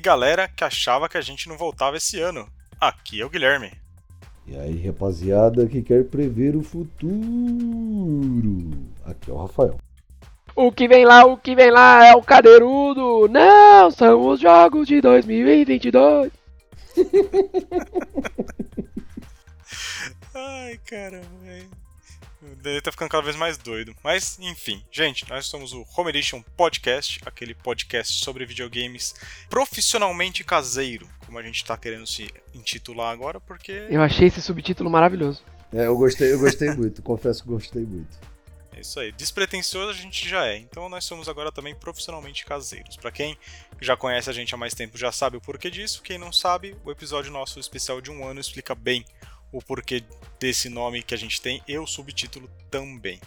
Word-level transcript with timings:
aí, 0.00 0.02
galera 0.02 0.48
que 0.48 0.64
achava 0.64 1.08
que 1.08 1.18
a 1.18 1.20
gente 1.20 1.48
não 1.48 1.56
voltava 1.56 1.96
esse 1.96 2.18
ano. 2.18 2.48
Aqui 2.80 3.20
é 3.20 3.24
o 3.24 3.30
Guilherme. 3.30 3.70
E 4.46 4.56
aí, 4.56 4.84
rapaziada 4.84 5.66
que 5.66 5.82
quer 5.82 6.04
prever 6.04 6.56
o 6.56 6.62
futuro. 6.62 7.10
Aqui 9.04 9.30
é 9.30 9.34
o 9.34 9.36
Rafael. 9.36 9.78
O 10.56 10.72
que 10.72 10.88
vem 10.88 11.04
lá, 11.04 11.24
o 11.24 11.36
que 11.36 11.54
vem 11.54 11.70
lá 11.70 12.04
é 12.06 12.16
o 12.16 12.22
cadeirudo. 12.22 13.28
Não, 13.28 13.90
são 13.90 14.28
os 14.28 14.40
jogos 14.40 14.88
de 14.88 15.00
2022. 15.00 16.32
Ai, 20.34 20.80
caramba, 20.86 21.26
Ele 22.42 22.80
tá 22.80 22.90
ficando 22.90 23.10
cada 23.10 23.22
vez 23.22 23.36
mais 23.36 23.58
doido. 23.58 23.94
Mas, 24.02 24.38
enfim, 24.40 24.82
gente, 24.90 25.28
nós 25.28 25.46
somos 25.46 25.72
o 25.72 25.84
Home 25.96 26.10
Edition 26.10 26.42
Podcast, 26.56 27.20
aquele 27.26 27.54
podcast 27.54 28.24
sobre 28.24 28.46
videogames 28.46 29.14
profissionalmente 29.48 30.42
caseiro, 30.42 31.08
como 31.26 31.38
a 31.38 31.42
gente 31.42 31.64
tá 31.64 31.76
querendo 31.76 32.06
se 32.06 32.32
intitular 32.54 33.12
agora, 33.12 33.38
porque. 33.40 33.86
Eu 33.90 34.02
achei 34.02 34.28
esse 34.28 34.40
subtítulo 34.40 34.88
maravilhoso. 34.88 35.42
É, 35.72 35.86
eu 35.86 35.96
gostei, 35.96 36.32
eu 36.32 36.38
gostei 36.38 36.70
muito, 36.70 37.02
confesso 37.04 37.42
que 37.42 37.48
gostei 37.48 37.82
muito. 37.82 38.18
É 38.74 38.80
isso 38.80 38.98
aí. 38.98 39.12
Despretensioso 39.12 39.90
a 39.90 39.94
gente 39.94 40.26
já 40.26 40.46
é. 40.46 40.56
Então 40.56 40.88
nós 40.88 41.04
somos 41.04 41.28
agora 41.28 41.52
também 41.52 41.74
profissionalmente 41.74 42.46
caseiros. 42.46 42.96
Para 42.96 43.10
quem 43.10 43.36
já 43.80 43.96
conhece 43.96 44.30
a 44.30 44.32
gente 44.32 44.54
há 44.54 44.58
mais 44.58 44.74
tempo 44.74 44.96
já 44.96 45.12
sabe 45.12 45.36
o 45.36 45.40
porquê 45.40 45.70
disso. 45.70 46.00
Quem 46.02 46.16
não 46.16 46.32
sabe, 46.32 46.74
o 46.84 46.90
episódio 46.90 47.30
nosso 47.30 47.60
especial 47.60 48.00
de 48.00 48.10
um 48.10 48.26
ano 48.26 48.40
explica 48.40 48.74
bem 48.74 49.04
o 49.52 49.60
porquê 49.60 50.02
desse 50.38 50.68
nome 50.68 51.02
que 51.02 51.14
a 51.14 51.18
gente 51.18 51.40
tem 51.40 51.62
e 51.68 51.78
o 51.78 51.86
subtítulo 51.86 52.50
também. 52.70 53.20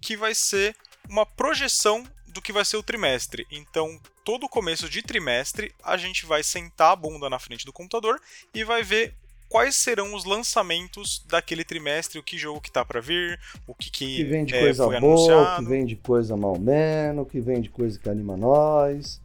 que 0.00 0.16
vai 0.16 0.34
ser 0.34 0.76
uma 1.08 1.26
projeção 1.26 2.04
do 2.26 2.40
que 2.40 2.52
vai 2.52 2.64
ser 2.64 2.76
o 2.76 2.82
trimestre. 2.82 3.46
Então, 3.50 4.00
todo 4.24 4.48
começo 4.48 4.88
de 4.88 5.02
trimestre, 5.02 5.74
a 5.82 5.96
gente 5.96 6.24
vai 6.24 6.42
sentar 6.42 6.92
a 6.92 6.96
bunda 6.96 7.28
na 7.28 7.38
frente 7.38 7.66
do 7.66 7.72
computador 7.72 8.20
e 8.54 8.64
vai 8.64 8.82
ver 8.82 9.14
quais 9.52 9.76
serão 9.76 10.14
os 10.14 10.24
lançamentos 10.24 11.22
daquele 11.28 11.62
trimestre, 11.62 12.18
o 12.18 12.22
que 12.22 12.38
jogo 12.38 12.58
que 12.58 12.72
tá 12.72 12.82
para 12.82 13.02
vir, 13.02 13.38
o 13.66 13.74
que, 13.74 13.90
que, 13.90 14.06
que 14.16 14.24
vem 14.24 14.46
de 14.46 14.54
é, 14.54 14.60
coisa 14.60 14.84
foi 14.86 14.98
boa, 14.98 15.12
anunciado. 15.14 15.62
que 15.64 15.68
vem 15.70 15.84
de 15.84 15.96
coisa 15.96 16.36
mal 16.38 16.58
menos, 16.58 17.28
que 17.30 17.38
vem 17.38 17.60
de 17.60 17.68
coisa 17.68 17.98
que 17.98 18.08
anima 18.08 18.34
nós. 18.34 19.20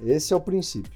Esse 0.00 0.32
é 0.32 0.36
o 0.36 0.40
princípio. 0.40 0.92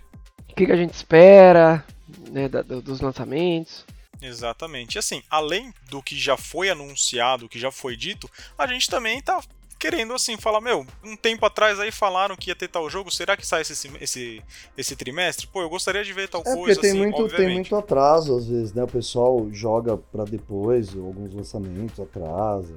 O 0.48 0.54
que, 0.54 0.66
que 0.66 0.72
a 0.72 0.76
gente 0.76 0.94
espera 0.94 1.84
né, 2.30 2.48
da- 2.48 2.62
do- 2.62 2.80
dos 2.80 3.00
lançamentos? 3.00 3.84
Exatamente. 4.22 4.94
E 4.94 4.98
assim, 5.00 5.20
além 5.28 5.74
do 5.90 6.00
que 6.02 6.16
já 6.16 6.36
foi 6.36 6.70
anunciado, 6.70 7.46
o 7.46 7.48
que 7.48 7.58
já 7.58 7.72
foi 7.72 7.96
dito, 7.96 8.30
a 8.56 8.66
gente 8.68 8.88
também 8.88 9.20
tá 9.20 9.40
querendo 9.78 10.14
assim 10.14 10.36
falar, 10.36 10.60
meu, 10.60 10.86
um 11.04 11.16
tempo 11.16 11.44
atrás 11.44 11.78
aí 11.78 11.90
falaram 11.90 12.36
que 12.36 12.50
ia 12.50 12.56
ter 12.56 12.68
tal 12.68 12.88
jogo, 12.88 13.10
será 13.10 13.36
que 13.36 13.46
sai 13.46 13.62
esse, 13.62 13.90
esse, 14.00 14.42
esse 14.76 14.96
trimestre? 14.96 15.46
Pô, 15.46 15.62
eu 15.62 15.68
gostaria 15.68 16.04
de 16.04 16.12
ver 16.12 16.28
tal 16.28 16.40
É 16.40 16.44
porque 16.44 16.58
coisa 16.58 16.80
tem, 16.80 16.90
assim, 16.90 16.98
muito, 16.98 17.16
tem 17.16 17.24
obviamente. 17.24 17.54
muito 17.54 17.76
atraso, 17.76 18.36
às 18.36 18.46
vezes, 18.46 18.72
né? 18.72 18.82
O 18.84 18.88
pessoal 18.88 19.46
joga 19.50 19.96
pra 19.96 20.24
depois, 20.24 20.96
alguns 20.96 21.34
lançamentos 21.34 21.98
atrasa. 22.00 22.74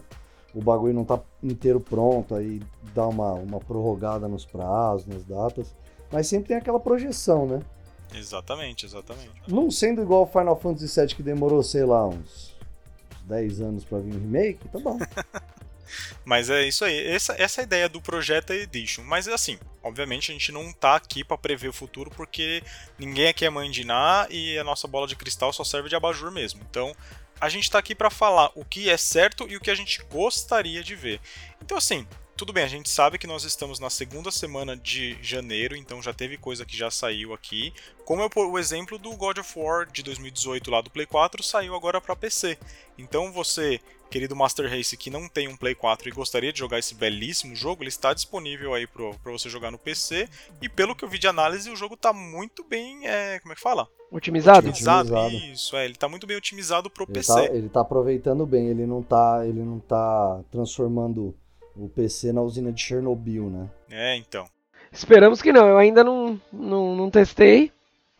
O 0.53 0.61
bagulho 0.61 0.93
não 0.93 1.05
tá 1.05 1.19
inteiro 1.43 1.79
pronto, 1.79 2.35
aí 2.35 2.61
dá 2.93 3.07
uma, 3.07 3.33
uma 3.33 3.59
prorrogada 3.59 4.27
nos 4.27 4.45
prazos, 4.45 5.05
nas 5.05 5.23
datas. 5.23 5.75
Mas 6.11 6.27
sempre 6.27 6.49
tem 6.49 6.57
aquela 6.57 6.79
projeção, 6.79 7.45
né? 7.45 7.61
Exatamente, 8.15 8.85
exatamente. 8.85 9.29
Não 9.47 9.69
sendo 9.69 10.01
igual 10.01 10.23
o 10.23 10.25
Final 10.25 10.59
Fantasy 10.59 10.99
VII 10.99 11.15
que 11.15 11.21
demorou, 11.21 11.61
sei 11.61 11.85
lá, 11.85 12.07
uns 12.07 12.55
10 13.25 13.61
anos 13.61 13.85
pra 13.85 13.99
vir 13.99 14.15
um 14.15 14.19
remake, 14.19 14.67
tá 14.69 14.79
bom. 14.79 14.97
Mas 16.25 16.49
é 16.49 16.67
isso 16.67 16.85
aí, 16.85 17.07
essa, 17.07 17.35
essa 17.37 17.61
é 17.61 17.63
a 17.63 17.65
ideia 17.65 17.89
do 17.89 18.01
Projeta 18.01 18.55
Edition. 18.55 19.03
Mas 19.03 19.27
assim, 19.27 19.59
obviamente 19.83 20.31
a 20.31 20.33
gente 20.33 20.51
não 20.51 20.71
tá 20.71 20.95
aqui 20.95 21.23
pra 21.23 21.37
prever 21.37 21.69
o 21.69 21.73
futuro 21.73 22.09
porque 22.11 22.63
ninguém 22.97 23.27
aqui 23.27 23.45
é 23.45 23.49
mãe 23.49 23.69
de 23.69 23.85
e 24.29 24.57
a 24.57 24.63
nossa 24.63 24.87
bola 24.87 25.07
de 25.07 25.15
cristal 25.15 25.51
só 25.51 25.63
serve 25.63 25.89
de 25.89 25.95
abajur 25.95 26.31
mesmo. 26.31 26.61
Então 26.69 26.95
a 27.39 27.49
gente 27.49 27.69
tá 27.69 27.79
aqui 27.79 27.95
pra 27.95 28.09
falar 28.09 28.51
o 28.55 28.65
que 28.65 28.89
é 28.89 28.97
certo 28.97 29.47
e 29.49 29.55
o 29.55 29.61
que 29.61 29.71
a 29.71 29.75
gente 29.75 30.03
gostaria 30.11 30.83
de 30.83 30.95
ver. 30.95 31.21
Então 31.61 31.77
assim, 31.77 32.05
tudo 32.39 32.53
bem, 32.53 32.63
a 32.63 32.69
gente 32.69 32.89
sabe 32.89 33.17
que 33.17 33.27
nós 33.27 33.43
estamos 33.43 33.81
na 33.81 33.89
segunda 33.89 34.31
semana 34.31 34.77
de 34.77 35.21
janeiro, 35.21 35.75
então 35.75 36.01
já 36.01 36.13
teve 36.13 36.37
coisa 36.37 36.65
que 36.65 36.77
já 36.77 36.89
saiu 36.89 37.33
aqui. 37.33 37.73
Como 38.05 38.21
é 38.21 38.29
o 38.33 38.57
exemplo 38.57 38.97
do 38.97 39.13
God 39.17 39.39
of 39.39 39.59
War 39.59 39.85
de 39.91 40.01
2018 40.01 40.71
lá 40.71 40.79
do 40.79 40.89
Play 40.89 41.05
4 41.05 41.43
saiu 41.43 41.75
agora 41.75 41.99
para 41.99 42.15
PC. 42.15 42.57
Então 42.97 43.33
você, 43.33 43.81
querido 44.09 44.37
Master 44.37 44.69
Race 44.69 44.95
que 44.95 45.09
não 45.09 45.27
tem 45.27 45.49
um 45.49 45.57
Play 45.57 45.75
4 45.75 46.07
e 46.07 46.13
gostaria 46.13 46.53
de 46.53 46.59
jogar 46.59 46.79
esse 46.79 46.95
belíssimo 46.95 47.53
jogo, 47.57 47.83
ele 47.83 47.89
está 47.89 48.13
disponível 48.13 48.73
aí 48.73 48.87
para 48.87 49.33
você 49.33 49.49
jogar 49.49 49.69
no 49.69 49.77
PC. 49.77 50.29
E 50.61 50.69
pelo 50.69 50.95
que 50.95 51.03
eu 51.03 51.09
vi 51.09 51.19
de 51.19 51.27
análise, 51.27 51.69
o 51.69 51.75
jogo 51.75 51.97
tá 51.97 52.13
muito 52.13 52.63
bem, 52.63 53.05
é, 53.05 53.37
como 53.41 53.51
é 53.51 53.55
que 53.55 53.61
fala? 53.61 53.85
Otimizado? 54.09 54.69
Otimizado. 54.69 55.13
Otimizado. 55.13 55.51
Isso, 55.51 55.75
é, 55.75 55.83
ele 55.83 55.95
tá 55.95 56.07
muito 56.07 56.25
bem 56.25 56.37
otimizado 56.37 56.89
pro 56.89 57.03
Ele 57.03 57.13
PC. 57.15 57.33
tá, 57.33 57.53
ele 57.53 57.67
tá 57.67 57.81
aproveitando 57.81 58.45
bem, 58.45 58.67
ele 58.67 58.85
não 58.85 59.03
tá, 59.03 59.41
ele 59.45 59.61
não 59.61 59.77
tá 59.77 60.39
transformando 60.49 61.35
o 61.85 61.89
PC 61.89 62.31
na 62.33 62.41
usina 62.41 62.71
de 62.71 62.81
Chernobyl, 62.81 63.49
né? 63.49 63.67
É, 63.89 64.15
então. 64.17 64.45
Esperamos 64.91 65.41
que 65.41 65.51
não. 65.53 65.67
Eu 65.67 65.77
ainda 65.77 66.03
não, 66.03 66.39
não, 66.51 66.95
não 66.95 67.09
testei. 67.09 67.71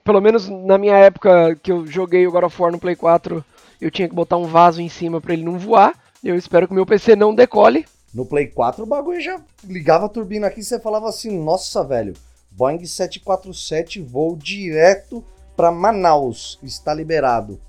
Pelo 0.04 0.22
menos 0.22 0.48
na 0.48 0.78
minha 0.78 0.96
época 0.98 1.56
que 1.62 1.72
eu 1.72 1.86
joguei 1.86 2.26
o 2.26 2.32
God 2.32 2.44
of 2.46 2.62
War 2.62 2.72
no 2.72 2.80
Play 2.80 2.96
4, 2.96 3.44
eu 3.82 3.92
tinha 3.92 4.08
que 4.08 4.16
botar 4.16 4.38
um 4.38 4.46
vaso 4.46 4.82
em 4.82 4.90
cima 4.90 5.20
pra 5.22 5.34
ele 5.34 5.44
não 5.44 5.58
voar. 5.60 5.94
Eu 6.24 6.36
espero 6.36 6.68
que 6.68 6.72
o 6.74 6.76
meu 6.76 6.86
PC 6.86 7.16
não 7.16 7.34
decole. 7.36 7.86
No 8.14 8.26
Play 8.26 8.48
4 8.48 8.84
o 8.84 8.88
bagulho 8.88 9.22
já 9.22 9.40
ligava 9.64 10.06
a 10.06 10.10
turbina 10.10 10.48
aqui 10.48 10.62
e 10.62 10.64
você 10.64 10.80
falava 10.80 11.08
assim, 11.08 11.38
nossa, 11.44 11.84
velho, 11.84 12.14
Boeing 12.52 12.84
747 12.84 14.02
voo 14.02 14.36
direto 14.36 15.24
pra 15.56 15.72
Manaus, 15.72 16.58
está 16.64 16.94
liberado. 16.94 17.60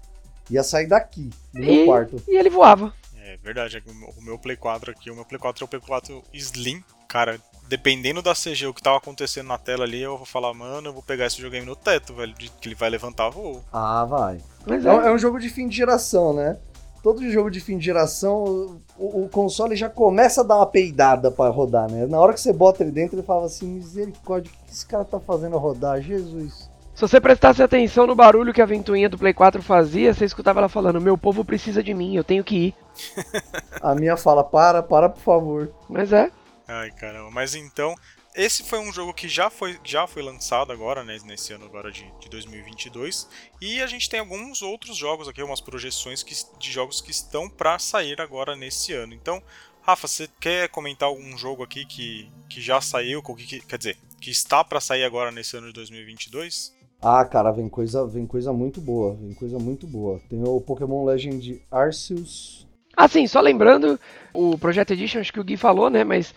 Ia 0.51 0.63
sair 0.63 0.87
daqui, 0.87 1.31
do 1.53 1.61
meu 1.61 1.75
E- 1.75 1.85
quarto. 1.85 2.23
E 2.27 2.37
ele 2.37 2.49
voava. 2.51 2.93
Verdade, 3.43 3.79
é 3.79 3.81
que 3.81 3.91
o 3.91 4.23
meu- 4.23 4.39
Play 4.39 4.57
4 4.57 4.91
aqui, 4.91 5.11
o 5.11 5.15
meu 5.15 5.25
Play 5.25 5.39
4 5.39 5.65
é 5.65 5.67
o 5.67 5.69
Play 5.69 5.81
4 5.81 6.23
Slim. 6.33 6.83
Cara, 7.09 7.41
dependendo 7.69 8.23
da 8.23 8.35
CG, 8.35 8.67
o 8.67 8.75
que 8.75 8.83
tava 8.83 8.99
acontecendo 8.99 9.47
na 9.49 9.59
tela 9.59 9.85
ali, 9.85 10.01
eu 10.01 10.17
vou 10.17 10.27
falar, 10.27 10.53
mano, 10.55 10.89
eu 10.89 10.93
vou 10.93 11.03
pegar 11.03 11.27
esse 11.27 11.37
videogame 11.37 11.67
no 11.67 11.75
teto, 11.75 12.15
velho, 12.15 12.35
de 12.35 12.49
que 12.51 12.69
ele 12.69 12.75
vai 12.75 12.91
levantar 12.91 13.31
voo. 13.31 13.65
Ah, 13.73 14.05
vai. 14.05 14.39
Mas 14.67 14.85
É, 14.85 14.93
um- 14.93 15.03
é, 15.03 15.09
é 15.09 15.13
um 15.13 15.19
jogo 15.19 15.39
de 15.39 15.49
fim 15.49 15.69
de 15.69 15.77
geração, 15.77 16.33
né? 16.33 16.59
todo 17.03 17.29
jogo 17.31 17.51
de 17.51 17.61
fim 17.61 17.79
de 17.79 17.85
geração, 17.85 18.81
o, 18.99 19.25
o, 19.25 19.29
console 19.29 19.75
já 19.75 19.89
começa 19.89 20.43
a 20.43 20.45
dar 20.45 20.57
uma 20.57 20.67
peidada 20.67 21.31
para 21.31 21.51
rodar, 21.51 21.91
né? 21.91 22.07
Na 22.07 22.19
hora 22.19 22.33
que 22.33 22.41
você 22.41 22.53
bota 22.53 22.83
ele 22.83 22.93
dentro, 22.93 23.17
ele 23.17 23.27
fala 23.27 23.47
assim: 23.47 23.67
misericórdia, 23.67 24.51
o 24.53 24.67
que 24.67 24.73
esse 24.73 24.87
cara 24.87 25.05
tá 25.05 25.19
fazendo 25.19 25.57
rodar? 25.57 26.01
Jesus. 26.01 26.69
Se 26.95 27.01
você 27.01 27.21
prestasse 27.21 27.63
atenção 27.63 28.07
no 28.07 28.15
barulho 28.15 28.53
que 28.53 28.61
a 28.61 28.67
ventoinha 28.67 29.09
do 29.09 29.17
Play 29.17 29.33
4 29.33 29.63
fazia, 29.63 30.13
você 30.13 30.25
escutava 30.25 30.61
ela 30.61 30.69
falando: 30.69 31.01
Meu 31.01 31.17
povo 31.17 31.45
precisa 31.45 31.83
de 31.83 31.95
mim, 31.95 32.15
eu 32.17 32.25
tenho 32.25 32.45
que 32.45 32.57
ir. 32.57 32.75
A 33.81 33.95
minha 33.95 34.17
fala: 34.17 34.45
Para, 34.45 34.83
para, 34.83 35.09
por 35.09 35.21
favor. 35.23 35.73
Mas 35.89 36.13
é. 36.13 36.31
Ai, 36.67 36.91
caramba. 36.93 37.31
Mas 37.31 37.55
então, 37.55 37.95
esse 38.35 38.63
foi 38.63 38.79
um 38.79 38.93
jogo 38.93 39.13
que 39.13 39.29
já 39.29 39.51
foi, 39.51 39.79
já 39.83 40.07
foi 40.07 40.23
lançado 40.23 40.73
agora, 40.73 41.03
né, 41.03 41.19
nesse 41.25 41.53
ano 41.53 41.65
agora 41.65 41.91
de, 41.91 42.09
de 42.21 42.29
2022. 42.29 43.29
E 43.61 43.83
a 43.83 43.87
gente 43.89 44.09
tem 44.09 44.21
alguns 44.21 44.63
outros 44.63 44.97
jogos 44.97 45.27
aqui, 45.27 45.43
umas 45.43 45.61
projeções 45.61 46.23
que, 46.23 46.35
de 46.59 46.71
jogos 46.71 47.01
que 47.01 47.11
estão 47.11 47.51
para 47.51 47.79
sair 47.79 48.21
agora 48.21 48.55
nesse 48.55 48.93
ano. 48.93 49.15
Então, 49.15 49.43
Rafa, 49.83 50.07
você 50.07 50.29
quer 50.39 50.69
comentar 50.69 51.09
algum 51.09 51.37
jogo 51.37 51.65
aqui 51.65 51.85
que, 51.85 52.31
que 52.49 52.61
já 52.61 52.81
saiu, 52.81 53.21
que, 53.23 53.61
quer 53.61 53.79
dizer, 53.79 53.99
que 54.21 54.31
está 54.31 54.63
para 54.63 54.81
sair 54.81 55.03
agora 55.03 55.33
nesse 55.33 55.57
ano 55.57 55.67
de 55.67 55.73
2022? 55.73 56.73
Ah, 57.03 57.25
cara, 57.25 57.51
vem 57.51 57.69
coisa, 57.69 58.07
vem 58.07 58.27
coisa 58.27 58.53
muito 58.53 58.81
boa, 58.81 59.15
vem 59.15 59.35
coisa 59.35 59.59
muito 59.59 59.87
boa. 59.87 60.21
Tem 60.29 60.41
o 60.47 60.61
Pokémon 60.61 61.05
Legend 61.05 61.61
Arceus. 61.71 62.70
Ah, 62.97 63.09
sim, 63.09 63.27
só 63.27 63.41
lembrando, 63.41 63.99
o 64.35 64.59
Project 64.59 64.93
Edition, 64.93 65.21
acho 65.21 65.33
que 65.33 65.41
o 65.41 65.45
Gui 65.45 65.57
falou, 65.57 65.89
né, 65.89 66.05
mas 66.05 66.35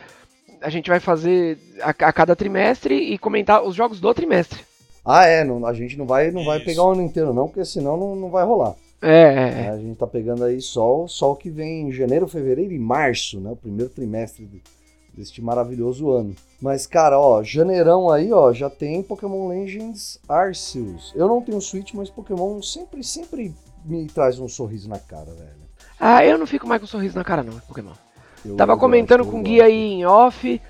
a 0.62 0.70
gente 0.70 0.90
vai 0.90 1.00
fazer 1.00 1.58
a, 1.82 1.90
a, 1.90 2.14
cada 2.14 2.36
trimestre 2.36 2.96
e 2.96 3.18
comentar 3.18 3.64
os 3.64 3.76
jogos 3.76 4.00
do 4.00 4.14
trimestre. 4.14 4.62
Ah, 5.06 5.26
é, 5.26 5.44
não, 5.44 5.66
a 5.66 5.74
gente 5.74 5.98
não 5.98 6.06
vai, 6.06 6.32
não 6.32 6.46
vai 6.46 6.60
pegar 6.60 6.84
o 6.84 6.92
ano 6.92 7.02
inteiro 7.02 7.34
não, 7.34 7.48
porque 7.48 7.66
senão 7.66 7.98
não, 7.98 8.16
não 8.16 8.30
vai 8.30 8.46
rolar. 8.46 8.76
É, 9.02 9.10
é, 9.10 9.66
é. 9.66 9.70
A 9.70 9.78
gente 9.78 9.98
tá 9.98 10.08
pegando 10.08 10.46
aí 10.46 10.62
só, 10.62 11.06
só 11.08 11.34
o 11.34 11.36
que 11.36 11.50
vem 11.50 11.90
em 11.90 11.92
janeiro, 11.92 12.28
fevereiro 12.28 12.72
e 12.72 12.80
março, 12.80 13.40
né, 13.40 13.52
o 13.52 13.56
primeiro 13.58 13.92
trimestre 13.92 14.48
deste 15.14 15.42
maravilhoso 15.42 16.10
ano. 16.10 16.34
Mas, 16.62 16.88
cara, 16.88 17.20
ó, 17.20 17.44
janeirão 17.44 18.10
aí, 18.10 18.32
ó, 18.32 18.54
já 18.54 18.70
tem 18.70 19.04
Pokémon 19.04 19.50
Legends 19.50 20.20
Arceus. 20.28 21.12
Eu 21.16 21.28
não 21.28 21.42
tenho 21.42 21.60
Switch, 21.62 21.94
mas 21.94 22.10
Pokémon 22.10 22.62
sempre, 22.62 23.04
sempre 23.04 23.54
me 23.86 24.08
traz 24.08 24.40
um 24.40 24.48
sorriso 24.48 24.88
na 24.88 24.98
cara, 24.98 25.32
velho. 25.34 25.63
Ah, 26.00 26.26
eu 26.26 26.38
não 26.38 26.48
fico 26.48 26.68
mais 26.68 26.80
com 26.80 26.86
um 26.86 26.90
sorriso 26.90 27.18
na 27.18 27.24
cara, 27.24 27.44
não, 27.44 27.60
Pokémon. 27.60 27.94
Eu, 28.46 28.56
Tava 28.56 28.78
comentando 28.78 29.26
com 29.26 29.40
o 29.40 29.44
Gui 29.44 29.62
aí 29.62 29.94
em 29.94 30.06
off, 30.06 30.62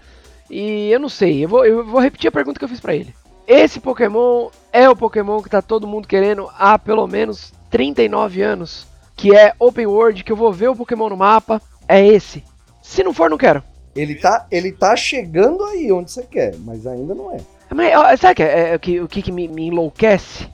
e 0.49 0.91
eu 0.91 0.99
não 0.99 1.09
sei, 1.09 1.43
eu 1.43 1.49
vou, 1.49 1.65
eu 1.65 1.85
vou 1.85 1.99
repetir 1.99 2.27
a 2.27 2.31
pergunta 2.31 2.59
que 2.59 2.65
eu 2.65 2.69
fiz 2.69 2.79
para 2.79 2.95
ele. 2.95 3.13
Esse 3.47 3.79
Pokémon 3.79 4.49
é 4.71 4.89
o 4.89 4.95
Pokémon 4.95 5.41
que 5.41 5.49
tá 5.49 5.61
todo 5.61 5.87
mundo 5.87 6.07
querendo 6.07 6.49
há 6.57 6.77
pelo 6.79 7.07
menos 7.07 7.51
39 7.69 8.41
anos, 8.41 8.87
que 9.15 9.35
é 9.35 9.53
Open 9.59 9.87
World, 9.87 10.23
que 10.23 10.31
eu 10.31 10.35
vou 10.35 10.53
ver 10.53 10.69
o 10.69 10.75
Pokémon 10.75 11.09
no 11.09 11.17
mapa, 11.17 11.61
é 11.87 12.05
esse. 12.05 12.43
Se 12.81 13.03
não 13.03 13.13
for, 13.13 13.29
não 13.29 13.37
quero. 13.37 13.63
Ele 13.95 14.15
tá, 14.15 14.47
ele 14.51 14.71
tá 14.71 14.95
chegando 14.95 15.63
aí 15.65 15.91
onde 15.91 16.11
você 16.11 16.23
quer, 16.23 16.55
mas 16.59 16.87
ainda 16.87 17.13
não 17.13 17.31
é. 17.31 17.37
Mas, 17.73 17.95
ó, 17.95 18.15
sabe 18.17 18.35
que 18.35 18.43
é, 18.43 18.73
é, 18.73 18.77
que, 18.77 18.99
o 18.99 19.07
que, 19.07 19.21
que 19.21 19.31
me, 19.31 19.47
me, 19.47 19.67
enlouquece? 19.67 20.47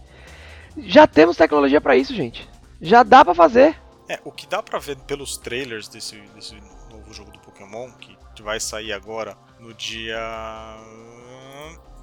Já 0.77 1.06
temos 1.06 1.38
tecnologia 1.38 1.81
para 1.81 1.98
isso, 1.98 2.13
gente. 2.13 2.48
Já 2.81 3.04
dá 3.04 3.24
para 3.24 3.33
fazer. 3.33 3.75
É, 4.09 4.19
o 4.25 4.31
que 4.31 4.47
dá 4.47 4.61
para 4.61 4.79
ver 4.79 4.97
pelos 4.97 5.38
trailers 5.38 5.88
desse, 5.88 6.19
desse 6.33 6.56
novo 6.89 7.13
jogo 7.13 7.31
do 7.31 7.39
Pokémon, 7.39 7.91
que 7.91 8.17
vai 8.41 8.59
sair 8.59 8.91
agora 8.94 9.38
no 9.59 9.73
dia 9.73 10.19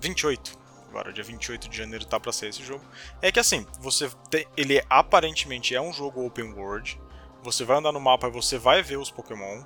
28. 0.01 0.59
Agora, 0.89 1.13
dia 1.13 1.25
28 1.25 1.69
de 1.69 1.77
janeiro 1.77 2.05
tá 2.05 2.19
para 2.21 2.33
sair 2.33 2.51
esse 2.51 2.63
jogo. 2.63 2.85
É 3.21 3.33
que 3.33 3.41
assim, 3.41 3.67
você 3.81 4.11
tem, 4.31 4.47
ele 4.57 4.83
aparentemente 4.89 5.75
é 5.75 5.81
um 5.81 5.93
jogo 5.93 6.25
open 6.25 6.53
world. 6.53 7.01
Você 7.43 7.65
vai 7.65 7.79
andar 7.79 7.93
no 7.93 8.01
mapa 8.01 8.29
e 8.29 8.31
você 8.31 8.59
vai 8.59 8.83
ver 8.83 8.97
os 8.97 9.11
Pokémon 9.11 9.63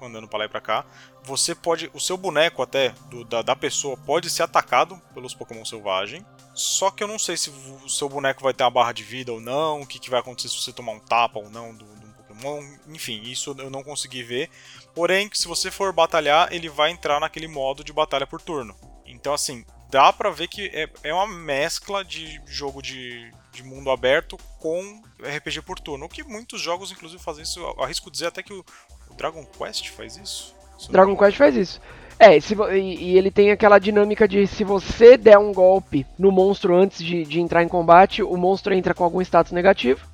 andando 0.00 0.26
para 0.26 0.40
lá 0.40 0.44
e 0.46 0.48
para 0.48 0.60
cá. 0.60 0.84
Você 1.22 1.54
pode, 1.54 1.90
o 1.94 2.00
seu 2.00 2.16
boneco 2.16 2.62
até 2.62 2.90
do, 3.08 3.24
da, 3.24 3.42
da 3.42 3.54
pessoa 3.54 3.96
pode 3.96 4.28
ser 4.30 4.42
atacado 4.42 5.00
pelos 5.14 5.34
Pokémon 5.34 5.64
selvagem. 5.64 6.26
Só 6.54 6.90
que 6.90 7.02
eu 7.02 7.08
não 7.08 7.18
sei 7.18 7.36
se 7.36 7.50
o 7.50 7.88
seu 7.88 8.08
boneco 8.08 8.42
vai 8.42 8.52
ter 8.52 8.64
uma 8.64 8.70
barra 8.70 8.92
de 8.92 9.02
vida 9.02 9.32
ou 9.32 9.40
não, 9.40 9.80
o 9.80 9.86
que, 9.86 9.98
que 9.98 10.10
vai 10.10 10.20
acontecer 10.20 10.48
se 10.48 10.60
você 10.60 10.72
tomar 10.72 10.92
um 10.92 11.00
tapa 11.00 11.38
ou 11.38 11.48
não 11.48 11.74
do, 11.74 11.84
do 11.84 12.06
Pokémon. 12.14 12.62
Enfim, 12.88 13.22
isso 13.22 13.54
eu 13.58 13.70
não 13.70 13.82
consegui 13.82 14.22
ver. 14.22 14.50
Porém, 14.94 15.30
se 15.32 15.48
você 15.48 15.70
for 15.70 15.92
batalhar, 15.92 16.52
ele 16.52 16.68
vai 16.68 16.90
entrar 16.90 17.20
naquele 17.20 17.48
modo 17.48 17.82
de 17.82 17.92
batalha 17.92 18.26
por 18.26 18.40
turno. 18.40 18.74
Então, 19.06 19.32
assim, 19.32 19.64
dá 19.90 20.12
pra 20.12 20.30
ver 20.30 20.48
que 20.48 20.66
é, 20.68 20.88
é 21.04 21.14
uma 21.14 21.26
mescla 21.26 22.04
de 22.04 22.40
jogo 22.46 22.82
de, 22.82 23.32
de 23.52 23.62
mundo 23.62 23.90
aberto 23.90 24.36
com 24.58 25.02
RPG 25.20 25.62
por 25.62 25.78
turno. 25.78 26.06
O 26.06 26.08
que 26.08 26.22
muitos 26.22 26.60
jogos, 26.60 26.90
inclusive, 26.90 27.22
fazem 27.22 27.44
isso. 27.44 27.60
Eu 27.60 27.82
arrisco 27.82 28.10
dizer 28.10 28.26
até 28.26 28.42
que 28.42 28.52
o, 28.52 28.64
o 29.10 29.14
Dragon 29.14 29.44
Quest 29.44 29.88
faz 29.90 30.16
isso? 30.16 30.54
Dragon 30.90 31.16
Quest 31.16 31.36
faz 31.36 31.54
isso. 31.54 31.80
É, 32.22 32.38
se, 32.38 32.54
e, 32.54 33.10
e, 33.10 33.18
ele 33.18 33.32
tem 33.32 33.50
aquela 33.50 33.80
dinâmica 33.80 34.28
de 34.28 34.46
se 34.46 34.62
você 34.62 35.16
der 35.16 35.38
um 35.38 35.52
golpe 35.52 36.06
no 36.16 36.30
monstro 36.30 36.72
antes 36.76 37.02
de, 37.02 37.24
de 37.24 37.40
entrar 37.40 37.64
em 37.64 37.68
combate, 37.68 38.22
o 38.22 38.36
monstro 38.36 38.72
entra 38.72 38.94
com 38.94 39.02
algum 39.02 39.20
status 39.20 39.50
negativo. 39.50 40.06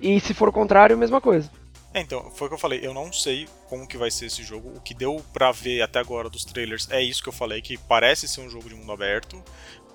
E 0.00 0.20
se 0.20 0.32
for 0.32 0.50
o 0.50 0.52
contrário, 0.52 0.96
mesma 0.96 1.20
coisa. 1.20 1.50
É, 1.92 2.00
então, 2.00 2.30
foi 2.30 2.46
o 2.46 2.50
que 2.50 2.54
eu 2.54 2.60
falei, 2.60 2.78
eu 2.80 2.94
não 2.94 3.12
sei 3.12 3.48
como 3.68 3.88
que 3.88 3.96
vai 3.96 4.08
ser 4.08 4.26
esse 4.26 4.44
jogo. 4.44 4.68
O 4.76 4.80
que 4.80 4.94
deu 4.94 5.20
pra 5.32 5.50
ver 5.50 5.82
até 5.82 5.98
agora 5.98 6.30
dos 6.30 6.44
trailers 6.44 6.86
é 6.92 7.02
isso 7.02 7.20
que 7.20 7.28
eu 7.28 7.32
falei, 7.32 7.60
que 7.60 7.76
parece 7.76 8.28
ser 8.28 8.40
um 8.40 8.48
jogo 8.48 8.68
de 8.68 8.76
mundo 8.76 8.92
aberto, 8.92 9.42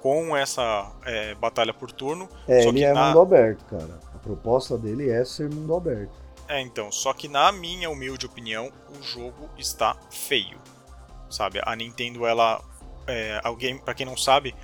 com 0.01 0.35
essa 0.35 0.91
é, 1.05 1.33
batalha 1.35 1.73
por 1.73 1.93
turno. 1.93 2.27
É, 2.45 2.65
ele 2.65 2.83
é 2.83 2.91
na... 2.91 3.07
mundo 3.07 3.21
aberto, 3.21 3.63
cara. 3.63 4.01
A 4.13 4.17
proposta 4.17 4.77
dele 4.77 5.09
é 5.09 5.23
ser 5.23 5.49
mundo 5.49 5.73
aberto. 5.73 6.11
É, 6.45 6.59
então, 6.59 6.91
só 6.91 7.13
que 7.13 7.29
na 7.29 7.53
minha 7.53 7.89
humilde 7.89 8.25
opinião, 8.25 8.69
o 8.99 9.01
jogo 9.01 9.49
está 9.57 9.95
feio. 10.11 10.57
Sabe, 11.33 11.59
a 11.63 11.75
Nintendo, 11.75 12.25
ela. 12.25 12.63
É, 13.07 13.41
alguém, 13.43 13.77
para 13.77 13.93
quem 13.93 14.05
não 14.05 14.15
sabe, 14.15 14.55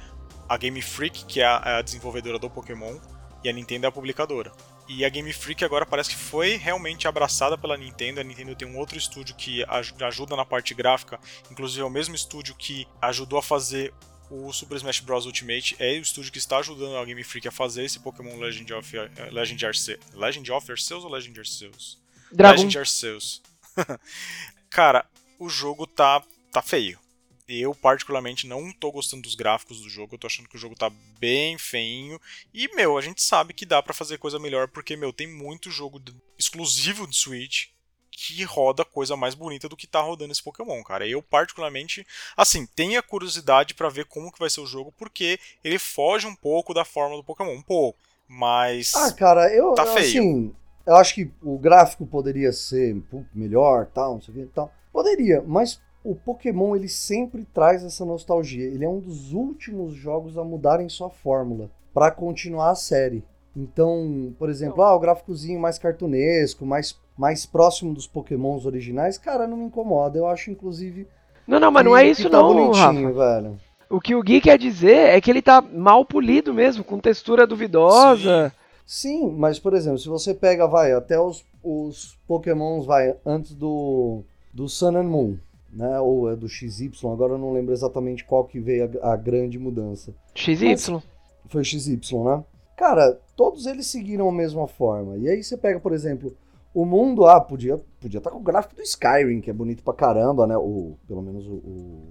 a 0.48 0.56
Game 0.56 0.82
Freak, 0.82 1.26
que 1.26 1.42
é 1.42 1.46
a, 1.46 1.62
é 1.66 1.72
a 1.78 1.82
desenvolvedora 1.82 2.38
do 2.38 2.50
Pokémon, 2.50 2.98
e 3.44 3.50
a 3.50 3.52
Nintendo 3.54 3.86
é 3.86 3.90
a 3.90 3.92
publicadora. 3.92 4.52
E 4.88 5.04
a 5.04 5.10
Game 5.10 5.32
Freak 5.34 5.66
agora 5.66 5.86
parece 5.86 6.12
que 6.12 6.16
foi 6.16 6.56
realmente 6.56 7.08
abraçada 7.08 7.58
pela 7.58 7.78
Nintendo. 7.78 8.20
A 8.20 8.24
Nintendo 8.24 8.56
tem 8.56 8.68
um 8.68 8.78
outro 8.78 8.98
estúdio 8.98 9.36
que 9.36 9.64
ajuda 10.00 10.36
na 10.36 10.46
parte 10.46 10.74
gráfica, 10.74 11.20
inclusive 11.52 11.82
é 11.82 11.86
o 11.86 11.90
mesmo 11.90 12.16
estúdio 12.16 12.56
que 12.56 12.88
ajudou 13.02 13.38
a 13.38 13.44
fazer 13.44 13.94
o 14.30 14.52
Super 14.54 14.78
Smash 14.78 15.00
Bros. 15.00 15.26
Ultimate. 15.26 15.76
É 15.80 15.94
o 15.94 16.02
estúdio 16.02 16.32
que 16.32 16.38
está 16.38 16.58
ajudando 16.60 16.98
a 16.98 17.06
Game 17.06 17.24
Freak 17.24 17.48
a 17.48 17.52
fazer 17.52 17.84
esse 17.84 18.00
Pokémon 18.00 18.38
Legend 18.38 18.74
of, 18.74 18.98
uh, 18.98 19.10
Legend, 19.32 19.66
Arce 19.66 20.00
Legend 20.14 20.52
of 20.52 20.72
Arceus 20.72 21.04
ou 21.04 21.12
Legend 21.12 21.40
Arceus? 21.40 22.00
Dragon. 22.32 22.64
Legend 22.64 22.80
Arceus. 22.80 23.42
Cara, 24.70 25.06
o 25.40 25.50
jogo 25.50 25.88
tá, 25.88 26.24
tá 26.52 26.62
feio. 26.62 27.00
Eu, 27.48 27.74
particularmente, 27.74 28.46
não 28.46 28.72
tô 28.72 28.92
gostando 28.92 29.24
dos 29.24 29.34
gráficos 29.34 29.82
do 29.82 29.90
jogo. 29.90 30.14
Eu 30.14 30.20
tô 30.20 30.28
achando 30.28 30.48
que 30.48 30.56
o 30.56 30.60
jogo 30.60 30.76
tá 30.76 30.92
bem 31.20 31.58
feinho. 31.58 32.22
E, 32.54 32.68
meu, 32.76 32.96
a 32.96 33.02
gente 33.02 33.24
sabe 33.24 33.56
que 33.56 33.66
dá 33.66 33.82
para 33.82 33.94
fazer 33.94 34.20
coisa 34.20 34.38
melhor, 34.38 34.68
porque, 34.68 34.96
meu, 34.96 35.12
tem 35.12 35.26
muito 35.26 35.72
jogo 35.72 36.00
exclusivo 36.38 37.08
de 37.08 37.16
Switch 37.16 37.70
que 38.12 38.44
roda 38.44 38.84
coisa 38.84 39.16
mais 39.16 39.34
bonita 39.34 39.70
do 39.70 39.78
que 39.78 39.88
tá 39.88 40.02
rodando 40.02 40.32
esse 40.32 40.44
Pokémon, 40.44 40.84
cara. 40.84 41.08
Eu 41.08 41.22
particularmente, 41.22 42.06
assim, 42.36 42.66
tenho 42.66 43.00
a 43.00 43.04
curiosidade 43.04 43.74
para 43.74 43.90
ver 43.90 44.06
como 44.06 44.32
que 44.32 44.40
vai 44.40 44.50
ser 44.50 44.60
o 44.60 44.66
jogo, 44.66 44.94
porque 44.98 45.40
ele 45.64 45.80
foge 45.80 46.28
um 46.28 46.36
pouco 46.36 46.74
da 46.74 46.84
forma 46.84 47.16
do 47.16 47.24
Pokémon, 47.24 47.54
um 47.54 47.62
pouco, 47.62 47.98
mas 48.28 48.94
Ah, 48.94 49.14
cara, 49.14 49.54
eu 49.56 49.74
tá 49.74 49.86
feio. 49.86 50.22
assim, 50.22 50.56
eu 50.86 50.96
acho 50.98 51.16
que 51.16 51.32
o 51.42 51.58
gráfico 51.58 52.06
poderia 52.06 52.52
ser 52.52 52.94
um 52.94 53.02
pouco 53.02 53.28
melhor, 53.34 53.86
tal, 53.88 54.16
não 54.16 54.22
sei 54.22 54.34
o 54.34 54.38
que, 54.38 54.54
tal. 54.54 54.74
Poderia, 54.92 55.42
mas 55.42 55.80
o 56.04 56.16
Pokémon 56.16 56.76
ele 56.76 56.88
sempre 56.88 57.46
traz 57.54 57.84
essa 57.84 58.06
nostalgia. 58.06 58.66
Ele 58.66 58.86
é 58.86 58.90
um 58.90 59.00
dos 59.00 59.34
últimos 59.34 59.94
jogos 59.94 60.38
a 60.38 60.44
mudarem 60.44 60.90
sua 60.90 61.10
fórmula 61.10 61.70
para 61.94 62.12
continuar 62.12 62.72
a 62.72 62.76
série. 62.76 63.24
Então, 63.56 64.34
por 64.38 64.50
exemplo, 64.50 64.82
ah, 64.82 64.96
o 64.96 65.00
gráficozinho 65.00 65.60
mais 65.60 65.78
cartunesco, 65.78 66.66
mais, 66.66 66.98
mais 67.18 67.46
próximo 67.46 67.94
dos 67.94 68.08
Pokémons 68.08 68.66
originais, 68.66 69.18
cara, 69.18 69.48
não 69.48 69.58
me 69.58 69.66
incomoda. 69.66 70.18
Eu 70.18 70.28
acho, 70.28 70.52
inclusive. 70.52 71.08
Não, 71.46 71.60
não, 71.60 71.72
mas 71.72 71.84
não 71.84 71.98
é 71.98 72.08
isso, 72.08 72.30
tá 72.30 72.38
não, 72.38 72.72
Rafa. 72.72 73.12
Velho. 73.12 73.60
O 73.90 74.00
que 74.00 74.16
o 74.16 74.22
Gui 74.22 74.40
quer 74.40 74.58
dizer 74.58 75.10
é 75.10 75.20
que 75.20 75.32
ele 75.32 75.42
tá 75.42 75.62
mal 75.62 76.06
polido 76.06 76.54
mesmo, 76.54 76.84
com 76.84 77.00
textura 77.00 77.48
duvidosa. 77.48 78.54
Sim, 78.86 79.20
Sim 79.20 79.36
mas, 79.36 79.60
por 79.60 79.74
exemplo, 79.74 79.98
se 79.98 80.08
você 80.08 80.34
pega, 80.34 80.68
vai, 80.68 80.94
até 80.94 81.20
os, 81.20 81.44
os 81.64 82.18
Pokémons, 82.28 82.86
vai, 82.86 83.16
antes 83.26 83.56
do, 83.56 84.22
do 84.54 84.70
Sun 84.70 84.96
and 84.96 85.04
Moon 85.04 85.38
né? 85.72 86.00
Ou 86.00 86.32
é 86.32 86.36
do 86.36 86.48
XY, 86.48 86.92
agora 87.12 87.34
eu 87.34 87.38
não 87.38 87.54
lembro 87.54 87.74
exatamente 87.74 88.26
qual 88.26 88.46
que 88.46 88.60
veio 88.60 89.00
a, 89.02 89.14
a 89.14 89.16
grande 89.16 89.58
mudança. 89.60 90.14
XY. 90.36 90.70
Mas 90.70 91.02
foi 91.48 91.64
XY, 91.64 92.00
né? 92.24 92.44
Cara, 92.76 93.20
todos 93.36 93.66
eles 93.66 93.88
seguiram 93.88 94.30
a 94.30 94.32
mesma 94.32 94.68
forma. 94.68 95.18
E 95.18 95.28
aí 95.28 95.44
você 95.44 95.58
pega, 95.58 95.80
por 95.80 95.92
exemplo, 95.92 96.36
o 96.74 96.86
mundo, 96.86 97.26
ah, 97.26 97.42
podia 97.42 97.78
podia 98.00 98.20
estar 98.20 98.30
tá 98.30 98.36
com 98.36 98.42
o 98.42 98.44
gráfico 98.44 98.76
do 98.76 98.82
Skyrim, 98.82 99.42
que 99.42 99.50
é 99.50 99.54
bonito 99.54 99.84
pra 99.84 99.94
caramba, 99.94 100.48
né? 100.48 100.58
O, 100.58 100.96
pelo 101.08 101.22
menos 101.22 101.46
o, 101.46 101.54
o, 101.56 102.04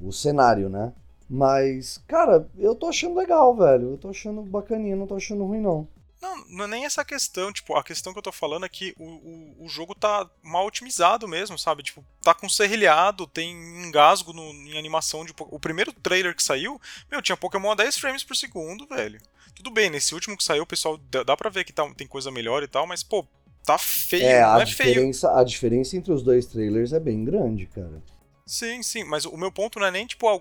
o 0.00 0.12
cenário, 0.12 0.68
né? 0.68 0.92
Mas, 1.28 1.98
cara, 2.06 2.46
eu 2.58 2.74
tô 2.74 2.88
achando 2.88 3.16
legal, 3.16 3.56
velho. 3.56 3.92
Eu 3.92 3.98
tô 3.98 4.10
achando 4.10 4.42
bacaninha, 4.42 4.94
não 4.94 5.06
tô 5.06 5.16
achando 5.16 5.44
ruim, 5.44 5.60
não. 5.60 5.88
Não, 6.22 6.36
não 6.48 6.64
é 6.66 6.68
nem 6.68 6.84
essa 6.84 7.04
questão, 7.04 7.52
tipo, 7.52 7.74
a 7.74 7.82
questão 7.82 8.12
que 8.12 8.18
eu 8.20 8.22
tô 8.22 8.30
falando 8.30 8.64
é 8.64 8.68
que 8.68 8.94
o, 8.96 9.04
o, 9.04 9.64
o 9.64 9.68
jogo 9.68 9.92
tá 9.92 10.30
mal 10.40 10.64
otimizado 10.64 11.26
mesmo, 11.26 11.58
sabe? 11.58 11.82
Tipo, 11.82 12.04
tá 12.22 12.32
com 12.32 12.48
serrilhado, 12.48 13.26
tem 13.26 13.50
engasgo 13.84 14.32
no, 14.32 14.52
em 14.52 14.78
animação 14.78 15.24
de. 15.24 15.34
O 15.36 15.58
primeiro 15.58 15.92
trailer 15.92 16.36
que 16.36 16.42
saiu, 16.42 16.80
meu, 17.10 17.20
tinha 17.20 17.36
Pokémon 17.36 17.72
a 17.72 17.74
10 17.74 17.98
frames 17.98 18.22
por 18.22 18.36
segundo, 18.36 18.86
velho. 18.86 19.20
Tudo 19.52 19.72
bem, 19.72 19.90
nesse 19.90 20.14
último 20.14 20.36
que 20.36 20.44
saiu, 20.44 20.62
o 20.62 20.66
pessoal 20.66 20.96
dá, 21.10 21.24
dá 21.24 21.36
pra 21.36 21.50
ver 21.50 21.64
que 21.64 21.72
tá, 21.72 21.92
tem 21.92 22.06
coisa 22.06 22.30
melhor 22.30 22.62
e 22.62 22.68
tal, 22.68 22.86
mas, 22.86 23.02
pô, 23.02 23.26
tá 23.64 23.76
feio, 23.76 24.24
é, 24.24 24.44
a 24.44 24.60
é 24.60 24.64
diferença, 24.64 25.26
feio. 25.26 25.40
A 25.40 25.42
diferença 25.42 25.96
entre 25.96 26.12
os 26.12 26.22
dois 26.22 26.46
trailers 26.46 26.92
é 26.92 27.00
bem 27.00 27.24
grande, 27.24 27.66
cara. 27.66 28.00
Sim, 28.46 28.80
sim, 28.84 29.02
mas 29.02 29.24
o 29.24 29.36
meu 29.36 29.50
ponto 29.50 29.80
não 29.80 29.88
é 29.88 29.90
nem, 29.90 30.06
tipo, 30.06 30.40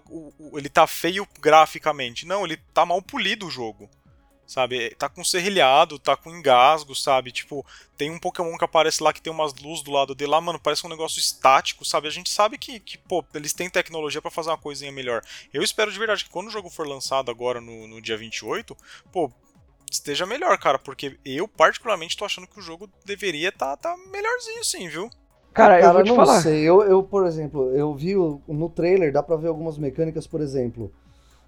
ele 0.53 0.69
tá 0.69 0.85
feio 0.85 1.27
graficamente. 1.39 2.27
Não, 2.27 2.45
ele 2.45 2.57
tá 2.71 2.85
mal 2.85 3.01
polido 3.01 3.47
o 3.47 3.51
jogo 3.51 3.89
sabe? 4.51 4.93
Tá 4.95 5.07
com 5.07 5.23
serrilhado, 5.23 5.97
tá 5.97 6.17
com 6.17 6.29
engasgo, 6.35 6.93
sabe? 6.93 7.31
Tipo, 7.31 7.65
tem 7.95 8.11
um 8.11 8.19
Pokémon 8.19 8.57
que 8.57 8.65
aparece 8.65 9.01
lá 9.01 9.13
que 9.13 9.21
tem 9.21 9.31
umas 9.31 9.53
luzes 9.55 9.81
do 9.81 9.91
lado 9.91 10.13
dele 10.13 10.31
lá, 10.31 10.41
mano, 10.41 10.59
parece 10.59 10.85
um 10.85 10.89
negócio 10.89 11.19
estático, 11.19 11.85
sabe? 11.85 12.07
A 12.09 12.11
gente 12.11 12.29
sabe 12.29 12.57
que, 12.57 12.77
que 12.81 12.97
pô, 12.97 13.23
eles 13.33 13.53
têm 13.53 13.69
tecnologia 13.69 14.21
para 14.21 14.29
fazer 14.29 14.49
uma 14.49 14.57
coisinha 14.57 14.91
melhor. 14.91 15.21
Eu 15.53 15.63
espero 15.63 15.89
de 15.89 15.97
verdade 15.97 16.25
que 16.25 16.29
quando 16.29 16.47
o 16.47 16.51
jogo 16.51 16.69
for 16.69 16.85
lançado 16.85 17.31
agora 17.31 17.61
no, 17.61 17.87
no 17.87 18.01
dia 18.01 18.17
28, 18.17 18.75
pô, 19.09 19.31
esteja 19.89 20.25
melhor, 20.25 20.57
cara, 20.57 20.77
porque 20.77 21.17
eu 21.23 21.47
particularmente 21.47 22.17
tô 22.17 22.25
achando 22.25 22.47
que 22.47 22.59
o 22.59 22.63
jogo 22.63 22.89
deveria 23.05 23.49
estar 23.49 23.77
tá, 23.77 23.95
tá 23.95 23.97
melhorzinho 24.11 24.63
sim, 24.65 24.89
viu? 24.89 25.09
Cara, 25.53 25.81
eu 25.81 25.81
Cara, 25.81 25.93
vou 25.93 26.03
te 26.03 26.09
não 26.09 26.15
falar. 26.15 26.41
sei. 26.41 26.61
Eu, 26.67 26.81
eu, 26.81 27.03
por 27.03 27.25
exemplo, 27.25 27.71
eu 27.75 27.93
vi 27.93 28.15
o- 28.15 28.41
no 28.47 28.69
trailer, 28.69 29.11
dá 29.11 29.21
pra 29.21 29.35
ver 29.35 29.47
algumas 29.49 29.77
mecânicas, 29.77 30.25
por 30.25 30.41
exemplo, 30.41 30.91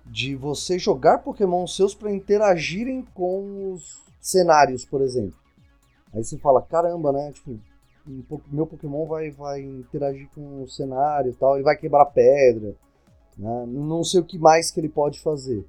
de 0.05 0.35
você 0.35 0.77
jogar 0.77 1.19
Pokémon 1.19 1.65
seus 1.67 1.95
pra 1.95 2.11
interagirem 2.11 3.05
com 3.13 3.71
os 3.73 4.01
cenários, 4.21 4.85
por 4.85 5.01
exemplo. 5.01 5.35
Aí 6.13 6.23
você 6.23 6.37
fala, 6.37 6.61
caramba, 6.61 7.11
né? 7.11 7.31
Tipo, 7.31 7.57
po- 8.29 8.41
meu 8.51 8.67
Pokémon 8.67 9.05
vai, 9.05 9.31
vai 9.31 9.61
interagir 9.61 10.27
com 10.35 10.61
o 10.63 10.69
cenário 10.69 11.31
e 11.31 11.35
tal, 11.35 11.55
ele 11.55 11.63
vai 11.63 11.75
quebrar 11.75 12.05
pedra. 12.05 12.75
Né? 13.37 13.65
Não 13.67 14.03
sei 14.03 14.19
o 14.21 14.25
que 14.25 14.37
mais 14.37 14.69
que 14.69 14.79
ele 14.79 14.89
pode 14.89 15.19
fazer. 15.19 15.65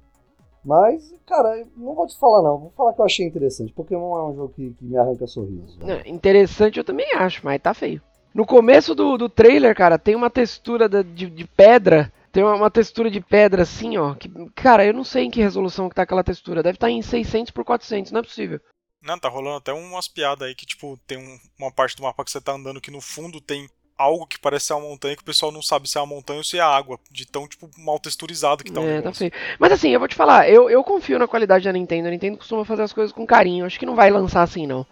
Mas, 0.63 1.13
cara, 1.27 1.65
não 1.77 1.93
vou 1.93 2.07
te 2.07 2.17
falar 2.17 2.41
não, 2.41 2.57
vou 2.57 2.73
falar 2.75 2.93
que 2.93 2.99
eu 3.01 3.05
achei 3.05 3.25
interessante. 3.25 3.71
Pokémon 3.73 4.17
é 4.17 4.29
um 4.29 4.35
jogo 4.35 4.53
que, 4.55 4.71
que 4.71 4.85
me 4.85 4.97
arranca 4.97 5.27
sorriso. 5.27 5.77
né? 5.79 6.01
Interessante 6.05 6.77
eu 6.79 6.83
também 6.83 7.13
acho, 7.15 7.41
mas 7.43 7.61
tá 7.61 7.73
feio. 7.73 8.01
No 8.33 8.45
começo 8.45 8.93
do, 8.93 9.17
do 9.17 9.29
trailer, 9.29 9.75
cara, 9.75 9.97
tem 9.97 10.15
uma 10.15 10.29
textura 10.29 10.89
de, 10.89 11.29
de 11.29 11.47
pedra. 11.47 12.11
Tem 12.35 12.43
uma, 12.43 12.53
uma 12.55 12.69
textura 12.69 13.09
de 13.09 13.21
pedra 13.21 13.61
assim, 13.61 13.95
ó. 13.95 14.13
Que, 14.13 14.29
cara, 14.53 14.85
eu 14.85 14.93
não 14.93 15.05
sei 15.05 15.23
em 15.23 15.31
que 15.31 15.39
resolução 15.41 15.87
que 15.87 15.95
tá 15.95 16.01
aquela 16.01 16.21
textura. 16.21 16.61
Deve 16.61 16.75
estar 16.75 16.89
em 16.89 17.01
600 17.01 17.49
por 17.49 17.63
400, 17.63 18.11
não 18.11 18.19
é 18.19 18.23
possível. 18.23 18.59
Não, 19.01 19.17
tá 19.17 19.29
rolando 19.29 19.55
até 19.55 19.71
umas 19.71 20.09
piadas 20.09 20.45
aí 20.45 20.53
que, 20.53 20.65
tipo, 20.65 20.99
tem 21.07 21.17
um- 21.17 21.39
uma 21.57 21.71
parte 21.71 21.95
do 21.95 22.03
mapa 22.03 22.25
que 22.25 22.31
você 22.31 22.41
tá 22.41 22.51
andando 22.51 22.81
que 22.81 22.91
no 22.91 22.99
fundo 22.99 23.39
tem 23.39 23.69
algo 23.97 24.27
que 24.27 24.37
parece 24.37 24.65
ser 24.65 24.73
uma 24.73 24.81
montanha 24.81 25.15
que 25.15 25.21
o 25.21 25.25
pessoal 25.25 25.49
não 25.49 25.61
sabe 25.61 25.89
se 25.89 25.97
é 25.97 26.01
uma 26.01 26.07
montanha 26.13 26.39
ou 26.39 26.43
se 26.43 26.57
é 26.57 26.61
água. 26.61 26.99
De 27.09 27.25
tão, 27.25 27.47
tipo, 27.47 27.69
mal 27.77 27.97
texturizado 27.99 28.65
que 28.65 28.71
tá 28.73 28.81
é, 28.81 29.01
tá 29.01 29.13
feio. 29.13 29.31
Mas 29.57 29.71
assim, 29.71 29.91
eu 29.91 29.99
vou 29.99 30.07
te 30.09 30.15
falar, 30.15 30.49
eu, 30.49 30.69
eu 30.69 30.83
confio 30.83 31.17
na 31.17 31.29
qualidade 31.29 31.63
da 31.63 31.71
Nintendo. 31.71 32.09
A 32.09 32.11
Nintendo 32.11 32.35
costuma 32.37 32.65
fazer 32.65 32.81
as 32.83 32.91
coisas 32.91 33.13
com 33.13 33.25
carinho. 33.25 33.65
Acho 33.65 33.79
que 33.79 33.85
não 33.85 33.95
vai 33.95 34.11
lançar 34.11 34.41
assim, 34.43 34.67
não. 34.67 34.85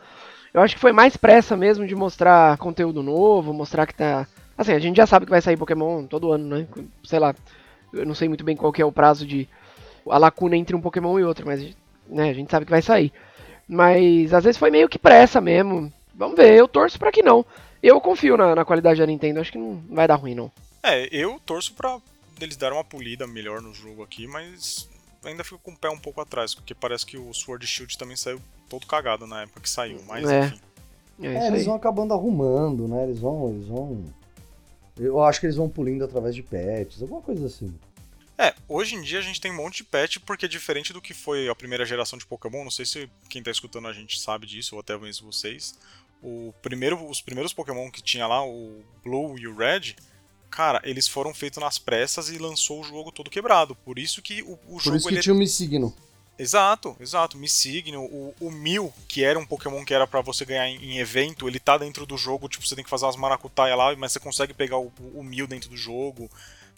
Eu 0.53 0.61
acho 0.61 0.75
que 0.75 0.81
foi 0.81 0.93
mais 0.93 1.17
pressa 1.17 1.57
mesmo 1.57 1.85
de 1.85 1.93
mostrar 1.93 2.57
conteúdo 2.57 3.03
novo, 3.03 3.51
mostrar 3.51 3.85
que 3.85 3.95
tá. 3.95 4.25
Assim, 4.57 4.73
a 4.73 4.79
gente 4.79 4.97
já 4.97 5.05
sabe 5.07 5.25
que 5.25 5.31
vai 5.31 5.41
sair 5.41 5.57
Pokémon 5.57 6.05
todo 6.05 6.31
ano, 6.31 6.57
né? 6.57 6.67
Sei 7.03 7.19
lá. 7.19 7.35
Eu 7.91 8.05
não 8.05 8.15
sei 8.15 8.27
muito 8.27 8.43
bem 8.43 8.55
qual 8.55 8.71
que 8.73 8.81
é 8.81 8.85
o 8.85 8.91
prazo 8.91 9.25
de. 9.25 9.47
a 10.09 10.17
lacuna 10.17 10.55
entre 10.57 10.75
um 10.75 10.81
Pokémon 10.81 11.19
e 11.19 11.23
outro, 11.23 11.45
mas 11.45 11.75
né, 12.07 12.29
a 12.29 12.33
gente 12.33 12.51
sabe 12.51 12.65
que 12.65 12.71
vai 12.71 12.81
sair. 12.81 13.11
Mas 13.67 14.33
às 14.33 14.43
vezes 14.43 14.57
foi 14.57 14.69
meio 14.69 14.89
que 14.89 14.99
pressa 14.99 15.39
mesmo. 15.39 15.91
Vamos 16.13 16.35
ver, 16.35 16.53
eu 16.53 16.67
torço 16.67 16.99
pra 16.99 17.11
que 17.11 17.23
não. 17.23 17.45
Eu 17.81 17.99
confio 17.99 18.37
na, 18.37 18.55
na 18.55 18.65
qualidade 18.65 18.99
da 18.99 19.05
Nintendo, 19.05 19.39
acho 19.39 19.51
que 19.51 19.57
não 19.57 19.81
vai 19.89 20.07
dar 20.07 20.15
ruim, 20.15 20.35
não. 20.35 20.51
É, 20.81 21.07
eu 21.11 21.39
torço 21.45 21.73
pra 21.73 21.97
eles 22.39 22.57
darem 22.57 22.77
uma 22.77 22.83
polida 22.83 23.25
melhor 23.25 23.61
no 23.61 23.73
jogo 23.73 24.03
aqui, 24.03 24.27
mas 24.27 24.89
ainda 25.23 25.43
fico 25.43 25.59
com 25.59 25.71
o 25.71 25.77
pé 25.77 25.89
um 25.89 25.97
pouco 25.97 26.19
atrás, 26.21 26.53
porque 26.53 26.73
parece 26.75 27.05
que 27.05 27.17
o 27.17 27.33
Sword 27.33 27.65
Shield 27.65 27.97
também 27.97 28.15
saiu 28.17 28.39
todo 28.69 28.85
cagado 28.85 29.25
na 29.25 29.43
época 29.43 29.61
que 29.61 29.69
saiu, 29.69 30.01
mas 30.07 30.29
É. 30.29 30.45
enfim. 30.45 30.59
É, 31.21 31.27
É, 31.27 31.47
eles 31.47 31.65
vão 31.65 31.75
acabando 31.75 32.13
arrumando, 32.13 32.87
né? 32.87 33.03
Eles 33.03 33.19
vão, 33.19 33.49
eles 33.49 33.67
vão. 33.67 34.03
Eu 34.97 35.21
acho 35.23 35.39
que 35.39 35.45
eles 35.45 35.55
vão 35.55 35.69
pulindo 35.69 36.03
através 36.03 36.35
de 36.35 36.43
patches, 36.43 37.01
alguma 37.01 37.21
coisa 37.21 37.47
assim. 37.47 37.73
É, 38.37 38.53
hoje 38.67 38.95
em 38.95 39.01
dia 39.01 39.19
a 39.19 39.21
gente 39.21 39.39
tem 39.39 39.51
um 39.51 39.55
monte 39.55 39.77
de 39.77 39.83
patch, 39.83 40.17
porque 40.25 40.47
diferente 40.47 40.91
do 40.91 41.01
que 41.01 41.13
foi 41.13 41.47
a 41.47 41.55
primeira 41.55 41.85
geração 41.85 42.17
de 42.17 42.25
Pokémon, 42.25 42.63
não 42.63 42.71
sei 42.71 42.85
se 42.85 43.09
quem 43.29 43.43
tá 43.43 43.51
escutando 43.51 43.87
a 43.87 43.93
gente 43.93 44.19
sabe 44.19 44.47
disso, 44.47 44.75
ou 44.75 44.81
até 44.81 44.97
mesmo 44.97 45.31
vocês, 45.31 45.77
o 46.21 46.53
primeiro, 46.61 47.05
os 47.07 47.21
primeiros 47.21 47.53
Pokémon 47.53 47.91
que 47.91 48.01
tinha 48.01 48.25
lá, 48.25 48.45
o 48.45 48.81
Blue 49.03 49.37
e 49.37 49.47
o 49.47 49.55
Red, 49.55 49.95
cara, 50.49 50.81
eles 50.83 51.07
foram 51.07 51.33
feitos 51.33 51.61
nas 51.61 51.77
pressas 51.77 52.29
e 52.29 52.37
lançou 52.37 52.81
o 52.81 52.83
jogo 52.83 53.11
todo 53.11 53.29
quebrado. 53.29 53.75
Por 53.75 53.99
isso 53.99 54.21
que 54.21 54.41
o, 54.43 54.53
o 54.53 54.57
Por 54.57 54.81
jogo 54.81 54.97
isso 54.97 55.07
que 55.07 55.13
ele 55.13 55.19
é 55.19 55.23
tinha 55.23 55.33
o 55.33 55.37
Missigno. 55.37 55.93
Exato, 56.37 56.95
exato. 56.99 57.37
Missigno, 57.37 58.03
o, 58.03 58.35
o 58.39 58.51
Mil, 58.51 58.93
que 59.07 59.23
era 59.23 59.37
um 59.37 59.45
Pokémon 59.45 59.85
que 59.85 59.93
era 59.93 60.07
pra 60.07 60.21
você 60.21 60.43
ganhar 60.45 60.67
em, 60.67 60.83
em 60.83 60.97
evento, 60.97 61.47
ele 61.47 61.59
tá 61.59 61.77
dentro 61.77 62.05
do 62.05 62.17
jogo, 62.17 62.49
tipo, 62.49 62.65
você 62.65 62.75
tem 62.75 62.83
que 62.83 62.89
fazer 62.89 63.05
umas 63.05 63.15
maracutaia 63.15 63.75
lá, 63.75 63.95
mas 63.95 64.11
você 64.11 64.19
consegue 64.19 64.53
pegar 64.53 64.77
o, 64.77 64.91
o 65.13 65.23
Mil 65.23 65.45
dentro 65.45 65.69
do 65.69 65.77
jogo. 65.77 66.29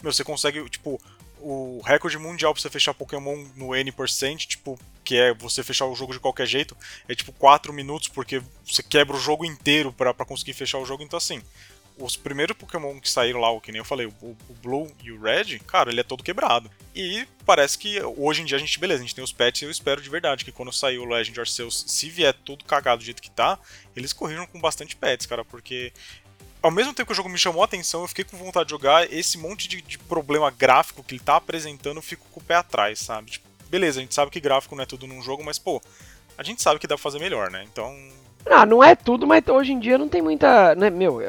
Meu, 0.02 0.12
você 0.12 0.22
consegue, 0.22 0.68
tipo, 0.68 1.00
o 1.40 1.80
recorde 1.84 2.18
mundial 2.18 2.52
pra 2.52 2.60
você 2.60 2.68
fechar 2.68 2.92
Pokémon 2.92 3.46
no 3.54 3.74
N%, 3.74 4.46
tipo, 4.46 4.78
que 5.04 5.16
é 5.16 5.32
você 5.34 5.62
fechar 5.62 5.86
o 5.86 5.94
jogo 5.94 6.12
de 6.12 6.20
qualquer 6.20 6.46
jeito, 6.46 6.76
é 7.08 7.14
tipo 7.14 7.32
4 7.32 7.72
minutos, 7.72 8.08
porque 8.08 8.42
você 8.64 8.82
quebra 8.82 9.16
o 9.16 9.20
jogo 9.20 9.44
inteiro 9.44 9.92
pra 9.92 10.12
conseguir 10.12 10.52
fechar 10.52 10.78
o 10.78 10.86
jogo, 10.86 11.02
então 11.02 11.16
assim. 11.16 11.40
Os 11.98 12.16
primeiros 12.16 12.56
Pokémon 12.56 13.00
que 13.00 13.08
saíram 13.08 13.40
lá, 13.40 13.50
o 13.50 13.60
que 13.60 13.72
nem 13.72 13.78
eu 13.78 13.84
falei, 13.84 14.06
o, 14.06 14.12
o 14.22 14.54
Blue 14.62 14.90
e 15.02 15.10
o 15.10 15.20
Red, 15.20 15.58
cara, 15.60 15.90
ele 15.90 16.00
é 16.00 16.04
todo 16.04 16.22
quebrado. 16.22 16.70
E 16.94 17.26
parece 17.44 17.78
que 17.78 18.00
hoje 18.02 18.42
em 18.42 18.44
dia 18.44 18.56
a 18.56 18.60
gente, 18.60 18.78
beleza, 18.78 19.00
a 19.00 19.06
gente 19.06 19.14
tem 19.14 19.24
os 19.24 19.32
patches 19.32 19.62
e 19.62 19.64
eu 19.64 19.70
espero 19.70 20.00
de 20.02 20.10
verdade 20.10 20.44
que 20.44 20.52
quando 20.52 20.72
sair 20.72 20.98
o 20.98 21.04
Legend 21.06 21.40
Arceus, 21.40 21.84
se 21.86 22.10
vier 22.10 22.34
tudo 22.44 22.64
cagado 22.64 22.98
do 22.98 23.04
jeito 23.04 23.22
que 23.22 23.30
tá, 23.30 23.58
eles 23.94 24.12
corriram 24.12 24.46
com 24.46 24.60
bastante 24.60 24.94
patches, 24.94 25.26
cara, 25.26 25.44
porque 25.44 25.92
ao 26.62 26.70
mesmo 26.70 26.92
tempo 26.92 27.06
que 27.06 27.12
o 27.12 27.16
jogo 27.16 27.28
me 27.28 27.38
chamou 27.38 27.62
a 27.62 27.64
atenção, 27.64 28.02
eu 28.02 28.08
fiquei 28.08 28.24
com 28.24 28.36
vontade 28.36 28.66
de 28.66 28.70
jogar, 28.72 29.10
esse 29.12 29.38
monte 29.38 29.68
de, 29.68 29.80
de 29.80 29.98
problema 29.98 30.50
gráfico 30.50 31.02
que 31.02 31.14
ele 31.14 31.22
tá 31.22 31.36
apresentando, 31.36 31.96
eu 31.96 32.02
fico 32.02 32.26
com 32.30 32.40
o 32.40 32.42
pé 32.42 32.56
atrás, 32.56 32.98
sabe? 32.98 33.30
Tipo, 33.30 33.48
beleza, 33.70 34.00
a 34.00 34.02
gente 34.02 34.14
sabe 34.14 34.30
que 34.30 34.40
gráfico 34.40 34.74
não 34.74 34.82
é 34.82 34.86
tudo 34.86 35.06
num 35.06 35.22
jogo, 35.22 35.44
mas 35.44 35.58
pô, 35.58 35.80
a 36.36 36.42
gente 36.42 36.62
sabe 36.62 36.78
que 36.80 36.86
dá 36.86 36.94
pra 36.96 37.02
fazer 37.02 37.18
melhor, 37.18 37.50
né? 37.50 37.64
Então, 37.70 37.94
Ah, 38.46 38.66
não 38.66 38.82
é 38.82 38.94
tudo, 38.94 39.26
mas 39.26 39.46
hoje 39.48 39.72
em 39.72 39.78
dia 39.78 39.98
não 39.98 40.08
tem 40.08 40.22
muita. 40.22 40.74
Né, 40.74 40.90
meu, 40.90 41.20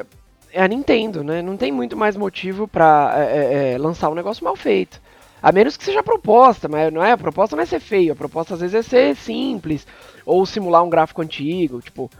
é, 0.52 0.62
a 0.62 0.68
Nintendo, 0.68 1.22
né? 1.22 1.42
Não 1.42 1.56
tem 1.56 1.70
muito 1.72 1.96
mais 1.96 2.16
motivo 2.16 2.66
pra 2.68 3.12
é, 3.16 3.22
é, 3.22 3.72
é, 3.72 3.78
lançar 3.78 4.10
um 4.10 4.14
negócio 4.14 4.44
mal 4.44 4.56
feito. 4.56 5.00
A 5.42 5.52
menos 5.52 5.76
que 5.76 5.84
seja 5.84 6.00
a 6.00 6.04
proposta, 6.04 6.68
mas 6.68 6.92
não 6.92 7.02
é, 7.04 7.12
a 7.12 7.18
proposta 7.18 7.54
não 7.54 7.62
é 7.62 7.66
ser 7.66 7.78
feio, 7.80 8.12
a 8.12 8.16
proposta 8.16 8.54
às 8.54 8.60
vezes 8.60 8.74
é 8.74 8.82
ser 8.82 9.16
simples, 9.16 9.86
ou 10.26 10.44
simular 10.44 10.82
um 10.82 10.90
gráfico 10.90 11.22
antigo, 11.22 11.80
tipo, 11.80 12.10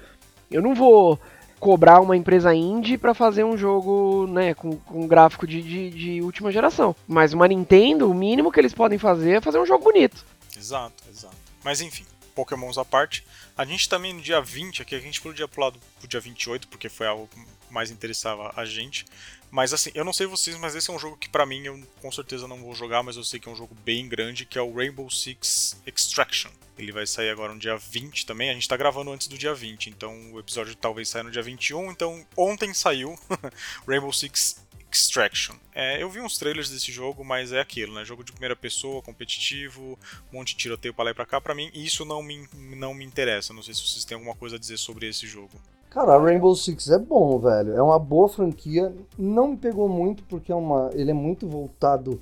eu 0.48 0.62
não 0.62 0.72
vou 0.74 1.18
cobrar 1.58 2.00
uma 2.00 2.16
empresa 2.16 2.54
indie 2.54 2.96
pra 2.96 3.14
fazer 3.14 3.42
um 3.42 3.56
jogo, 3.56 4.28
né, 4.28 4.54
com, 4.54 4.76
com 4.76 5.08
gráfico 5.08 5.44
de, 5.48 5.60
de, 5.60 5.90
de 5.90 6.22
última 6.22 6.52
geração. 6.52 6.94
Mas 7.08 7.32
uma 7.32 7.48
Nintendo, 7.48 8.08
o 8.08 8.14
mínimo 8.14 8.52
que 8.52 8.60
eles 8.60 8.72
podem 8.72 8.98
fazer 8.98 9.38
é 9.38 9.40
fazer 9.40 9.58
um 9.58 9.66
jogo 9.66 9.82
bonito. 9.82 10.24
Exato, 10.56 11.02
exato. 11.10 11.34
Mas 11.64 11.80
enfim, 11.80 12.04
Pokémons 12.36 12.78
à 12.78 12.84
parte. 12.84 13.26
A 13.56 13.64
gente 13.64 13.88
também 13.88 14.12
no 14.12 14.20
dia 14.20 14.40
20, 14.40 14.82
aqui 14.82 14.94
a 14.94 15.00
gente 15.00 15.20
podia 15.20 15.48
pular 15.48 15.70
do- 15.70 15.80
pro 15.98 16.06
dia 16.06 16.20
28, 16.20 16.68
porque 16.68 16.88
foi 16.88 17.08
algo 17.08 17.28
mais 17.70 17.90
interessava 17.90 18.52
a 18.56 18.64
gente. 18.64 19.04
Mas 19.50 19.72
assim, 19.72 19.90
eu 19.94 20.04
não 20.04 20.12
sei 20.12 20.26
vocês, 20.26 20.56
mas 20.58 20.74
esse 20.74 20.90
é 20.90 20.92
um 20.92 20.98
jogo 20.98 21.16
que 21.16 21.28
pra 21.28 21.46
mim 21.46 21.64
eu 21.64 21.82
com 22.00 22.12
certeza 22.12 22.46
não 22.46 22.58
vou 22.58 22.74
jogar, 22.74 23.02
mas 23.02 23.16
eu 23.16 23.24
sei 23.24 23.40
que 23.40 23.48
é 23.48 23.52
um 23.52 23.56
jogo 23.56 23.74
bem 23.84 24.08
grande, 24.08 24.44
que 24.44 24.58
é 24.58 24.62
o 24.62 24.74
Rainbow 24.74 25.10
Six 25.10 25.80
Extraction. 25.86 26.50
Ele 26.76 26.92
vai 26.92 27.06
sair 27.06 27.30
agora 27.30 27.52
no 27.52 27.58
dia 27.58 27.76
20 27.76 28.26
também. 28.26 28.50
A 28.50 28.54
gente 28.54 28.68
tá 28.68 28.76
gravando 28.76 29.10
antes 29.10 29.26
do 29.26 29.38
dia 29.38 29.54
20, 29.54 29.88
então 29.88 30.32
o 30.32 30.38
episódio 30.38 30.74
talvez 30.74 31.08
saia 31.08 31.24
no 31.24 31.30
dia 31.30 31.42
21. 31.42 31.90
Então 31.90 32.26
ontem 32.36 32.74
saiu 32.74 33.18
Rainbow 33.88 34.12
Six 34.12 34.68
Extraction. 34.90 35.54
É, 35.74 36.02
eu 36.02 36.10
vi 36.10 36.20
uns 36.20 36.38
trailers 36.38 36.70
desse 36.70 36.92
jogo, 36.92 37.24
mas 37.24 37.52
é 37.52 37.60
aquilo, 37.60 37.94
né? 37.94 38.04
Jogo 38.04 38.24
de 38.24 38.32
primeira 38.32 38.56
pessoa, 38.56 39.02
competitivo, 39.02 39.98
um 40.32 40.36
monte 40.36 40.50
de 40.50 40.56
tiroteio 40.56 40.94
pra 40.94 41.04
lá 41.04 41.10
e 41.10 41.14
pra 41.14 41.26
cá. 41.26 41.40
Pra 41.40 41.54
mim, 41.54 41.70
isso 41.74 42.04
não 42.04 42.22
me, 42.22 42.48
não 42.54 42.94
me 42.94 43.04
interessa. 43.04 43.52
Não 43.52 43.62
sei 43.62 43.74
se 43.74 43.86
vocês 43.86 44.04
têm 44.04 44.14
alguma 44.14 44.34
coisa 44.34 44.56
a 44.56 44.58
dizer 44.58 44.78
sobre 44.78 45.08
esse 45.08 45.26
jogo. 45.26 45.60
Cara, 45.90 46.18
Rainbow 46.18 46.54
Six 46.54 46.90
é 46.90 46.98
bom, 46.98 47.38
velho. 47.38 47.72
É 47.72 47.82
uma 47.82 47.98
boa 47.98 48.28
franquia. 48.28 48.94
Não 49.16 49.48
me 49.48 49.56
pegou 49.56 49.88
muito 49.88 50.22
porque 50.24 50.52
é 50.52 50.54
uma, 50.54 50.90
ele 50.92 51.10
é 51.10 51.14
muito 51.14 51.48
voltado 51.48 52.20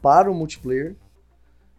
para 0.00 0.30
o 0.30 0.34
multiplayer. 0.34 0.96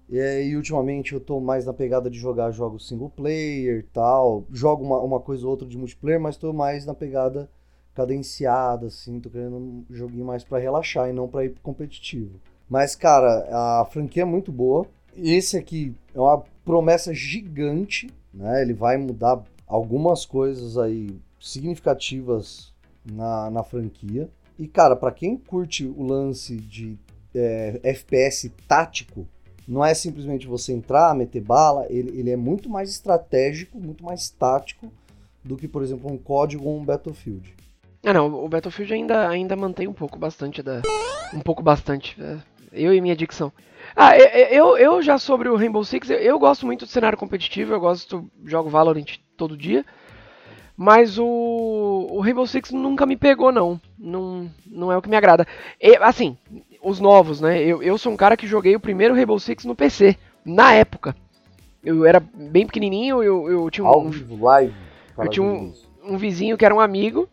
E, 0.09 0.19
aí, 0.19 0.49
e 0.49 0.55
ultimamente 0.55 1.13
eu 1.13 1.19
tô 1.19 1.39
mais 1.39 1.65
na 1.65 1.73
pegada 1.73 2.09
de 2.09 2.19
jogar 2.19 2.51
jogos 2.51 2.87
single 2.87 3.09
player 3.09 3.85
tal. 3.91 4.43
Jogo 4.51 4.83
uma, 4.83 4.99
uma 4.99 5.19
coisa 5.19 5.45
ou 5.45 5.51
outra 5.51 5.67
de 5.67 5.77
multiplayer, 5.77 6.19
mas 6.19 6.37
tô 6.37 6.53
mais 6.53 6.85
na 6.85 6.93
pegada 6.93 7.49
cadenciada, 7.95 8.87
assim. 8.87 9.19
Tô 9.19 9.29
querendo 9.29 9.55
um 9.57 9.85
joguinho 9.89 10.25
mais 10.25 10.43
pra 10.43 10.59
relaxar 10.59 11.09
e 11.09 11.13
não 11.13 11.27
pra 11.27 11.45
ir 11.45 11.49
pro 11.49 11.61
competitivo. 11.61 12.39
Mas, 12.69 12.95
cara, 12.95 13.47
a 13.81 13.85
franquia 13.85 14.21
é 14.21 14.25
muito 14.25 14.51
boa. 14.51 14.85
Esse 15.15 15.57
aqui 15.57 15.95
é 16.13 16.19
uma 16.19 16.43
promessa 16.63 17.13
gigante. 17.13 18.07
né? 18.33 18.61
Ele 18.61 18.73
vai 18.73 18.97
mudar 18.97 19.43
algumas 19.73 20.23
coisas 20.23 20.77
aí 20.77 21.19
significativas 21.39 22.71
na, 23.03 23.49
na 23.49 23.63
franquia. 23.63 24.29
E, 24.59 24.67
cara, 24.67 24.95
para 24.95 25.11
quem 25.11 25.35
curte 25.35 25.83
o 25.83 26.03
lance 26.03 26.55
de 26.55 26.95
é, 27.33 27.79
FPS 27.81 28.51
tático, 28.67 29.27
não 29.67 29.83
é 29.83 29.95
simplesmente 29.95 30.45
você 30.45 30.71
entrar, 30.73 31.15
meter 31.15 31.41
bala, 31.41 31.87
ele, 31.89 32.19
ele 32.19 32.29
é 32.29 32.35
muito 32.35 32.69
mais 32.69 32.87
estratégico, 32.87 33.79
muito 33.79 34.05
mais 34.05 34.29
tático 34.29 34.93
do 35.43 35.57
que, 35.57 35.67
por 35.67 35.81
exemplo, 35.81 36.11
um 36.11 36.19
código 36.19 36.69
ou 36.69 36.77
um 36.77 36.85
Battlefield. 36.85 37.55
Ah, 38.05 38.13
não, 38.13 38.45
o 38.45 38.47
Battlefield 38.47 38.93
ainda, 38.93 39.27
ainda 39.27 39.55
mantém 39.55 39.87
um 39.87 39.93
pouco 39.93 40.19
bastante 40.19 40.61
da. 40.61 40.83
Um 41.33 41.39
pouco 41.39 41.63
bastante. 41.63 42.15
É, 42.21 42.37
eu 42.71 42.93
e 42.93 43.01
minha 43.01 43.15
dicção. 43.15 43.51
Ah, 43.95 44.15
eu, 44.17 44.77
eu 44.77 45.01
já 45.01 45.17
sobre 45.17 45.49
o 45.49 45.55
Rainbow 45.55 45.83
Six, 45.83 46.11
eu, 46.11 46.17
eu 46.17 46.37
gosto 46.37 46.63
muito 46.63 46.85
do 46.85 46.91
cenário 46.91 47.17
competitivo, 47.17 47.73
eu 47.73 47.79
gosto, 47.79 48.29
jogo 48.45 48.69
Valorant 48.69 49.17
todo 49.37 49.57
dia. 49.57 49.85
Mas 50.75 51.19
o, 51.19 52.07
o 52.11 52.19
Rainbow 52.19 52.47
Six 52.47 52.71
nunca 52.71 53.05
me 53.05 53.15
pegou, 53.15 53.51
não. 53.51 53.79
Não, 53.97 54.49
não 54.65 54.91
é 54.91 54.97
o 54.97 55.01
que 55.01 55.09
me 55.09 55.15
agrada. 55.15 55.47
E, 55.79 55.95
assim, 55.97 56.35
os 56.81 56.99
novos, 56.99 57.39
né? 57.39 57.61
Eu, 57.61 57.81
eu 57.83 57.97
sou 57.97 58.11
um 58.11 58.17
cara 58.17 58.35
que 58.35 58.47
joguei 58.47 58.75
o 58.75 58.79
primeiro 58.79 59.13
Rainbow 59.13 59.39
Six 59.39 59.65
no 59.65 59.75
PC, 59.75 60.17
na 60.43 60.73
época. 60.73 61.15
Eu 61.83 62.05
era 62.05 62.19
bem 62.19 62.65
pequenininho, 62.65 63.21
eu, 63.21 63.49
eu 63.49 63.69
tinha 63.69 63.85
um. 63.85 64.11
Live. 64.39 64.73
Eu 65.17 65.27
tinha 65.29 65.45
um, 65.45 65.73
um 66.03 66.17
vizinho 66.17 66.57
que 66.57 66.65
era 66.65 66.73
um 66.73 66.79
amigo, 66.79 67.29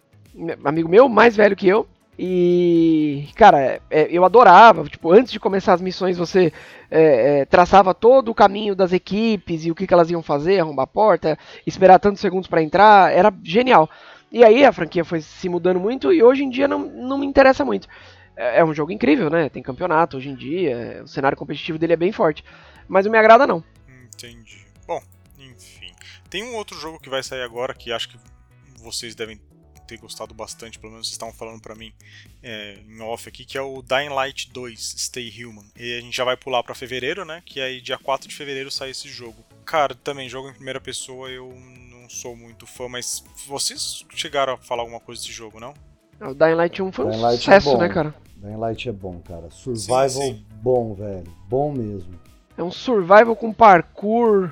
amigo 0.64 0.88
meu, 0.88 1.08
mais 1.08 1.34
velho 1.36 1.56
que 1.56 1.68
eu. 1.68 1.86
E, 2.22 3.28
cara, 3.34 3.80
é, 3.88 4.06
eu 4.10 4.26
adorava. 4.26 4.84
Tipo, 4.84 5.10
antes 5.10 5.32
de 5.32 5.40
começar 5.40 5.72
as 5.72 5.80
missões, 5.80 6.18
você 6.18 6.52
é, 6.90 7.40
é, 7.40 7.44
traçava 7.46 7.94
todo 7.94 8.30
o 8.30 8.34
caminho 8.34 8.76
das 8.76 8.92
equipes 8.92 9.64
e 9.64 9.70
o 9.70 9.74
que, 9.74 9.86
que 9.86 9.94
elas 9.94 10.10
iam 10.10 10.22
fazer, 10.22 10.60
arrombar 10.60 10.84
a 10.84 10.86
porta, 10.86 11.38
esperar 11.66 11.98
tantos 11.98 12.20
segundos 12.20 12.46
para 12.46 12.62
entrar. 12.62 13.10
Era 13.10 13.32
genial. 13.42 13.88
E 14.30 14.44
aí 14.44 14.66
a 14.66 14.72
franquia 14.72 15.02
foi 15.02 15.22
se 15.22 15.48
mudando 15.48 15.80
muito 15.80 16.12
e 16.12 16.22
hoje 16.22 16.44
em 16.44 16.50
dia 16.50 16.68
não, 16.68 16.80
não 16.80 17.16
me 17.16 17.24
interessa 17.24 17.64
muito. 17.64 17.88
É, 18.36 18.58
é 18.58 18.64
um 18.66 18.74
jogo 18.74 18.92
incrível, 18.92 19.30
né? 19.30 19.48
Tem 19.48 19.62
campeonato 19.62 20.18
hoje 20.18 20.28
em 20.28 20.34
dia, 20.34 21.00
o 21.02 21.08
cenário 21.08 21.38
competitivo 21.38 21.78
dele 21.78 21.94
é 21.94 21.96
bem 21.96 22.12
forte. 22.12 22.44
Mas 22.86 23.06
não 23.06 23.12
me 23.12 23.18
agrada, 23.18 23.46
não. 23.46 23.64
Entendi. 24.14 24.66
Bom, 24.86 25.00
enfim. 25.38 25.94
Tem 26.28 26.44
um 26.44 26.54
outro 26.54 26.78
jogo 26.78 27.00
que 27.00 27.08
vai 27.08 27.22
sair 27.22 27.40
agora 27.40 27.72
que 27.72 27.90
acho 27.90 28.10
que 28.10 28.18
vocês 28.82 29.14
devem 29.14 29.40
ter 29.90 29.98
gostado 29.98 30.32
bastante, 30.32 30.78
pelo 30.78 30.92
menos 30.92 31.08
vocês 31.08 31.14
estavam 31.14 31.34
falando 31.34 31.60
para 31.60 31.74
mim 31.74 31.92
é, 32.42 32.78
em 32.88 33.00
off 33.00 33.28
aqui, 33.28 33.44
que 33.44 33.58
é 33.58 33.60
o 33.60 33.82
Dying 33.82 34.10
Light 34.10 34.50
2 34.52 34.94
Stay 34.98 35.44
Human. 35.44 35.64
E 35.76 35.98
a 35.98 36.00
gente 36.00 36.16
já 36.16 36.24
vai 36.24 36.36
pular 36.36 36.62
para 36.62 36.74
fevereiro, 36.74 37.24
né? 37.24 37.42
Que 37.44 37.60
aí 37.60 37.80
dia 37.80 37.98
4 37.98 38.28
de 38.28 38.34
fevereiro 38.34 38.70
sai 38.70 38.90
esse 38.90 39.08
jogo. 39.08 39.44
Cara, 39.64 39.94
também 39.94 40.28
jogo 40.28 40.48
em 40.48 40.54
primeira 40.54 40.80
pessoa, 40.80 41.28
eu 41.28 41.52
não 41.90 42.08
sou 42.08 42.36
muito 42.36 42.66
fã, 42.66 42.88
mas 42.88 43.24
vocês 43.46 44.04
chegaram 44.14 44.54
a 44.54 44.56
falar 44.56 44.82
alguma 44.82 45.00
coisa 45.00 45.20
desse 45.20 45.32
jogo, 45.32 45.58
não? 45.58 45.74
O 46.20 46.34
Dying 46.34 46.54
Light 46.54 46.82
1 46.82 46.92
foi 46.92 47.06
um 47.06 47.26
é 47.26 47.36
sucesso, 47.36 47.70
é 47.70 47.78
né, 47.78 47.88
cara? 47.88 48.14
Dying 48.36 48.56
Light 48.56 48.88
é 48.88 48.92
bom, 48.92 49.20
cara. 49.20 49.50
Survival 49.50 50.08
sim, 50.08 50.34
sim. 50.34 50.46
bom, 50.62 50.94
velho. 50.94 51.24
Bom 51.48 51.72
mesmo. 51.72 52.12
É 52.56 52.62
um 52.62 52.70
survival 52.70 53.34
com 53.34 53.52
parkour, 53.52 54.50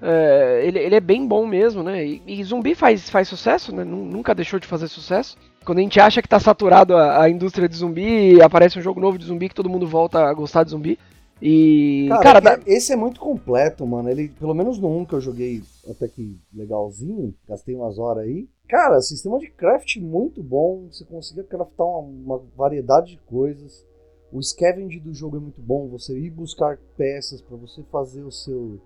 é, 0.00 0.62
ele, 0.64 0.78
ele 0.78 0.94
é 0.94 1.00
bem 1.00 1.26
bom 1.26 1.46
mesmo, 1.46 1.82
né? 1.82 2.04
E, 2.04 2.22
e, 2.26 2.44
zumbi 2.44 2.74
faz, 2.74 3.08
faz 3.08 3.28
sucesso, 3.28 3.74
né? 3.74 3.82
Nunca 3.82 4.34
deixou 4.34 4.60
de 4.60 4.66
fazer 4.66 4.88
sucesso. 4.88 5.36
Quando 5.64 5.78
a 5.78 5.82
gente 5.82 5.98
acha 5.98 6.20
que 6.20 6.28
tá 6.28 6.38
saturado 6.38 6.94
a, 6.94 7.22
a 7.22 7.30
indústria 7.30 7.68
de 7.68 7.76
zumbi, 7.76 8.40
aparece 8.40 8.78
um 8.78 8.82
jogo 8.82 9.00
novo 9.00 9.18
de 9.18 9.24
zumbi 9.24 9.48
que 9.48 9.54
todo 9.54 9.70
mundo 9.70 9.86
volta 9.86 10.20
a 10.20 10.34
gostar 10.34 10.64
de 10.64 10.70
zumbi. 10.70 10.98
E. 11.40 12.08
Cara, 12.22 12.40
cara 12.40 12.62
esse 12.66 12.92
é 12.92 12.96
muito 12.96 13.20
completo, 13.20 13.86
mano. 13.86 14.08
Ele, 14.10 14.28
pelo 14.28 14.54
menos 14.54 14.78
no 14.78 14.88
1 14.98 15.06
que 15.06 15.14
eu 15.14 15.20
joguei 15.20 15.62
até 15.88 16.08
que 16.08 16.38
legalzinho, 16.54 17.34
gastei 17.48 17.74
umas 17.74 17.98
horas 17.98 18.24
aí. 18.24 18.48
Cara, 18.68 19.00
sistema 19.00 19.38
de 19.38 19.50
craft 19.50 19.96
muito 19.96 20.42
bom. 20.42 20.88
Você 20.90 21.04
consegue 21.04 21.42
craftar 21.44 21.86
uma, 21.86 22.36
uma 22.36 22.42
variedade 22.56 23.12
de 23.12 23.18
coisas. 23.26 23.84
O 24.30 24.42
scavenge 24.42 25.00
do 25.00 25.14
jogo 25.14 25.36
é 25.38 25.40
muito 25.40 25.62
bom. 25.62 25.88
Você 25.88 26.18
ir 26.18 26.30
buscar 26.30 26.78
peças 26.96 27.40
para 27.40 27.56
você 27.56 27.82
fazer 27.90 28.22
o 28.22 28.32
seu 28.32 28.78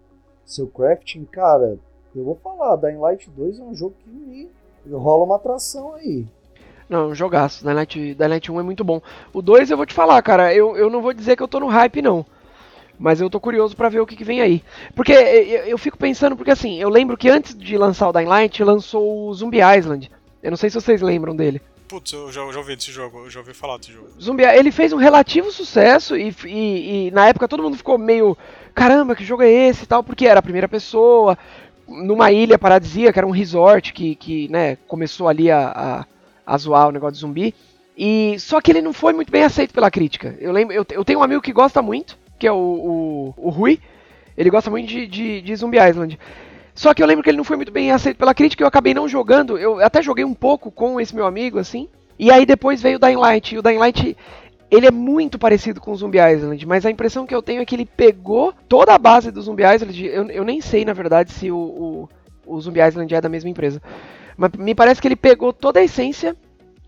seu 0.45 0.67
crafting, 0.67 1.25
cara, 1.25 1.79
eu 2.15 2.25
vou 2.25 2.35
falar, 2.43 2.77
Dying 2.77 2.99
Light 2.99 3.31
2 3.31 3.61
é 3.61 3.63
um 3.63 3.75
jogo 3.75 3.95
que 4.03 4.11
me 4.11 4.49
rola 4.91 5.25
uma 5.25 5.37
atração 5.37 5.95
aí. 5.95 6.27
Não, 6.89 7.11
um 7.11 7.15
jogaço. 7.15 7.65
Dying 7.65 7.75
Light, 7.75 8.15
Dying 8.15 8.29
Light 8.29 8.51
1 8.51 8.61
é 8.61 8.63
muito 8.63 8.83
bom. 8.83 9.01
O 9.33 9.41
2 9.41 9.71
eu 9.71 9.77
vou 9.77 9.87
te 9.87 9.95
falar, 9.95 10.21
cara, 10.23 10.53
eu, 10.53 10.77
eu 10.77 10.91
não 10.91 11.01
vou 11.01 11.13
dizer 11.13 11.37
que 11.37 11.43
eu 11.43 11.49
tô 11.49 11.61
no 11.61 11.69
hype, 11.69 12.03
não. 12.03 12.27
Mas 12.99 13.21
eu 13.21 13.31
tô 13.31 13.41
curioso 13.41 13.77
para 13.77 13.89
ver 13.89 14.01
o 14.01 14.07
que, 14.07 14.17
que, 14.17 14.25
vem 14.25 14.43
aí. 14.43 14.63
Porque 14.95 15.13
eu, 15.13 15.67
eu, 15.67 15.79
fico 15.79 15.97
pensando, 15.97 16.37
porque 16.37 16.51
assim, 16.51 16.79
eu 16.79 16.89
lembro 16.91 17.17
que 17.17 17.31
antes 17.31 17.57
de 17.57 17.79
lançar 17.79 18.09
o 18.09 18.13
Dying 18.13 18.27
Light, 18.27 18.63
lançou 18.63 19.29
o 19.29 19.35
Zombie 19.35 19.61
Island. 19.61 20.11
Eu 20.43 20.51
não 20.51 20.57
sei 20.57 20.69
se 20.69 20.81
vocês 20.81 21.01
lembram 21.01 21.35
dele. 21.35 21.63
Putz, 21.91 22.13
eu 22.13 22.31
já, 22.31 22.41
já 22.53 22.59
ouvi 22.59 22.77
desse 22.77 22.93
jogo, 22.93 23.25
eu 23.25 23.31
já 23.31 23.41
ouvi 23.41 23.53
falar 23.53 23.77
desse 23.77 23.91
jogo. 23.91 24.11
Zumbi, 24.23 24.45
ele 24.45 24.71
fez 24.71 24.93
um 24.93 24.97
relativo 24.97 25.51
sucesso 25.51 26.17
e, 26.17 26.33
e, 26.47 27.09
e, 27.09 27.11
na 27.11 27.27
época 27.27 27.49
todo 27.49 27.65
mundo 27.65 27.77
ficou 27.77 27.99
meio. 27.99 28.39
Caramba, 28.73 29.17
que 29.17 29.25
jogo 29.25 29.43
é 29.43 29.51
esse 29.51 29.83
e 29.83 29.87
tal? 29.89 30.01
Porque 30.01 30.25
era 30.25 30.39
a 30.39 30.43
primeira 30.43 30.69
pessoa, 30.69 31.37
numa 31.89 32.31
ilha 32.31 32.57
paradisíaca, 32.57 33.19
era 33.19 33.27
um 33.27 33.33
resort 33.33 33.93
que, 33.93 34.15
que 34.15 34.49
né, 34.49 34.77
começou 34.87 35.27
ali 35.27 35.51
a, 35.51 36.07
a, 36.47 36.55
a 36.55 36.59
zoar 36.59 36.87
o 36.87 36.93
negócio 36.93 37.15
de 37.15 37.21
zumbi. 37.23 37.55
E 37.99 38.39
só 38.39 38.61
que 38.61 38.71
ele 38.71 38.81
não 38.81 38.93
foi 38.93 39.13
muito 39.13 39.33
bem 39.33 39.43
aceito 39.43 39.75
pela 39.75 39.91
crítica. 39.91 40.37
Eu 40.39 40.53
lembro, 40.53 40.73
eu, 40.73 40.87
eu 40.91 41.05
tenho 41.05 41.19
um 41.19 41.25
amigo 41.25 41.43
que 41.43 41.53
gosta 41.53 41.83
muito, 41.83 42.17
que 42.39 42.47
é 42.47 42.53
o, 42.53 42.55
o, 42.57 43.35
o 43.37 43.51
Rui. 43.51 43.81
Ele 44.39 44.49
gosta 44.49 44.71
muito 44.71 44.89
de, 44.89 45.09
de, 45.09 45.41
de 45.41 45.57
Zumbi 45.57 45.77
Island. 45.77 46.17
Só 46.75 46.95
que 46.95 47.03
eu 47.03 47.07
lembro 47.07 47.23
que 47.23 47.31
ele 47.31 47.37
não 47.37 47.45
foi 47.45 47.57
muito 47.57 47.73
bem 47.73 47.91
aceito 47.91 48.17
pela 48.17 48.35
crítica, 48.35 48.63
eu 48.63 48.69
acabei 48.69 48.95
não 48.95 49.09
jogando. 49.09 49.59
Eu 49.59 49.81
até 49.85 50.03
joguei 50.03 50.25
um 50.25 50.35
pouco 50.35 50.71
com 50.71 51.01
esse 51.01 51.15
meu 51.15 51.27
amigo, 51.27 51.59
assim. 51.59 51.89
E 52.19 52.31
aí 52.31 52.45
depois 52.45 52.83
veio 52.83 52.97
o 52.97 52.99
Dying 52.99 53.17
Light. 53.17 53.55
E 53.55 53.59
o 53.59 53.63
Dying 53.63 53.79
Light, 53.79 54.17
ele 54.71 54.87
é 54.87 54.91
muito 54.91 55.39
parecido 55.39 55.81
com 55.81 55.91
o 55.91 55.97
Zombie 55.97 56.19
Island, 56.19 56.67
mas 56.67 56.87
a 56.87 56.91
impressão 56.91 57.27
que 57.27 57.35
eu 57.35 57.43
tenho 57.43 57.61
é 57.61 57.65
que 57.65 57.75
ele 57.75 57.87
pegou 57.87 58.53
toda 58.69 58.95
a 58.95 58.99
base 58.99 59.31
do 59.31 59.43
Zombie 59.43 59.65
Island. 59.65 60.07
Eu, 60.07 60.31
eu 60.31 60.45
nem 60.45 60.61
sei, 60.61 60.85
na 60.85 60.93
verdade, 60.93 61.33
se 61.33 61.51
o, 61.51 61.57
o, 61.57 62.09
o 62.47 62.61
Zombie 62.61 62.81
Island 62.81 63.15
é 63.15 63.21
da 63.21 63.29
mesma 63.29 63.51
empresa. 63.51 63.83
Mas 64.37 64.53
me 64.53 64.75
parece 64.75 65.01
que 65.01 65.09
ele 65.09 65.17
pegou 65.17 65.53
toda 65.53 65.81
a 65.81 65.85
essência 65.85 66.37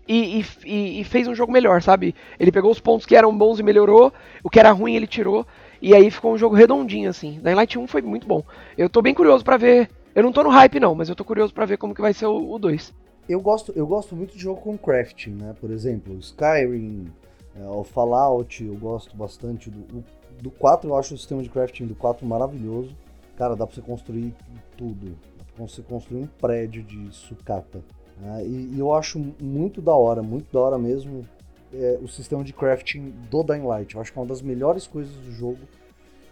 e, 0.07 0.43
e, 0.65 1.01
e, 1.01 1.03
fez 1.03 1.27
um 1.27 1.35
jogo 1.35 1.51
melhor, 1.51 1.81
sabe? 1.81 2.15
Ele 2.39 2.51
pegou 2.51 2.71
os 2.71 2.79
pontos 2.79 3.05
que 3.05 3.15
eram 3.15 3.35
bons 3.35 3.59
e 3.59 3.63
melhorou, 3.63 4.13
o 4.43 4.49
que 4.49 4.59
era 4.59 4.71
ruim 4.71 4.95
ele 4.95 5.07
tirou. 5.07 5.45
E 5.83 5.93
aí 5.93 6.09
ficou 6.09 6.31
um 6.31 6.37
jogo 6.37 6.55
redondinho, 6.55 7.09
assim. 7.09 7.41
Dying 7.43 7.55
Light 7.55 7.77
1 7.77 7.87
foi 7.87 8.01
muito 8.01 8.25
bom. 8.25 8.41
Eu 8.77 8.89
tô 8.89 9.01
bem 9.01 9.13
curioso 9.13 9.43
para 9.43 9.57
ver. 9.57 9.89
Eu 10.15 10.23
não 10.23 10.31
tô 10.31 10.41
no 10.41 10.49
hype, 10.49 10.79
não, 10.79 10.95
mas 10.95 11.09
eu 11.09 11.15
tô 11.15 11.25
curioso 11.25 11.53
para 11.53 11.65
ver 11.65 11.75
como 11.75 11.93
que 11.93 11.99
vai 11.99 12.13
ser 12.13 12.25
o, 12.25 12.53
o 12.53 12.57
2. 12.57 12.93
Eu 13.27 13.41
gosto, 13.41 13.73
eu 13.75 13.85
gosto 13.85 14.15
muito 14.15 14.33
de 14.33 14.41
jogo 14.41 14.61
com 14.61 14.77
crafting, 14.77 15.31
né? 15.31 15.53
Por 15.59 15.69
exemplo, 15.71 16.17
Skyrim, 16.19 17.11
é, 17.59 17.67
o 17.67 17.83
Fallout, 17.83 18.63
eu 18.63 18.75
gosto 18.75 19.13
bastante 19.17 19.69
do, 19.69 20.05
do 20.41 20.49
4, 20.51 20.89
eu 20.89 20.95
acho 20.95 21.15
o 21.15 21.17
sistema 21.17 21.43
de 21.43 21.49
crafting 21.49 21.85
do 21.85 21.95
4 21.95 22.25
maravilhoso. 22.25 22.95
Cara, 23.35 23.53
dá 23.53 23.67
pra 23.67 23.75
você 23.75 23.81
construir 23.81 24.33
tudo. 24.77 25.17
Dá 25.37 25.43
pra 25.53 25.67
você 25.67 25.81
construir 25.81 26.21
um 26.21 26.27
prédio 26.27 26.81
de 26.81 27.13
sucata. 27.13 27.83
Né? 28.21 28.45
E, 28.45 28.75
e, 28.75 28.79
eu 28.79 28.93
acho 28.93 29.19
muito 29.37 29.81
da 29.81 29.93
hora, 29.93 30.23
muito 30.23 30.45
da 30.49 30.61
hora 30.61 30.77
mesmo 30.77 31.25
é, 31.73 31.99
o 32.01 32.07
sistema 32.07 32.43
de 32.43 32.53
crafting 32.53 33.09
do 33.29 33.43
Dying 33.43 33.65
Light. 33.65 33.95
Eu 33.95 34.01
acho 34.01 34.11
que 34.11 34.17
é 34.17 34.21
uma 34.21 34.27
das 34.27 34.41
melhores 34.41 34.87
coisas 34.87 35.13
do 35.15 35.31
jogo. 35.31 35.59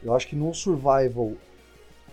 Eu 0.03 0.13
acho 0.13 0.27
que 0.27 0.35
no 0.35 0.53
survival 0.53 1.33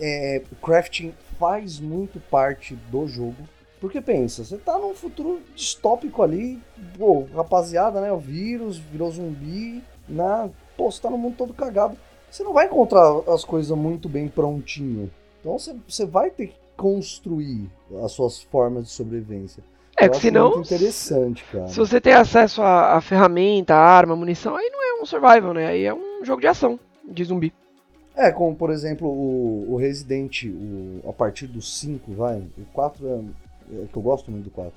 é, 0.00 0.42
o 0.50 0.56
crafting 0.56 1.14
faz 1.38 1.78
muito 1.78 2.20
parte 2.20 2.74
do 2.90 3.06
jogo. 3.06 3.36
Porque 3.80 4.00
pensa, 4.00 4.44
você 4.44 4.56
tá 4.56 4.76
num 4.76 4.92
futuro 4.92 5.40
distópico 5.54 6.22
ali, 6.22 6.60
pô, 6.98 7.26
rapaziada, 7.34 8.00
né? 8.00 8.10
O 8.10 8.18
vírus 8.18 8.76
virou 8.76 9.10
zumbi, 9.10 9.82
né? 10.08 10.50
Pô, 10.76 10.90
você 10.90 11.00
tá 11.00 11.08
no 11.08 11.18
mundo 11.18 11.36
todo 11.36 11.54
cagado. 11.54 11.96
Você 12.28 12.42
não 12.42 12.52
vai 12.52 12.66
encontrar 12.66 13.22
as 13.28 13.44
coisas 13.44 13.76
muito 13.76 14.08
bem 14.08 14.28
prontinho. 14.28 15.10
Então 15.40 15.58
você, 15.58 15.76
você 15.88 16.04
vai 16.04 16.30
ter 16.30 16.48
que 16.48 16.56
construir 16.76 17.70
as 18.04 18.12
suas 18.12 18.42
formas 18.42 18.84
de 18.84 18.90
sobrevivência. 18.90 19.62
É, 19.98 20.08
que 20.08 20.16
senão. 20.16 20.61
Interessante, 20.61 21.44
cara. 21.50 21.68
Se 21.68 21.78
você 21.78 22.00
tem 22.00 22.12
acesso 22.12 22.62
a, 22.62 22.96
a 22.96 23.00
ferramenta, 23.00 23.74
a 23.74 23.80
arma, 23.80 24.14
munição, 24.14 24.54
aí 24.56 24.70
não 24.70 24.82
é 24.82 25.02
um 25.02 25.06
survival, 25.06 25.52
né? 25.52 25.66
Aí 25.66 25.84
é 25.84 25.92
um 25.92 26.24
jogo 26.24 26.40
de 26.40 26.46
ação, 26.46 26.78
de 27.04 27.24
zumbi. 27.24 27.52
É, 28.14 28.32
como 28.32 28.54
por 28.56 28.70
exemplo 28.70 29.08
o, 29.08 29.74
o 29.74 29.76
Resident, 29.76 30.44
o, 30.44 31.08
a 31.08 31.12
partir 31.12 31.46
do 31.46 31.62
5, 31.62 32.12
vai. 32.14 32.38
O 32.58 32.64
4 32.72 33.06
é, 33.06 33.11
é, 33.11 33.87
que 33.92 33.96
eu 33.96 34.02
gosto 34.02 34.30
muito 34.30 34.44
do 34.44 34.50
4. 34.50 34.72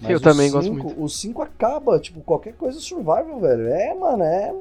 Mas 0.00 0.10
eu 0.10 0.20
também 0.20 0.46
cinco, 0.46 0.58
gosto 0.58 0.72
muito. 0.72 1.02
O 1.02 1.08
5 1.08 1.42
acaba, 1.42 1.98
tipo, 1.98 2.20
qualquer 2.20 2.54
coisa 2.54 2.78
survival, 2.78 3.40
velho. 3.40 3.68
É, 3.68 3.94
mano, 3.94 4.22
é. 4.22 4.54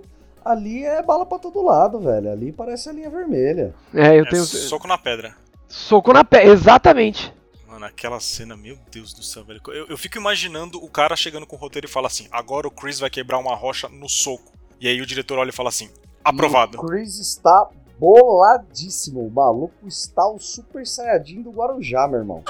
Ali 0.43 0.84
é 0.84 1.02
bala 1.04 1.26
pra 1.26 1.38
todo 1.38 1.63
lado, 1.63 2.00
velho. 2.00 2.32
Ali 2.32 2.52
parece 2.52 2.89
a 2.89 2.93
linha 2.93 3.10
vermelha. 3.10 3.74
É, 3.93 4.17
eu 4.17 4.24
é 4.24 4.30
tenho. 4.30 4.43
Soco 4.43 4.88
na 4.88 4.98
pedra. 4.98 5.36
Soco 5.67 6.12
na 6.12 6.24
pedra, 6.24 6.52
exatamente. 6.52 7.34
Mano, 7.78 7.86
aquela 7.86 8.20
cena, 8.20 8.58
meu 8.58 8.76
Deus 8.92 9.13
do 9.13 9.22
céu, 9.22 9.44
velho. 9.44 9.62
Eu, 9.68 9.86
eu 9.86 9.98
fico 10.00 10.18
imaginando 10.18 10.84
o 10.84 10.90
cara 10.90 11.16
chegando 11.16 11.46
com 11.46 11.56
o 11.56 11.60
roteiro 11.60 11.86
e 11.86 11.90
fala 11.90 12.08
assim: 12.08 12.28
agora 12.32 12.68
o 12.68 12.72
Chris 12.72 13.00
vai 13.00 13.08
quebrar 13.08 13.38
uma 13.38 13.54
rocha 13.54 13.88
no 13.88 14.10
soco. 14.10 14.52
E 14.82 14.88
aí 14.88 15.00
o 15.00 15.06
diretor 15.06 15.38
olha 15.38 15.50
e 15.50 15.54
fala 15.54 15.70
assim: 15.70 15.88
aprovado. 16.24 16.78
E 16.78 16.80
o 16.80 16.84
Chris 16.88 17.20
está 17.20 17.70
boladíssimo. 18.00 19.28
O 19.28 19.30
maluco 19.30 19.88
está 19.88 20.28
o 20.28 20.40
Super 20.40 20.88
Saiyajin 20.88 21.44
do 21.44 21.52
Guarujá, 21.52 22.08
meu 22.08 22.18
irmão. 22.18 22.44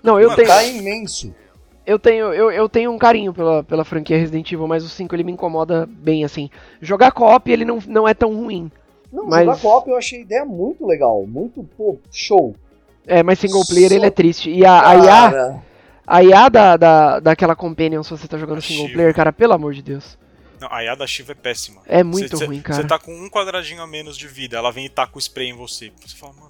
Não, 0.00 0.20
eu 0.20 0.28
Mano, 0.28 0.36
tenho, 0.36 0.48
Tá 0.48 0.62
imenso. 0.62 1.34
eu 1.84 1.98
tenho, 1.98 2.32
eu, 2.32 2.52
eu 2.52 2.68
tenho 2.68 2.92
um 2.92 2.98
carinho 2.98 3.34
pela, 3.34 3.64
pela 3.64 3.84
franquia 3.84 4.16
Resident 4.16 4.52
Evil, 4.52 4.68
mas 4.68 4.84
o 4.84 4.88
5 4.88 5.12
ele 5.12 5.24
me 5.24 5.32
incomoda 5.32 5.86
bem, 5.86 6.24
assim. 6.24 6.48
Jogar 6.80 7.10
co-op 7.10 7.50
ele 7.50 7.64
não, 7.64 7.80
não 7.88 8.06
é 8.06 8.14
tão 8.14 8.32
ruim. 8.32 8.70
Não, 9.12 9.26
Mas- 9.26 9.44
jogar 9.44 9.60
co-op 9.60 9.90
eu 9.90 9.96
achei 9.96 10.20
a 10.20 10.22
ideia 10.22 10.44
muito 10.44 10.86
legal. 10.86 11.26
Muito, 11.26 11.64
pô, 11.76 11.98
show. 12.12 12.54
É, 13.08 13.22
mas 13.22 13.38
single 13.38 13.64
player 13.66 13.92
ele 13.92 14.06
é 14.06 14.10
triste. 14.10 14.50
E 14.50 14.64
a, 14.64 14.88
a 14.90 14.94
IA, 14.96 15.60
a 16.06 16.22
IA 16.22 16.48
da, 16.48 16.76
da, 16.76 17.20
daquela 17.20 17.56
Companion, 17.56 18.02
se 18.02 18.10
você 18.10 18.28
tá 18.28 18.36
jogando 18.36 18.58
A 18.58 18.60
single 18.60 18.84
Shiva. 18.86 18.94
player, 18.94 19.14
cara, 19.14 19.32
pelo 19.32 19.54
amor 19.54 19.72
de 19.72 19.82
Deus. 19.82 20.18
Não, 20.60 20.68
a 20.70 20.84
IA 20.84 20.94
da 20.94 21.06
Shiva 21.06 21.32
é 21.32 21.34
péssima. 21.34 21.80
É 21.86 22.02
muito 22.02 22.30
Cê- 22.30 22.36
cê- 22.36 22.44
ruim, 22.46 22.60
cara. 22.60 22.82
Você 22.82 22.86
tá 22.88 22.98
com 22.98 23.12
um 23.12 23.30
quadradinho 23.30 23.80
a 23.82 23.86
menos 23.86 24.16
de 24.16 24.28
vida, 24.28 24.56
ela 24.58 24.70
vem 24.70 24.84
e 24.86 24.88
taca 24.88 25.12
o 25.16 25.18
spray 25.18 25.48
em 25.48 25.56
você. 25.56 25.90
Você 26.04 26.16
fala, 26.16 26.32
mano. 26.34 26.48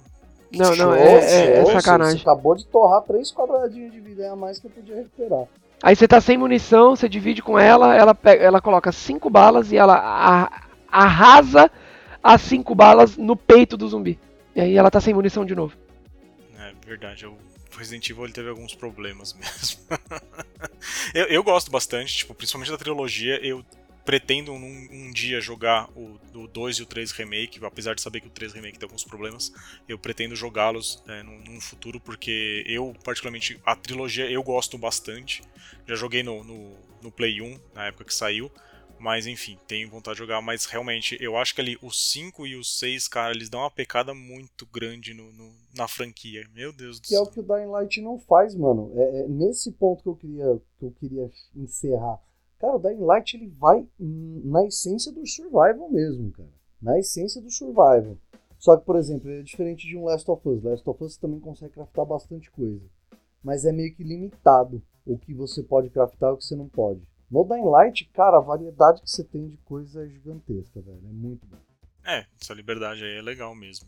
Não, 0.51 0.75
não, 0.75 0.93
é, 0.93 1.13
é- 1.13 1.61
é 1.61 1.63
show, 1.63 1.73
sacanagem. 1.73 2.17
Você 2.17 2.23
acabou 2.23 2.55
de 2.55 2.65
torrar 2.65 3.01
três 3.03 3.31
quadradinhos 3.31 3.91
de 3.91 3.99
vida 3.99 4.31
a 4.31 4.35
mais 4.35 4.59
que 4.59 4.67
eu 4.67 4.71
podia 4.71 4.95
recuperar. 4.95 5.45
Aí 5.81 5.95
você 5.95 6.07
tá 6.07 6.19
sem 6.19 6.37
munição, 6.37 6.95
você 6.95 7.07
divide 7.07 7.41
com 7.41 7.57
ela, 7.57 7.95
ela, 7.95 8.13
pega, 8.13 8.43
ela 8.43 8.59
coloca 8.59 8.91
cinco 8.91 9.29
balas 9.29 9.71
e 9.71 9.77
ela 9.77 10.49
arrasa 10.91 11.71
as 12.21 12.41
cinco 12.41 12.75
balas 12.75 13.15
no 13.15 13.35
peito 13.35 13.77
do 13.77 13.87
zumbi. 13.87 14.19
E 14.55 14.59
aí 14.59 14.75
ela 14.75 14.91
tá 14.91 14.99
sem 14.99 15.13
munição 15.13 15.45
de 15.45 15.55
novo. 15.55 15.73
Verdade, 16.89 17.27
o 17.27 17.37
Resident 17.77 18.09
Evil 18.09 18.31
teve 18.31 18.49
alguns 18.49 18.73
problemas 18.73 19.33
mesmo. 19.37 19.79
eu, 21.13 21.25
eu 21.25 21.43
gosto 21.43 21.69
bastante, 21.69 22.17
tipo, 22.17 22.33
principalmente 22.33 22.71
da 22.71 22.79
trilogia. 22.79 23.39
Eu 23.45 23.63
pretendo 24.03 24.53
num, 24.57 24.87
um 24.91 25.11
dia 25.11 25.39
jogar 25.39 25.87
o, 25.95 26.19
o 26.33 26.47
2 26.47 26.77
e 26.77 26.81
o 26.81 26.87
3 26.87 27.11
Remake, 27.11 27.63
apesar 27.63 27.93
de 27.93 28.01
saber 28.01 28.21
que 28.21 28.27
o 28.27 28.31
3 28.31 28.53
Remake 28.53 28.79
tem 28.79 28.87
alguns 28.87 29.03
problemas. 29.03 29.53
Eu 29.87 29.99
pretendo 29.99 30.35
jogá-los 30.35 31.03
é, 31.07 31.21
num, 31.21 31.39
num 31.43 31.61
futuro, 31.61 31.99
porque 31.99 32.63
eu, 32.65 32.95
particularmente, 33.03 33.61
a 33.63 33.75
trilogia 33.75 34.27
eu 34.27 34.41
gosto 34.41 34.75
bastante. 34.75 35.43
Já 35.87 35.93
joguei 35.93 36.23
no, 36.23 36.43
no, 36.43 36.75
no 37.03 37.11
Play 37.11 37.39
1, 37.39 37.59
na 37.75 37.85
época 37.85 38.05
que 38.05 38.15
saiu. 38.15 38.51
Mas 38.99 39.25
enfim, 39.25 39.57
tenho 39.67 39.89
vontade 39.89 40.15
de 40.15 40.19
jogar, 40.19 40.41
mas 40.41 40.65
realmente 40.65 41.17
eu 41.21 41.37
acho 41.37 41.55
que 41.55 41.61
ali 41.61 41.77
os 41.81 42.11
5 42.11 42.45
e 42.45 42.55
os 42.55 42.77
6, 42.79 43.07
cara, 43.07 43.33
eles 43.33 43.49
dão 43.49 43.61
uma 43.61 43.71
pecada 43.71 44.13
muito 44.13 44.65
grande 44.65 45.13
no, 45.13 45.31
no- 45.31 45.53
na 45.73 45.87
franquia. 45.87 46.43
Meu 46.53 46.73
Deus 46.73 46.99
do 46.99 47.07
Que 47.07 47.15
é 47.15 47.17
céu. 47.17 47.23
o 47.23 47.31
que 47.31 47.39
o 47.39 47.43
Dying 47.43 47.67
Light 47.67 48.01
não 48.01 48.19
faz, 48.19 48.53
mano. 48.55 48.91
É, 48.95 49.21
é 49.21 49.27
nesse 49.27 49.71
ponto 49.71 50.03
que 50.03 50.09
eu 50.09 50.15
queria, 50.15 50.61
que 50.77 50.85
eu 50.85 50.91
queria 50.91 51.31
encerrar. 51.55 52.19
Cara, 52.59 52.75
o 52.75 52.79
Dying 52.79 52.99
Light 53.05 53.35
ele 53.37 53.47
vai 53.47 53.87
na 53.97 54.65
essência 54.65 55.11
do 55.13 55.25
survival 55.25 55.89
mesmo, 55.89 56.29
cara. 56.31 56.49
Na 56.81 56.99
essência 56.99 57.41
do 57.41 57.49
survival. 57.49 58.17
Só 58.57 58.75
que, 58.75 58.85
por 58.85 58.97
exemplo, 58.97 59.29
ele 59.29 59.39
é 59.39 59.43
diferente 59.43 59.87
de 59.87 59.95
um 59.95 60.03
Last 60.03 60.29
of 60.29 60.45
Us. 60.49 60.61
Last 60.61 60.89
of 60.89 61.01
Us 61.01 61.15
também 61.15 61.39
consegue 61.39 61.71
craftar 61.73 62.05
bastante 62.05 62.51
coisa. 62.51 62.81
Mas 63.41 63.63
é 63.63 63.71
meio 63.71 63.95
que 63.95 64.03
limitado 64.03 64.83
o 65.05 65.17
que 65.17 65.33
você 65.33 65.63
pode 65.63 65.89
craftar 65.89 66.31
e 66.31 66.33
o 66.33 66.37
que 66.37 66.43
você 66.43 66.55
não 66.57 66.67
pode. 66.67 67.01
No 67.31 67.43
Dying 67.43 67.69
Light, 67.69 68.05
cara, 68.13 68.37
a 68.37 68.41
variedade 68.41 69.01
que 69.01 69.09
você 69.09 69.23
tem 69.23 69.47
de 69.47 69.57
coisa 69.57 70.03
é 70.03 70.07
gigantesca, 70.07 70.81
velho. 70.81 71.01
É 71.03 71.13
muito 71.13 71.45
bom. 71.45 71.57
É, 72.03 72.25
essa 72.41 72.53
liberdade 72.53 73.03
aí 73.03 73.17
é 73.17 73.21
legal 73.21 73.53
mesmo. 73.53 73.87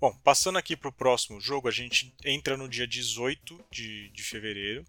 Bom, 0.00 0.14
passando 0.24 0.56
aqui 0.56 0.74
pro 0.74 0.92
próximo 0.92 1.40
jogo, 1.40 1.68
a 1.68 1.70
gente 1.70 2.14
entra 2.24 2.56
no 2.56 2.68
dia 2.68 2.86
18 2.86 3.60
de, 3.70 4.08
de 4.10 4.22
fevereiro, 4.22 4.86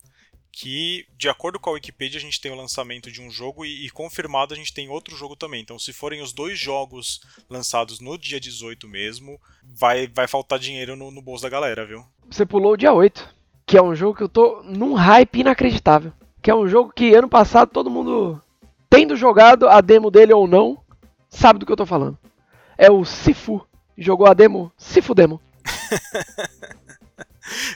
que, 0.51 1.05
de 1.17 1.27
acordo 1.27 1.59
com 1.59 1.69
a 1.69 1.73
Wikipedia, 1.73 2.17
a 2.17 2.21
gente 2.21 2.39
tem 2.39 2.51
o 2.51 2.55
lançamento 2.55 3.11
de 3.11 3.21
um 3.21 3.29
jogo 3.29 3.65
e, 3.65 3.85
e 3.85 3.89
confirmado 3.89 4.53
a 4.53 4.57
gente 4.57 4.73
tem 4.73 4.87
outro 4.87 5.15
jogo 5.15 5.35
também. 5.35 5.61
Então, 5.61 5.77
se 5.77 5.91
forem 5.91 6.21
os 6.21 6.31
dois 6.31 6.57
jogos 6.57 7.21
lançados 7.49 7.99
no 7.99 8.17
dia 8.17 8.39
18 8.39 8.87
mesmo, 8.87 9.39
vai, 9.63 10.07
vai 10.07 10.27
faltar 10.27 10.57
dinheiro 10.57 10.95
no, 10.95 11.11
no 11.11 11.21
bolso 11.21 11.43
da 11.43 11.49
galera, 11.49 11.85
viu? 11.85 12.05
Você 12.29 12.45
pulou 12.45 12.73
o 12.73 12.77
dia 12.77 12.93
8, 12.93 13.35
que 13.65 13.77
é 13.77 13.81
um 13.81 13.95
jogo 13.95 14.17
que 14.17 14.23
eu 14.23 14.29
tô 14.29 14.63
num 14.63 14.93
hype 14.93 15.39
inacreditável. 15.39 16.13
Que 16.49 16.51
é 16.51 16.55
um 16.55 16.67
jogo 16.67 16.91
que 16.91 17.13
ano 17.13 17.29
passado 17.29 17.69
todo 17.69 17.91
mundo, 17.91 18.41
tendo 18.89 19.15
jogado 19.15 19.69
a 19.69 19.81
demo 19.81 20.09
dele 20.09 20.33
ou 20.33 20.47
não, 20.47 20.79
sabe 21.29 21.59
do 21.59 21.65
que 21.67 21.71
eu 21.71 21.77
tô 21.77 21.85
falando. 21.85 22.17
É 22.75 22.89
o 22.89 23.05
Sifu. 23.05 23.63
Jogou 23.95 24.25
a 24.25 24.33
demo? 24.33 24.71
Sifu 24.75 25.13
Demo. 25.13 25.39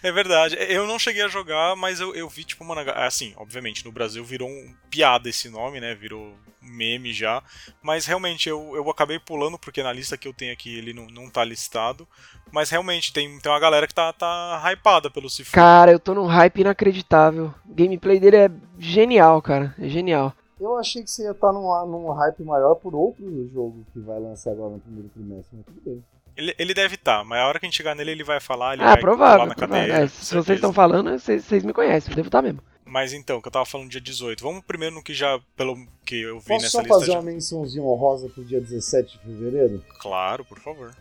É 0.01 0.12
verdade. 0.12 0.55
Eu 0.69 0.86
não 0.88 0.99
cheguei 0.99 1.23
a 1.23 1.27
jogar, 1.27 1.75
mas 1.75 1.99
eu, 1.99 2.15
eu 2.15 2.27
vi, 2.29 2.43
tipo, 2.43 2.63
mano, 2.63 2.81
assim, 2.95 3.33
obviamente, 3.38 3.86
no 3.86 3.91
Brasil 3.91 4.23
virou 4.23 4.49
um 4.49 4.73
piada 4.89 5.29
esse 5.29 5.49
nome, 5.49 5.79
né? 5.79 5.95
Virou 5.95 6.33
meme 6.62 7.13
já. 7.13 7.43
Mas 7.81 8.05
realmente 8.05 8.49
eu, 8.49 8.75
eu 8.75 8.89
acabei 8.89 9.19
pulando, 9.19 9.57
porque 9.57 9.83
na 9.83 9.91
lista 9.91 10.17
que 10.17 10.27
eu 10.27 10.33
tenho 10.33 10.53
aqui 10.53 10.77
ele 10.77 10.93
não, 10.93 11.07
não 11.07 11.29
tá 11.29 11.43
listado. 11.43 12.07
Mas 12.51 12.69
realmente 12.69 13.12
tem, 13.12 13.39
tem 13.39 13.51
uma 13.51 13.59
galera 13.59 13.88
que 13.88 13.93
tá, 13.93 14.13
tá 14.13 14.62
hypada 14.71 15.09
pelo 15.09 15.29
Sifu. 15.29 15.51
Cara, 15.51 15.91
eu 15.91 15.99
tô 15.99 16.13
num 16.13 16.27
hype 16.27 16.62
inacreditável. 16.62 17.53
O 17.67 17.73
gameplay 17.73 18.19
dele 18.19 18.38
é 18.38 18.51
genial, 18.77 19.41
cara. 19.41 19.75
É 19.79 19.88
genial. 19.88 20.33
Eu 20.59 20.77
achei 20.77 21.03
que 21.03 21.09
você 21.09 21.23
ia 21.23 21.31
estar 21.31 21.51
num, 21.51 21.86
num 21.88 22.12
hype 22.12 22.43
maior 22.43 22.75
por 22.75 22.93
outro 22.95 23.25
jogo 23.49 23.86
que 23.91 23.99
vai 23.99 24.19
lançar 24.19 24.51
agora 24.51 24.73
no 24.73 24.79
primeiro 24.79 25.09
trimestre, 25.09 25.57
mas 25.57 25.65
tudo 25.65 25.81
bem. 25.83 26.03
Ele, 26.35 26.55
ele 26.57 26.73
deve 26.73 26.95
estar, 26.95 27.19
tá, 27.19 27.23
mas 27.23 27.39
a 27.39 27.47
hora 27.47 27.59
que 27.59 27.65
a 27.65 27.69
gente 27.69 27.77
chegar 27.77 27.95
nele, 27.95 28.11
ele 28.11 28.23
vai 28.23 28.39
falar, 28.39 28.73
ele 28.73 28.83
ah, 28.83 28.87
vai 28.87 28.99
provável. 28.99 29.45
na 29.45 29.53
provável. 29.55 29.87
cadeira. 29.87 30.05
É, 30.05 30.07
se 30.07 30.25
certeza. 30.25 30.43
vocês 30.43 30.57
estão 30.57 30.73
falando, 30.73 31.11
vocês 31.11 31.63
me 31.63 31.73
conhecem. 31.73 32.11
Eu 32.11 32.15
devo 32.15 32.27
estar 32.27 32.41
mesmo. 32.41 32.61
Mas 32.85 33.13
então, 33.13 33.41
que 33.41 33.47
eu 33.47 33.51
tava 33.51 33.65
falando 33.65 33.89
dia 33.89 34.01
18. 34.01 34.43
Vamos 34.43 34.63
primeiro 34.65 34.95
no 34.95 35.03
que 35.03 35.13
já, 35.13 35.39
pelo 35.55 35.75
que 36.05 36.21
eu 36.21 36.39
vi 36.39 36.47
Posso 36.47 36.63
nessa 36.63 36.69
só 36.69 36.79
lista. 36.79 36.93
fazer 36.93 37.05
Já... 37.07 37.13
uma 37.13 37.23
mençãozinha 37.23 37.83
honrosa 37.83 38.29
pro 38.29 38.43
dia 38.43 38.59
17 38.59 39.17
de 39.17 39.23
fevereiro? 39.23 39.83
Claro, 39.99 40.43
por 40.45 40.59
favor. 40.59 40.93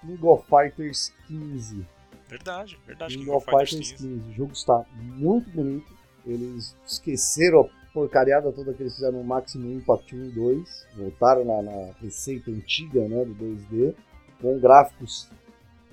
King 0.00 0.18
of 0.26 0.44
Fighters 0.48 1.12
15. 1.26 1.86
Verdade, 2.28 2.78
verdade. 2.86 3.14
King 3.14 3.24
King 3.24 3.36
of 3.36 3.44
Fighters 3.44 3.92
15. 3.92 4.06
O 4.06 4.32
jogo 4.34 4.52
está 4.52 4.84
muito 4.96 5.50
bonito. 5.50 5.96
Eles 6.26 6.76
esqueceram 6.86 7.60
a 7.60 7.92
porcariada 7.92 8.52
toda 8.52 8.74
que 8.74 8.82
eles 8.82 8.94
fizeram 8.94 9.18
no 9.18 9.24
Maximum 9.24 9.76
Impact 9.76 10.14
1 10.14 10.24
e 10.24 10.30
2. 10.30 10.86
Voltaram 10.96 11.44
na, 11.44 11.62
na 11.62 11.92
receita 12.00 12.50
antiga 12.50 13.06
né, 13.08 13.24
do 13.24 13.34
2D. 13.34 13.94
Com 14.40 14.58
gráficos 14.58 15.28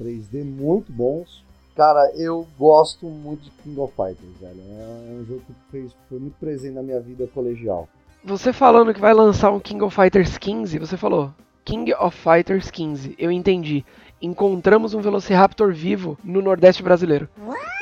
3D 0.02 0.44
muito 0.44 0.92
bons. 0.92 1.44
Cara, 1.76 2.12
eu 2.16 2.48
gosto 2.58 3.06
muito 3.06 3.44
de 3.44 3.50
King 3.52 3.80
of 3.80 3.94
Fighters, 3.96 4.38
velho. 4.40 4.62
É 4.62 5.12
um 5.12 5.26
jogo 5.26 5.42
que 5.42 5.54
fez, 5.72 5.92
foi 6.08 6.20
muito 6.20 6.36
presente 6.40 6.74
na 6.74 6.82
minha 6.82 7.00
vida 7.00 7.28
colegial. 7.34 7.90
Você 8.24 8.54
falando 8.54 8.94
que 8.94 9.00
vai 9.00 9.14
lançar 9.14 9.52
um 9.52 9.60
King 9.60 9.84
of 9.84 9.96
Fighters 9.96 10.38
15, 10.38 10.80
você 10.80 10.96
falou 10.96 11.34
King 11.66 11.94
of 11.94 12.18
Fighters 12.18 12.72
15. 12.72 13.16
Eu 13.18 13.32
entendi. 13.32 13.86
Encontramos 14.22 14.94
um 14.94 15.02
Velociraptor 15.02 15.74
vivo 15.74 16.18
no 16.24 16.42
Nordeste 16.42 16.82
brasileiro. 16.82 17.28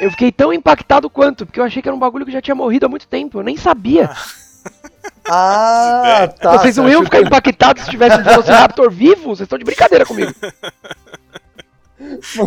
Eu 0.01 0.09
fiquei 0.09 0.31
tão 0.31 0.51
impactado 0.51 1.09
quanto, 1.09 1.45
porque 1.45 1.59
eu 1.59 1.63
achei 1.63 1.81
que 1.81 1.87
era 1.87 1.95
um 1.95 1.99
bagulho 1.99 2.25
que 2.25 2.31
já 2.31 2.41
tinha 2.41 2.55
morrido 2.55 2.85
há 2.85 2.89
muito 2.89 3.07
tempo. 3.07 3.39
Eu 3.39 3.43
nem 3.43 3.55
sabia. 3.55 4.09
Ah, 5.29 6.27
tá. 6.39 6.57
Vocês 6.57 6.77
não 6.77 6.89
iam 6.89 7.03
ficar 7.03 7.21
impactados 7.21 7.83
se 7.83 7.89
tivesse 7.89 8.19
um 8.19 8.23
Velociraptor 8.23 8.91
vivo? 8.91 9.23
Vocês 9.35 9.41
estão 9.41 9.57
de 9.57 9.65
brincadeira 9.65 10.05
comigo. 10.05 10.31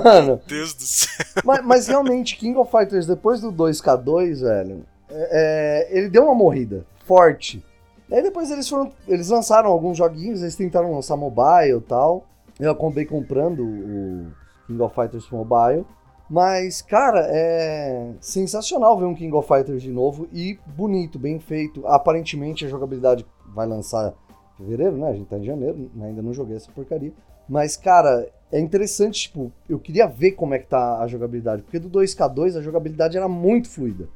Mano, 0.04 0.26
Meu 0.26 0.40
Deus 0.46 0.74
do 0.74 0.82
céu. 0.82 1.24
mas, 1.44 1.64
mas 1.64 1.86
realmente, 1.88 2.36
King 2.36 2.58
of 2.58 2.70
Fighters, 2.70 3.06
depois 3.06 3.40
do 3.40 3.50
2K2, 3.52 4.40
velho, 4.42 4.84
é- 5.10 5.88
é, 5.90 5.98
ele 5.98 6.08
deu 6.10 6.24
uma 6.24 6.34
morrida 6.34 6.84
forte. 7.06 7.64
Aí 8.12 8.22
depois 8.22 8.50
eles 8.50 8.68
foram. 8.68 8.92
Eles 9.08 9.28
lançaram 9.30 9.70
alguns 9.70 9.96
joguinhos, 9.96 10.42
eles 10.42 10.54
tentaram 10.54 10.92
lançar 10.94 11.16
mobile 11.16 11.78
e 11.78 11.80
tal. 11.80 12.26
Eu 12.60 12.70
acabei 12.70 13.04
comprando 13.04 13.60
o 13.64 14.26
King 14.66 14.80
of 14.82 14.94
Fighters 14.94 15.28
Mobile. 15.30 15.84
Mas, 16.28 16.82
cara, 16.82 17.20
é 17.30 18.12
sensacional 18.20 18.98
ver 18.98 19.04
um 19.04 19.14
King 19.14 19.34
of 19.36 19.46
Fighters 19.46 19.82
de 19.82 19.90
novo 19.90 20.28
e 20.32 20.58
bonito, 20.66 21.18
bem 21.18 21.38
feito. 21.38 21.86
Aparentemente 21.86 22.64
a 22.64 22.68
jogabilidade 22.68 23.24
vai 23.54 23.66
lançar 23.66 24.12
em 24.54 24.56
fevereiro, 24.56 24.96
né? 24.96 25.10
A 25.10 25.12
gente 25.12 25.28
tá 25.28 25.38
em 25.38 25.44
janeiro, 25.44 25.88
ainda 26.00 26.22
não 26.22 26.32
joguei 26.32 26.56
essa 26.56 26.72
porcaria. 26.72 27.12
Mas, 27.48 27.76
cara, 27.76 28.28
é 28.50 28.58
interessante, 28.58 29.22
tipo, 29.22 29.52
eu 29.68 29.78
queria 29.78 30.08
ver 30.08 30.32
como 30.32 30.54
é 30.54 30.58
que 30.58 30.66
tá 30.66 30.98
a 31.00 31.06
jogabilidade. 31.06 31.62
Porque 31.62 31.78
do 31.78 31.88
2K2 31.88 32.56
a 32.56 32.60
jogabilidade 32.60 33.16
era 33.16 33.28
muito 33.28 33.68
fluida. 33.68 34.08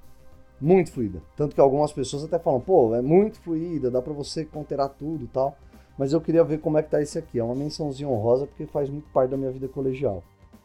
Muito 0.61 0.91
fluida. 0.91 1.23
Tanto 1.37 1.55
que 1.55 1.61
algumas 1.61 1.93
pessoas 1.93 2.25
até 2.25 2.39
falam, 2.41 2.61
pô, 2.61 2.95
é 2.95 3.01
muito 3.01 3.41
fluida, 3.41 3.91
dá 3.91 4.03
pra 4.03 4.13
você 4.13 4.45
conterar 4.45 4.89
tudo 4.89 5.25
e 5.25 5.29
tal. 5.29 5.57
Mas 5.97 6.13
eu 6.13 6.21
queria 6.21 6.43
ver 6.43 6.59
como 6.59 6.77
é 6.77 6.83
que 6.83 6.91
tá 6.91 7.01
esse 7.01 7.19
aqui. 7.19 7.39
É 7.39 7.45
uma 7.45 7.55
mençãozinha 7.55 8.09
honrosa 8.09 8.47
porque 8.47 8.67
faz 8.67 8.91
muito 8.91 9.09
parte 9.11 9.31
da 9.31 9.37
minha 9.37 9.51
vida 9.51 9.69
colegial. 9.69 10.25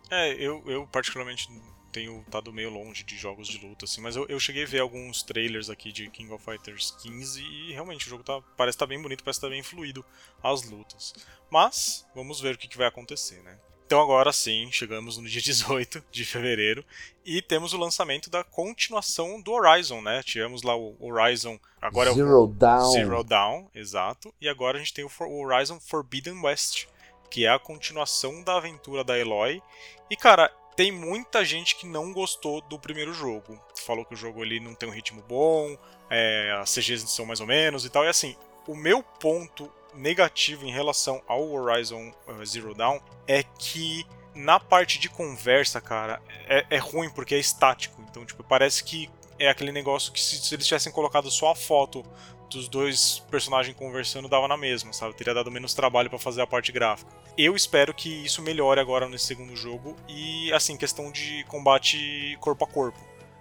É, 0.10 0.34
eu, 0.34 0.64
eu 0.68 0.88
particularmente 0.88 1.50
tenho 1.92 2.20
estado 2.22 2.52
meio 2.52 2.70
longe 2.70 3.04
de 3.04 3.16
jogos 3.18 3.48
de 3.48 3.58
luta, 3.66 3.86
assim, 3.86 4.02
mas 4.02 4.16
eu, 4.18 4.26
eu 4.28 4.38
cheguei 4.40 4.64
a 4.64 4.68
ver 4.68 4.80
alguns 4.82 5.24
trailers 5.24 5.70
aqui 5.70 5.92
de 5.94 6.10
King 6.10 6.32
of 6.34 6.44
Fighters 6.44 6.92
15 7.02 7.42
e 7.42 7.72
realmente 7.72 8.06
o 8.06 8.10
jogo 8.10 8.24
tá, 8.24 8.42
parece 8.58 8.76
estar 8.76 8.86
bem 8.86 9.02
bonito, 9.02 9.24
parece 9.24 9.38
estar 9.38 9.50
bem 9.50 9.64
fluido 9.64 10.04
as 10.44 10.64
lutas. 10.64 11.14
Mas, 11.50 12.06
vamos 12.14 12.42
ver 12.42 12.56
o 12.56 12.58
que, 12.58 12.68
que 12.68 12.78
vai 12.78 12.88
acontecer, 12.88 13.42
né? 13.44 13.58
Então 13.86 14.02
agora 14.02 14.34
sim, 14.34 14.68
chegamos 14.72 15.18
no 15.18 15.30
dia 15.30 15.40
18 15.42 16.04
de 16.12 16.26
fevereiro 16.26 16.84
e 17.24 17.42
temos 17.42 17.72
o 17.72 17.78
lançamento 17.78 18.30
da 18.30 18.44
continuação 18.44 19.40
do 19.40 19.52
Horizon, 19.54 20.02
né? 20.02 20.22
Tivemos 20.24 20.64
lá 20.64 20.76
o 20.76 20.98
Horizon, 21.00 21.58
agora 21.82 22.10
é 22.10 22.12
o 22.12 22.16
Zero 22.16 22.48
Down. 22.48 22.92
Zero 22.92 23.24
Dawn, 23.24 23.68
exato. 23.74 24.34
E 24.42 24.50
agora 24.50 24.78
a 24.78 24.80
gente 24.80 24.94
tem 24.94 25.06
o 25.06 25.10
For- 25.10 25.28
o 25.28 25.40
Horizon 25.46 25.80
Forbidden 25.80 26.42
West, 26.42 26.88
que 27.36 27.46
é 27.46 27.50
a 27.50 27.60
continuação 27.60 28.42
da 28.42 28.56
aventura 28.56 29.04
da 29.04 29.20
Eloy. 29.20 29.62
E 30.10 30.16
cara, 30.16 30.48
tem 30.74 30.90
muita 30.90 31.44
gente 31.44 31.76
que 31.76 31.86
não 31.86 32.14
gostou 32.14 32.62
do 32.62 32.80
primeiro 32.80 33.14
jogo. 33.14 33.60
Falou 33.86 34.06
que 34.06 34.14
o 34.14 34.18
jogo 34.18 34.42
ele 34.42 34.58
não 34.62 34.74
tem 34.74 34.88
um 34.88 34.92
ritmo 34.94 35.22
bom, 35.28 35.78
é, 36.10 36.58
as 36.62 36.74
CGs 36.74 37.06
são 37.10 37.26
mais 37.26 37.42
ou 37.42 37.46
menos 37.46 37.84
e 37.84 37.90
tal. 37.90 38.06
E 38.06 38.08
assim, 38.08 38.38
o 38.66 38.74
meu 38.74 39.04
ponto 39.04 39.70
negativo 39.94 40.66
em 40.66 40.72
relação 40.72 41.22
ao 41.28 41.52
Horizon 41.52 42.14
uh, 42.26 42.46
Zero 42.46 42.74
Dawn 42.74 43.02
é 43.28 43.44
que 43.44 44.06
na 44.34 44.58
parte 44.58 44.98
de 44.98 45.10
conversa, 45.10 45.82
cara, 45.82 46.22
é, 46.48 46.66
é, 46.70 46.78
ruim 46.78 47.10
porque 47.10 47.36
é 47.36 47.40
estático. 47.40 48.02
Então, 48.10 48.26
tipo, 48.26 48.46
parece 48.46 48.82
que 48.82 49.10
é 49.38 49.50
aquele 49.50 49.74
negócio 49.74 50.14
que 50.14 50.22
se, 50.22 50.38
se 50.38 50.56
eles 50.56 50.66
tivessem 50.66 50.94
colocado 50.94 51.30
só 51.30 51.52
a 51.52 51.56
foto 51.56 52.02
dos 52.50 52.68
dois 52.68 53.24
personagens 53.30 53.76
conversando 53.76 54.28
dava 54.28 54.48
na 54.48 54.58
mesma, 54.58 54.94
sabe? 54.94 55.16
Teria 55.16 55.34
dado 55.34 55.52
menos 55.52 55.74
trabalho 55.74 56.10
para 56.10 56.20
fazer 56.20 56.42
a 56.42 56.48
parte 56.48 56.72
gráfica. 56.72 57.12
Eu 57.38 57.56
espero 57.56 57.94
que 57.94 58.10
isso 58.26 58.42
melhore 58.42 58.80
agora 58.80 59.10
nesse 59.10 59.26
segundo 59.26 59.56
jogo 59.56 59.96
e 60.08 60.52
assim, 60.54 60.78
questão 60.78 61.12
de 61.12 61.44
combate 61.46 62.38
corpo 62.40 62.64
a 62.64 62.68
corpo. 62.68 63.00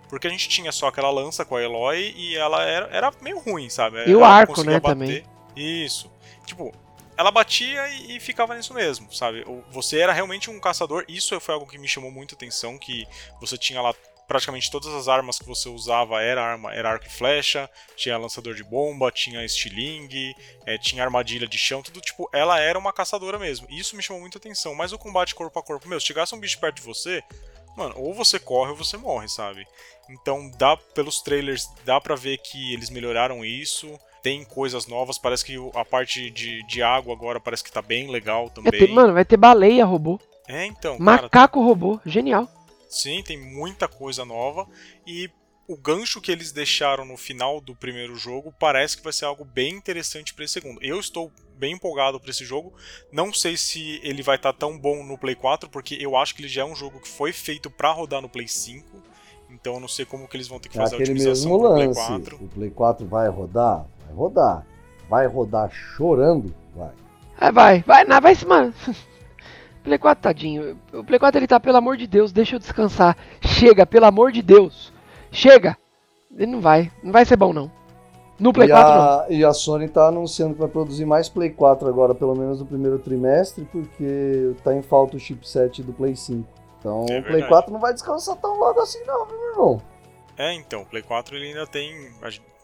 Porque 0.09 0.27
a 0.27 0.31
gente 0.31 0.49
tinha 0.49 0.71
só 0.71 0.87
aquela 0.87 1.11
lança 1.11 1.45
com 1.45 1.57
a 1.57 1.63
Eloy 1.63 2.15
e 2.17 2.37
ela 2.37 2.63
era, 2.63 2.87
era 2.87 3.13
meio 3.21 3.39
ruim, 3.39 3.69
sabe? 3.69 3.99
E 3.99 4.13
ela 4.13 4.19
o 4.19 4.25
arco, 4.25 4.63
né, 4.63 4.79
bater. 4.79 4.95
também. 4.95 5.25
Isso. 5.57 6.11
Tipo, 6.47 6.73
ela 7.17 7.31
batia 7.31 7.89
e, 7.89 8.17
e, 8.17 8.21
ficava 8.21 8.55
nisso 8.55 8.75
mesmo, 8.75 9.13
sabe? 9.13 9.45
Você 9.71 9.99
era 9.99 10.13
realmente 10.13 10.51
um 10.51 10.61
caçador, 10.61 11.05
isso 11.09 11.39
foi 11.41 11.55
algo 11.55 11.67
que 11.67 11.79
me 11.79 11.89
chamou 11.89 12.11
muita 12.11 12.35
atenção, 12.35 12.79
que 12.79 13.07
você 13.41 13.57
tinha 13.57 13.81
lá 13.81 13.95
praticamente 14.27 14.71
todas 14.71 14.93
as 14.95 15.09
armas 15.09 15.39
que 15.39 15.47
você 15.47 15.69
usava 15.69 16.21
era 16.23 16.43
arma, 16.43 16.73
era 16.73 16.91
arco 16.91 17.07
e 17.07 17.11
flecha, 17.11 17.69
tinha 17.97 18.19
lançador 18.19 18.55
de 18.55 18.65
bomba, 18.65 19.11
tinha 19.11 19.45
estilingue, 19.45 20.35
é, 20.67 20.79
tinha 20.79 21.05
armadilha 21.05 21.47
de 21.47 21.59
chão, 21.59 21.83
tudo 21.83 22.01
tipo, 22.01 22.29
ela 22.33 22.59
era 22.61 22.79
uma 22.79 22.93
caçadora 22.93 23.39
mesmo. 23.39 23.67
E 23.71 23.79
isso 23.79 23.97
me 23.97 24.03
chamou 24.03 24.21
muita 24.21 24.39
atenção. 24.39 24.75
Mas 24.75 24.93
o 24.93 24.99
combate 24.99 25.35
corpo 25.35 25.59
a 25.59 25.63
corpo, 25.63 25.89
meu, 25.89 26.01
se 26.01 26.07
chegasse 26.07 26.35
um 26.35 26.41
bicho 26.41 26.59
perto 26.59 26.77
de 26.77 26.83
você, 26.83 27.23
mano, 27.77 27.95
ou 27.97 28.15
você 28.15 28.39
corre 28.39 28.71
ou 28.71 28.77
você 28.77 28.97
morre, 28.97 29.29
sabe? 29.29 29.67
Então 30.09 30.51
dá 30.59 30.77
pelos 30.77 31.21
trailers, 31.21 31.69
dá 31.85 32.01
pra 32.01 32.15
ver 32.15 32.39
que 32.39 32.73
eles 32.73 32.91
melhoraram 32.91 33.45
isso. 33.45 33.99
Tem 34.23 34.43
coisas 34.43 34.87
novas, 34.87 35.19
parece 35.19 35.45
que 35.45 35.57
a 35.75 35.85
parte 35.85 36.31
de, 36.31 36.63
de 36.67 36.83
água 36.83 37.13
agora 37.13 37.39
parece 37.39 37.63
que 37.63 37.71
tá 37.71 37.83
bem 37.83 38.11
legal 38.11 38.49
também. 38.49 38.83
É, 38.83 38.87
mano, 38.87 39.13
vai 39.13 39.25
ter 39.25 39.37
baleia 39.37 39.85
robô. 39.85 40.19
É, 40.49 40.65
então. 40.65 40.99
Macaco 40.99 41.31
cara, 41.31 41.67
robô, 41.67 42.01
genial. 42.07 42.49
Sim, 42.95 43.23
tem 43.23 43.37
muita 43.37 43.89
coisa 43.89 44.25
nova 44.25 44.69
e 45.07 45.29
o 45.67 45.77
gancho 45.77 46.21
que 46.21 46.31
eles 46.31 46.53
deixaram 46.53 47.05
no 47.05 47.17
final 47.17 47.61
do 47.61 47.75
primeiro 47.75 48.15
jogo 48.17 48.55
parece 48.59 48.97
que 48.97 49.03
vai 49.03 49.13
ser 49.13 49.25
algo 49.25 49.45
bem 49.45 49.75
interessante 49.75 50.33
para 50.33 50.45
esse 50.45 50.55
segundo. 50.55 50.79
Eu 50.83 51.01
estou 51.01 51.33
bem 51.59 51.75
empolgado 51.75 52.21
para 52.21 52.31
esse 52.31 52.45
jogo. 52.45 52.73
Não 53.11 53.33
sei 53.33 53.57
se 53.57 54.01
ele 54.03 54.23
vai 54.23 54.37
estar 54.37 54.53
tá 54.53 54.59
tão 54.59 54.79
bom 54.79 55.03
no 55.03 55.19
Play 55.19 55.35
4, 55.35 55.69
porque 55.71 55.97
eu 56.01 56.17
acho 56.17 56.35
que 56.35 56.43
ele 56.43 56.49
já 56.49 56.63
é 56.63 56.65
um 56.65 56.77
jogo 56.77 57.01
que 57.01 57.09
foi 57.09 57.33
feito 57.33 57.69
para 57.71 57.91
rodar 57.91 58.21
no 58.21 58.29
Play 58.29 58.47
5. 58.47 58.87
Então 59.51 59.75
eu 59.75 59.81
não 59.81 59.89
sei 59.89 60.05
como 60.05 60.29
que 60.29 60.37
eles 60.37 60.49
vão 60.49 60.61
ter 60.61 60.69
que 60.69 60.79
é 60.79 60.83
fazer 60.83 60.97
a 60.97 60.99
otimização 60.99 61.51
mesmo 61.51 61.63
lance. 61.63 61.95
Play 61.95 62.07
4. 62.07 62.37
O 62.37 62.49
Play 62.49 62.71
4 62.71 63.07
vai 63.07 63.29
rodar? 63.29 63.87
Vai 64.07 64.15
rodar. 64.15 64.67
Vai 65.09 65.27
rodar 65.27 65.71
chorando? 65.73 66.55
Vai. 66.77 66.93
É, 67.41 67.51
vai, 67.51 67.83
vai, 67.83 68.05
não, 68.05 68.21
vai, 68.21 68.37
mano. 68.47 68.75
Play 69.85 69.99
4, 69.99 70.23
tadinho. 70.23 70.79
O 70.95 71.05
Play 71.05 71.19
4 71.19 71.39
ele 71.39 71.47
tá, 71.47 71.61
pelo 71.61 71.77
amor 71.77 71.99
de 71.99 72.07
Deus, 72.07 72.33
deixa 72.33 72.57
eu 72.57 72.59
descansar. 72.59 73.17
Chega, 73.43 73.85
pelo 73.85 74.07
amor 74.07 74.33
de 74.33 74.41
Deus. 74.41 74.91
Chega. 75.31 75.77
Ele 76.35 76.51
não 76.51 76.61
vai. 76.61 76.91
Não 77.03 77.13
vai 77.13 77.25
ser 77.27 77.37
bom, 77.37 77.53
não. 77.53 77.71
No 78.41 78.53
Play 78.53 78.67
e 78.67 78.71
4, 78.71 78.91
a, 78.91 78.97
não. 78.97 79.37
E 79.37 79.45
a 79.45 79.53
Sony 79.53 79.89
tá 79.89 80.09
anunciando 80.09 80.55
que 80.55 80.61
vai 80.61 80.69
produzir 80.69 81.05
mais 81.05 81.29
Play 81.29 81.51
4 81.51 81.87
agora, 81.87 82.15
pelo 82.15 82.35
menos 82.35 82.61
no 82.61 82.67
primeiro 82.67 82.99
trimestre, 82.99 83.69
porque 83.71 84.55
tá 84.65 84.75
em 84.75 84.83
falta 84.83 85.17
o 85.17 85.21
chipset 85.21 85.83
do 85.83 85.93
Play 85.93 86.17
5. 86.17 86.49
Então 86.81 87.07
é 87.11 87.21
o 87.21 87.23
Play 87.23 87.47
4 87.47 87.73
não 87.73 87.79
vai 87.79 87.93
descansar 87.93 88.37
tão 88.37 88.59
logo 88.59 88.81
assim, 88.81 89.05
não, 89.05 89.27
meu 89.27 89.51
irmão? 89.51 89.83
É, 90.37 90.53
então, 90.55 90.83
o 90.83 90.87
Play 90.87 91.03
4 91.03 91.37
ele 91.37 91.49
ainda 91.49 91.67
tem 91.67 92.11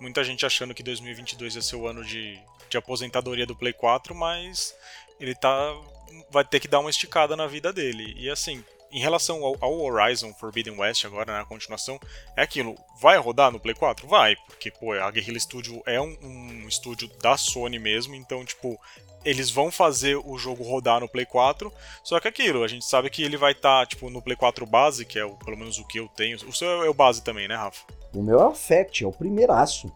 muita 0.00 0.24
gente 0.24 0.44
achando 0.44 0.74
que 0.74 0.82
2022 0.82 1.54
ia 1.54 1.62
ser 1.62 1.76
o 1.76 1.86
ano 1.86 2.02
de, 2.02 2.38
de 2.68 2.76
aposentadoria 2.76 3.46
do 3.46 3.54
Play 3.54 3.72
4, 3.72 4.14
mas 4.14 4.74
ele 5.20 5.34
tá 5.34 5.76
vai 6.30 6.44
ter 6.44 6.60
que 6.60 6.68
dar 6.68 6.80
uma 6.80 6.90
esticada 6.90 7.36
na 7.36 7.46
vida 7.46 7.72
dele. 7.72 8.14
E 8.16 8.28
assim, 8.30 8.64
em 8.92 9.00
relação 9.00 9.44
ao, 9.44 9.56
ao, 9.60 9.80
Horizon 9.80 10.32
Forbidden 10.34 10.78
West, 10.78 11.04
agora 11.04 11.32
na 11.32 11.44
continuação, 11.44 11.98
é 12.36 12.42
aquilo. 12.42 12.76
Vai 13.00 13.18
rodar 13.18 13.50
no 13.50 13.60
Play 13.60 13.74
4? 13.74 14.06
Vai, 14.06 14.36
porque 14.46 14.70
pô, 14.70 14.92
a 14.92 15.10
Guerrilla 15.10 15.38
Studio 15.38 15.82
é 15.86 16.00
um, 16.00 16.16
um 16.22 16.68
estúdio 16.68 17.08
da 17.22 17.36
Sony 17.36 17.78
mesmo, 17.78 18.14
então, 18.14 18.44
tipo, 18.44 18.78
eles 19.24 19.50
vão 19.50 19.70
fazer 19.70 20.16
o 20.16 20.36
jogo 20.38 20.64
rodar 20.64 21.00
no 21.00 21.08
Play 21.08 21.26
4. 21.26 21.72
Só 22.02 22.18
que 22.18 22.28
aquilo, 22.28 22.64
a 22.64 22.68
gente 22.68 22.84
sabe 22.84 23.10
que 23.10 23.22
ele 23.22 23.36
vai 23.36 23.52
estar, 23.52 23.80
tá, 23.80 23.86
tipo, 23.86 24.10
no 24.10 24.22
Play 24.22 24.36
4 24.36 24.66
base, 24.66 25.04
que 25.04 25.18
é 25.18 25.24
o, 25.24 25.36
pelo 25.36 25.56
menos 25.56 25.78
o 25.78 25.86
que 25.86 25.98
eu 25.98 26.08
tenho. 26.08 26.36
O 26.48 26.52
seu 26.52 26.82
é 26.84 26.88
o 26.88 26.94
base 26.94 27.22
também, 27.22 27.46
né, 27.46 27.54
Rafa? 27.54 27.84
O 28.14 28.22
meu 28.22 28.40
é 28.40 28.46
o 28.46 28.54
Fact, 28.54 29.04
é 29.04 29.06
o 29.06 29.12
primeiraço. 29.12 29.92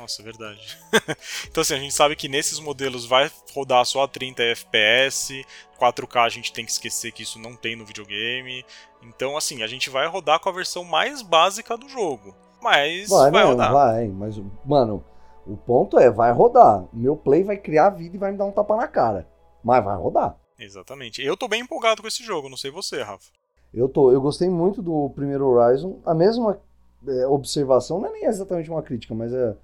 Nossa, 0.00 0.22
verdade. 0.22 0.78
então 1.50 1.60
assim, 1.60 1.74
a 1.74 1.78
gente 1.78 1.94
sabe 1.94 2.14
que 2.14 2.28
nesses 2.28 2.58
modelos 2.60 3.06
vai 3.06 3.30
rodar 3.54 3.84
só 3.84 4.04
a 4.04 4.08
30 4.08 4.42
FPS, 4.42 5.44
4K 5.80 6.24
a 6.24 6.28
gente 6.28 6.52
tem 6.52 6.64
que 6.64 6.70
esquecer 6.70 7.12
que 7.12 7.22
isso 7.22 7.38
não 7.38 7.56
tem 7.56 7.76
no 7.76 7.84
videogame. 7.84 8.64
Então 9.02 9.36
assim, 9.36 9.62
a 9.62 9.66
gente 9.66 9.90
vai 9.90 10.06
rodar 10.06 10.40
com 10.40 10.48
a 10.48 10.52
versão 10.52 10.84
mais 10.84 11.22
básica 11.22 11.76
do 11.76 11.88
jogo. 11.88 12.34
Mas 12.62 13.08
vai, 13.08 13.30
vai 13.30 13.44
rodar. 13.44 13.72
Vai, 13.72 14.08
mas 14.08 14.40
mano, 14.64 15.04
o 15.46 15.56
ponto 15.56 15.98
é, 15.98 16.10
vai 16.10 16.32
rodar. 16.32 16.84
Meu 16.92 17.16
play 17.16 17.42
vai 17.42 17.56
criar 17.56 17.90
vida 17.90 18.16
e 18.16 18.18
vai 18.18 18.32
me 18.32 18.38
dar 18.38 18.44
um 18.44 18.52
tapa 18.52 18.76
na 18.76 18.86
cara. 18.86 19.26
Mas 19.62 19.84
vai 19.84 19.96
rodar. 19.96 20.36
Exatamente. 20.58 21.22
Eu 21.22 21.36
tô 21.36 21.48
bem 21.48 21.62
empolgado 21.62 22.02
com 22.02 22.08
esse 22.08 22.22
jogo, 22.22 22.48
não 22.48 22.56
sei 22.56 22.70
você, 22.70 23.02
Rafa. 23.02 23.30
Eu 23.72 23.88
tô, 23.88 24.10
eu 24.10 24.20
gostei 24.20 24.48
muito 24.48 24.82
do 24.82 25.10
primeiro 25.10 25.46
Horizon. 25.46 26.00
A 26.04 26.14
mesma 26.14 26.60
é, 27.06 27.26
observação, 27.26 28.00
não 28.00 28.08
é 28.08 28.12
nem 28.12 28.24
exatamente 28.24 28.70
uma 28.70 28.82
crítica, 28.82 29.14
mas 29.14 29.32
é 29.32 29.54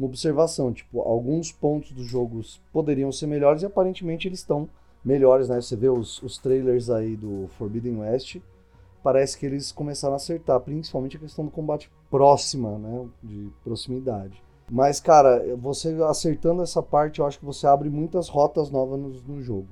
uma 0.00 0.06
observação, 0.06 0.72
tipo, 0.72 1.02
alguns 1.02 1.52
pontos 1.52 1.92
dos 1.92 2.06
jogos 2.06 2.60
poderiam 2.72 3.12
ser 3.12 3.26
melhores 3.26 3.62
e 3.62 3.66
aparentemente 3.66 4.26
eles 4.26 4.38
estão 4.38 4.66
melhores, 5.04 5.50
né? 5.50 5.60
Você 5.60 5.76
vê 5.76 5.90
os, 5.90 6.22
os 6.22 6.38
trailers 6.38 6.88
aí 6.88 7.16
do 7.16 7.48
Forbidden 7.58 7.98
West, 7.98 8.38
parece 9.02 9.38
que 9.38 9.44
eles 9.44 9.70
começaram 9.70 10.14
a 10.14 10.16
acertar, 10.16 10.58
principalmente 10.60 11.18
a 11.18 11.20
questão 11.20 11.44
do 11.44 11.50
combate 11.50 11.90
próxima, 12.10 12.78
né? 12.78 13.06
De 13.22 13.50
proximidade. 13.62 14.42
Mas, 14.70 15.00
cara, 15.00 15.44
você 15.56 15.94
acertando 16.08 16.62
essa 16.62 16.82
parte, 16.82 17.18
eu 17.18 17.26
acho 17.26 17.38
que 17.38 17.44
você 17.44 17.66
abre 17.66 17.90
muitas 17.90 18.28
rotas 18.28 18.70
novas 18.70 18.98
no, 18.98 19.08
no 19.08 19.42
jogo. 19.42 19.68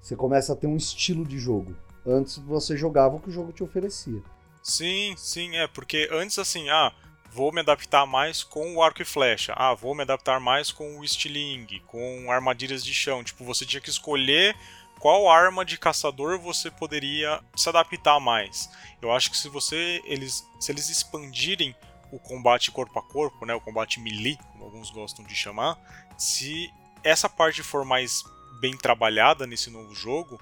Você 0.00 0.14
começa 0.14 0.52
a 0.52 0.56
ter 0.56 0.68
um 0.68 0.76
estilo 0.76 1.24
de 1.24 1.38
jogo. 1.38 1.74
Antes 2.06 2.38
você 2.38 2.76
jogava 2.76 3.16
o 3.16 3.20
que 3.20 3.30
o 3.30 3.32
jogo 3.32 3.50
te 3.50 3.64
oferecia. 3.64 4.22
Sim, 4.62 5.14
sim, 5.16 5.56
é, 5.56 5.66
porque 5.66 6.08
antes 6.12 6.38
assim, 6.38 6.68
ah, 6.68 6.92
vou 7.36 7.52
me 7.52 7.60
adaptar 7.60 8.06
mais 8.06 8.42
com 8.42 8.74
o 8.74 8.82
arco 8.82 9.02
e 9.02 9.04
flecha. 9.04 9.52
Ah, 9.54 9.74
vou 9.74 9.94
me 9.94 10.00
adaptar 10.00 10.40
mais 10.40 10.72
com 10.72 10.98
o 10.98 11.04
estilingue, 11.04 11.80
com 11.80 12.32
armadilhas 12.32 12.82
de 12.82 12.94
chão. 12.94 13.22
Tipo, 13.22 13.44
você 13.44 13.66
tinha 13.66 13.80
que 13.80 13.90
escolher 13.90 14.56
qual 14.98 15.28
arma 15.28 15.62
de 15.62 15.76
caçador 15.76 16.38
você 16.38 16.70
poderia 16.70 17.38
se 17.54 17.68
adaptar 17.68 18.18
mais. 18.18 18.70
Eu 19.02 19.12
acho 19.12 19.30
que 19.30 19.36
se 19.36 19.50
você 19.50 20.00
eles 20.06 20.48
se 20.58 20.72
eles 20.72 20.88
expandirem 20.88 21.76
o 22.10 22.18
combate 22.18 22.70
corpo 22.70 22.98
a 22.98 23.02
corpo, 23.02 23.44
né, 23.44 23.54
o 23.54 23.60
combate 23.60 24.00
melee, 24.00 24.38
como 24.52 24.64
alguns 24.64 24.90
gostam 24.90 25.22
de 25.22 25.34
chamar, 25.34 25.78
se 26.16 26.72
essa 27.04 27.28
parte 27.28 27.62
for 27.62 27.84
mais 27.84 28.22
bem 28.60 28.74
trabalhada 28.74 29.46
nesse 29.46 29.68
novo 29.68 29.94
jogo, 29.94 30.40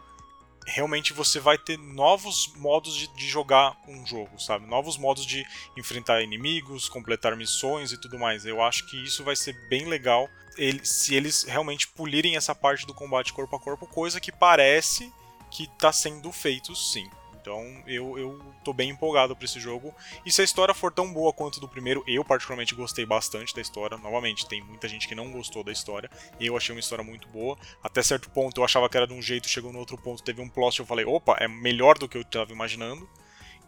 realmente 0.66 1.12
você 1.12 1.38
vai 1.38 1.59
ter 1.59 1.79
novos 1.79 2.53
modos 2.57 2.94
de, 2.94 3.07
de, 3.14 3.29
jogar 3.29 3.77
um 3.87 4.07
jogo, 4.07 4.40
sabe? 4.40 4.66
Novos 4.66 4.96
modos 4.96 5.27
de 5.27 5.44
enfrentar 5.77 6.22
inimigos, 6.22 6.88
completar 6.88 7.37
missões 7.37 7.92
e 7.92 8.00
tudo 8.00 8.18
mais. 8.18 8.46
Eu 8.46 8.62
acho 8.62 8.87
que 8.87 9.03
isso 9.03 9.22
vai 9.22 9.37
ser 9.37 9.53
bem 9.68 9.87
legal 9.87 10.29
ele, 10.57 10.85
se 10.85 11.14
eles 11.14 11.44
realmente 11.44 11.88
pulirem 11.88 12.37
essa 12.37 12.55
parte 12.55 12.87
do 12.87 12.94
combate 12.94 13.33
corpo 13.33 13.57
a 13.57 13.61
corpo, 13.61 13.87
coisa 13.87 14.20
que 14.20 14.33
parece 14.33 15.12
que 15.50 15.64
está 15.64 15.92
sendo 15.92 16.31
feito 16.33 16.74
sim. 16.74 17.09
Então 17.44 17.83
eu, 17.87 18.18
eu 18.18 18.42
tô 18.64 18.72
bem 18.72 18.88
empolgado 18.88 19.37
para 19.37 19.44
esse 19.44 19.61
jogo. 19.61 19.94
E 20.24 20.33
se 20.33 20.40
a 20.40 20.44
história 20.44 20.72
for 20.72 20.90
tão 20.90 21.12
boa 21.12 21.30
quanto 21.30 21.61
do 21.61 21.68
primeiro, 21.68 22.02
eu 22.07 22.24
particularmente 22.24 22.74
gostei 22.74 23.04
bastante 23.04 23.54
da 23.54 23.61
história. 23.61 23.98
Novamente, 23.98 24.48
tem 24.48 24.62
muita 24.62 24.88
gente 24.88 25.07
que 25.07 25.14
não 25.14 25.30
gostou 25.30 25.62
da 25.62 25.70
história. 25.70 26.11
Eu 26.40 26.57
achei 26.57 26.74
uma 26.74 26.80
história 26.80 27.04
muito 27.04 27.28
boa. 27.28 27.59
Até 27.83 28.02
certo 28.02 28.30
ponto 28.30 28.59
eu 28.59 28.64
achava 28.64 28.88
que 28.88 28.96
era 28.96 29.07
de 29.07 29.12
um 29.12 29.20
jeito, 29.20 29.46
chegou 29.46 29.70
no 29.70 29.78
outro 29.78 29.98
ponto, 29.98 30.22
teve 30.22 30.40
um 30.40 30.48
plot 30.48 30.80
eu 30.80 30.87
falei, 30.87 31.04
opa, 31.04 31.37
é 31.38 31.46
melhor 31.46 31.98
do 31.98 32.09
que 32.09 32.16
eu 32.16 32.22
estava 32.22 32.50
imaginando. 32.50 33.07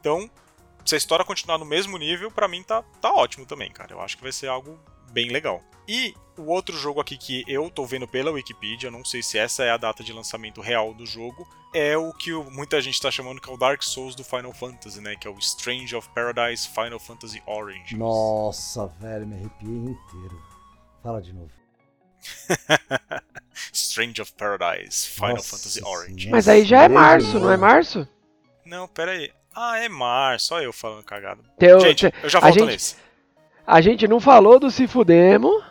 Então, 0.00 0.30
se 0.82 0.94
a 0.94 0.98
história 0.98 1.24
continuar 1.24 1.58
no 1.58 1.66
mesmo 1.66 1.98
nível, 1.98 2.30
para 2.30 2.48
mim 2.48 2.62
tá, 2.62 2.82
tá 2.98 3.12
ótimo 3.12 3.44
também, 3.44 3.70
cara. 3.70 3.92
Eu 3.92 4.00
acho 4.00 4.16
que 4.16 4.22
vai 4.22 4.32
ser 4.32 4.48
algo 4.48 4.80
bem 5.12 5.28
legal. 5.30 5.62
E 5.88 6.14
o 6.36 6.50
outro 6.50 6.76
jogo 6.76 7.00
aqui 7.00 7.16
que 7.16 7.44
eu 7.46 7.70
tô 7.70 7.84
vendo 7.86 8.06
pela 8.08 8.30
Wikipedia, 8.30 8.90
não 8.90 9.04
sei 9.04 9.22
se 9.22 9.38
essa 9.38 9.62
é 9.64 9.70
a 9.70 9.76
data 9.76 10.02
de 10.02 10.12
lançamento 10.12 10.60
real 10.60 10.92
do 10.92 11.06
jogo, 11.06 11.46
é 11.74 11.96
o 11.96 12.12
que 12.12 12.32
muita 12.50 12.80
gente 12.80 12.94
está 12.94 13.10
chamando 13.10 13.40
que 13.40 13.48
é 13.48 13.52
o 13.52 13.56
Dark 13.56 13.82
Souls 13.82 14.14
do 14.14 14.24
Final 14.24 14.52
Fantasy, 14.52 15.00
né? 15.00 15.14
Que 15.16 15.28
é 15.28 15.30
o 15.30 15.38
Strange 15.38 15.94
of 15.94 16.08
Paradise 16.10 16.68
Final 16.68 16.98
Fantasy 16.98 17.42
Orange. 17.46 17.96
Nossa, 17.96 18.86
velho, 19.00 19.26
me 19.26 19.36
arrepiei 19.36 19.70
inteiro. 19.72 20.42
Fala 21.02 21.22
de 21.22 21.32
novo. 21.32 21.50
Strange 23.72 24.20
of 24.20 24.32
Paradise, 24.32 25.06
Final 25.08 25.36
Nossa 25.36 25.50
Fantasy 25.50 25.78
senhora. 25.80 26.00
Origin. 26.00 26.30
Mas 26.30 26.48
aí 26.48 26.64
já 26.64 26.82
é 26.82 26.88
março, 26.88 27.38
não 27.38 27.50
é 27.50 27.56
março? 27.56 28.06
Não, 28.64 28.88
pera 28.88 29.12
aí. 29.12 29.30
Ah, 29.54 29.78
é 29.78 29.88
março, 29.88 30.46
só 30.48 30.60
eu 30.60 30.72
falando 30.72 31.04
cagado. 31.04 31.42
Teu- 31.58 31.80
gente, 31.80 32.10
te- 32.10 32.14
eu 32.22 32.28
já 32.28 32.38
a 32.38 32.42
volto 32.42 32.54
gente- 32.58 32.66
nesse. 32.66 32.96
A 33.66 33.80
gente 33.80 34.06
não 34.06 34.20
falou 34.20 34.58
do 34.60 34.70
Se 34.70 34.86
Fudemo 34.86 35.62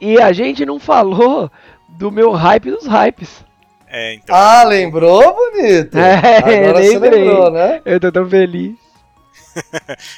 e 0.00 0.20
a 0.20 0.32
gente 0.32 0.66
não 0.66 0.78
falou 0.80 1.50
do 1.88 2.10
meu 2.10 2.32
hype 2.32 2.70
dos 2.70 2.86
hypes. 2.86 3.44
É, 3.88 4.14
então. 4.14 4.34
Ah, 4.34 4.64
lembrou, 4.64 5.22
bonito? 5.34 5.96
É, 5.96 6.38
Agora 6.38 6.82
você 6.82 6.98
lembrei. 6.98 7.24
lembrou, 7.24 7.50
né? 7.50 7.80
Eu 7.84 8.00
tô 8.00 8.10
tão 8.10 8.28
feliz. 8.28 8.74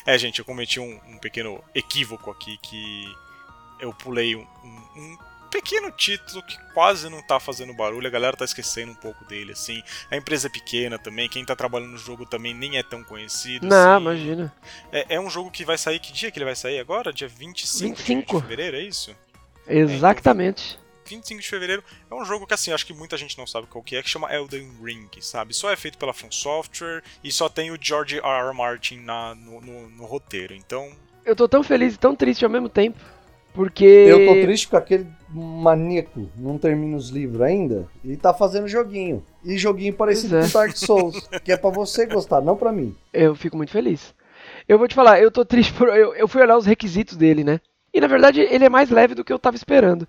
É, 0.05 0.19
gente, 0.19 0.41
eu 0.41 0.45
cometi 0.45 0.81
um, 0.81 0.99
um 1.09 1.19
pequeno 1.19 1.61
equívoco 1.73 2.29
aqui 2.31 2.59
que 2.61 3.05
eu 3.79 3.93
pulei 3.95 4.35
um- 4.35 4.41
um 4.97 5.17
pequeno 5.51 5.91
título 5.91 6.43
que 6.43 6.59
quase 6.75 7.09
não 7.09 7.23
tá 7.23 7.41
fazendo 7.41 7.73
barulho, 7.75 8.07
a 8.07 8.11
galera 8.11 8.37
tá 8.37 8.45
esquecendo 8.45 8.93
um 8.93 8.95
pouco 8.95 9.25
dele, 9.25 9.53
assim. 9.53 9.83
A 10.11 10.17
empresa 10.17 10.47
é 10.49 10.51
pequena 10.51 10.99
também, 10.99 11.29
quem 11.29 11.45
tá 11.45 11.57
trabalhando 11.57 11.91
no 11.93 11.99
jogo 11.99 12.25
também 12.27 12.55
nem 12.55 12.77
é 12.79 12.83
tão 12.83 13.03
conhecido. 13.05 13.67
Não, 13.67 13.95
assim. 13.97 14.03
imagina. 14.03 14.55
É, 14.93 15.17
é 15.17 15.21
um 15.21 15.29
jogo 15.31 15.51
que 15.51 15.65
vai 15.65 15.79
sair, 15.79 15.99
que 15.99 16.13
dia 16.13 16.31
que 16.31 16.39
ele 16.39 16.45
vai 16.45 16.57
sair 16.57 16.79
agora? 16.79 17.13
Dia 17.13 17.29
25, 17.29 17.97
de- 17.97 18.03
25. 18.03 18.37
de 18.37 18.43
fevereiro, 18.43 18.77
é 18.77 18.83
isso? 18.83 19.15
Exatamente. 19.67 20.79
25 21.07 21.41
de 21.41 21.49
fevereiro 21.49 21.83
é 22.11 22.15
um 22.15 22.23
jogo 22.25 22.47
que 22.47 22.53
assim, 22.53 22.71
acho 22.71 22.85
que 22.85 22.93
muita 22.93 23.17
gente 23.17 23.39
não 23.39 23.47
sabe 23.47 23.67
qual 23.67 23.83
que 23.83 23.97
é, 23.97 24.03
que 24.03 24.11
chama 24.11 24.31
Elden 24.33 24.71
Ring, 24.83 25.09
sabe? 25.23 25.55
Só 25.55 25.71
é 25.71 25.77
feito 25.77 25.97
pela 25.97 26.13
From 26.13 26.31
Software 26.31 27.03
e 27.25 27.33
só 27.33 27.49
tem 27.49 27.71
o 27.71 27.79
George 27.81 28.19
R. 28.19 28.27
R. 28.49 28.55
Martin 28.55 28.99
na, 28.99 29.35
no, 29.35 29.61
no- 29.61 29.89
no 29.89 30.05
roteiro. 30.05 30.53
Então, 30.55 30.91
Eu 31.25 31.35
tô 31.35 31.49
tão 31.49 31.63
feliz 31.63 31.95
e 31.95 31.99
tão 31.99 32.15
triste 32.15 32.45
ao 32.45 32.51
mesmo 32.51 32.69
tempo. 32.69 32.99
Porque. 33.55 33.85
Eu 33.85 34.27
tô 34.27 34.33
triste 34.43 34.69
porque 34.69 34.95
aquele 34.95 35.11
maníaco 35.31 36.29
não 36.37 36.57
termina 36.59 36.97
os 36.97 37.11
livros 37.11 37.43
ainda 37.43 37.87
e 38.05 38.17
tá 38.17 38.33
fazendo 38.33 38.69
joguinho. 38.69 39.25
E 39.45 39.59
joguinho 39.59 39.95
parecido 39.95 40.39
é. 40.39 40.43
com 40.43 40.49
Dark 40.49 40.77
Souls, 40.77 41.29
que 41.45 41.53
é 41.53 41.57
pra 41.57 41.71
você 41.71 42.07
gostar, 42.07 42.41
não 42.41 42.57
pra 42.57 42.73
mim. 42.73 42.95
Eu 43.13 43.35
fico 43.35 43.57
muito 43.57 43.73
feliz. 43.73 44.15
Eu 44.67 44.79
vou 44.79 44.89
te 44.89 44.95
falar, 44.95 45.21
eu 45.21 45.31
tô 45.31 45.45
triste 45.45 45.73
por. 45.73 45.89
Eu, 45.89 46.15
eu 46.15 46.29
fui 46.29 46.43
olhar 46.43 46.57
os 46.57 46.67
requisitos 46.67 47.17
dele, 47.17 47.45
né? 47.45 47.61
E 47.93 48.01
na 48.01 48.07
verdade 48.07 48.41
ele 48.41 48.65
é 48.65 48.69
mais 48.69 48.91
leve 48.91 49.15
do 49.15 49.25
que 49.25 49.33
eu 49.33 49.39
tava 49.39 49.57
esperando. 49.57 50.07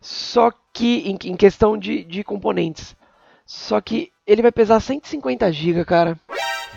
Só 0.00 0.50
que, 0.72 1.08
em, 1.08 1.30
em 1.30 1.36
questão 1.36 1.76
de, 1.76 2.02
de 2.04 2.24
componentes. 2.24 2.96
Só 3.44 3.80
que 3.80 4.10
ele 4.26 4.42
vai 4.42 4.52
pesar 4.52 4.80
150 4.80 5.52
GB, 5.52 5.84
cara. 5.84 6.18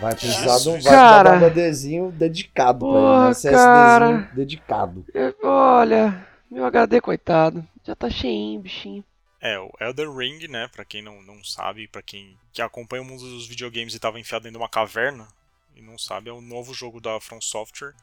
Vai 0.00 0.14
precisar 0.14 0.58
de 0.58 0.68
um, 0.68 0.74
um. 0.74 1.46
HDzinho 1.46 2.10
dedicado 2.10 2.80
pra 2.80 2.88
ele, 2.88 2.98
Porra, 2.98 3.24
né? 3.24 3.30
SSDzinho 3.30 3.56
cara. 3.56 4.30
dedicado. 4.34 5.04
Olha, 5.42 6.26
meu 6.50 6.64
HD, 6.64 7.00
coitado. 7.00 7.64
Já 7.86 7.94
tá 7.94 8.08
cheinho, 8.10 8.60
bichinho. 8.60 9.04
é, 9.40 9.58
o 9.58 9.70
Elden 9.78 10.16
Ring, 10.16 10.48
né, 10.48 10.68
pra 10.68 10.84
quem 10.84 11.02
não, 11.02 11.22
não 11.22 11.44
sabe, 11.44 11.86
pra 11.86 12.00
quem 12.02 12.36
que 12.52 12.62
acompanha 12.62 13.02
o 13.02 13.04
mundo 13.04 13.20
dos 13.20 13.46
videogames 13.46 13.94
e 13.94 13.98
tava 13.98 14.18
enfiado 14.18 14.44
dentro 14.44 14.58
de 14.58 14.62
uma 14.62 14.68
caverna 14.68 15.28
e 15.76 15.82
não 15.82 15.98
sabe, 15.98 16.30
é 16.30 16.32
o 16.32 16.40
novo 16.40 16.72
jogo 16.72 17.00
da 17.00 17.20
From 17.20 17.40
Software, 17.40 17.94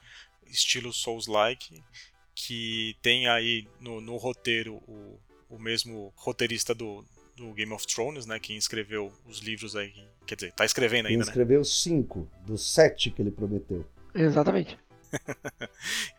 estilo 0.45 0.93
Souls-like, 0.93 1.81
que 2.35 2.95
tem 3.01 3.27
aí 3.27 3.67
no, 3.79 4.01
no 4.01 4.17
roteiro 4.17 4.75
o, 4.87 5.19
o 5.49 5.57
mesmo 5.57 6.13
roteirista 6.15 6.75
do, 6.75 7.03
do 7.35 7.51
Game 7.53 7.73
of 7.73 7.87
Thrones, 7.87 8.25
né, 8.25 8.39
quem 8.39 8.57
escreveu 8.57 9.11
os 9.25 9.39
livros 9.39 9.75
aí, 9.75 9.93
quer 10.27 10.35
dizer, 10.35 10.53
tá 10.53 10.63
escrevendo 10.65 11.07
Ele 11.07 11.13
ainda, 11.15 11.25
né? 11.25 11.31
escreveu 11.31 11.63
cinco 11.63 12.29
dos 12.45 12.71
sete 12.71 13.09
que 13.09 13.21
ele 13.21 13.31
prometeu. 13.31 13.83
Exatamente. 14.13 14.77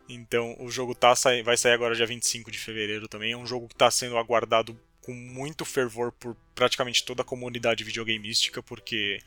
Então 0.09 0.57
o 0.59 0.70
jogo 0.70 0.94
tá 0.94 1.14
vai 1.42 1.57
sair 1.57 1.72
agora 1.72 1.94
dia 1.94 2.07
25 2.07 2.50
de 2.50 2.59
fevereiro 2.59 3.09
também. 3.09 3.33
É 3.33 3.37
um 3.37 3.46
jogo 3.46 3.68
que 3.68 3.74
está 3.74 3.90
sendo 3.90 4.18
aguardado 4.18 4.78
com 5.00 5.12
muito 5.12 5.64
fervor 5.64 6.12
por 6.12 6.37
praticamente 6.55 7.05
toda 7.05 7.22
a 7.22 7.24
comunidade 7.24 7.83
videogameística, 7.83 8.62
porque 8.62 9.18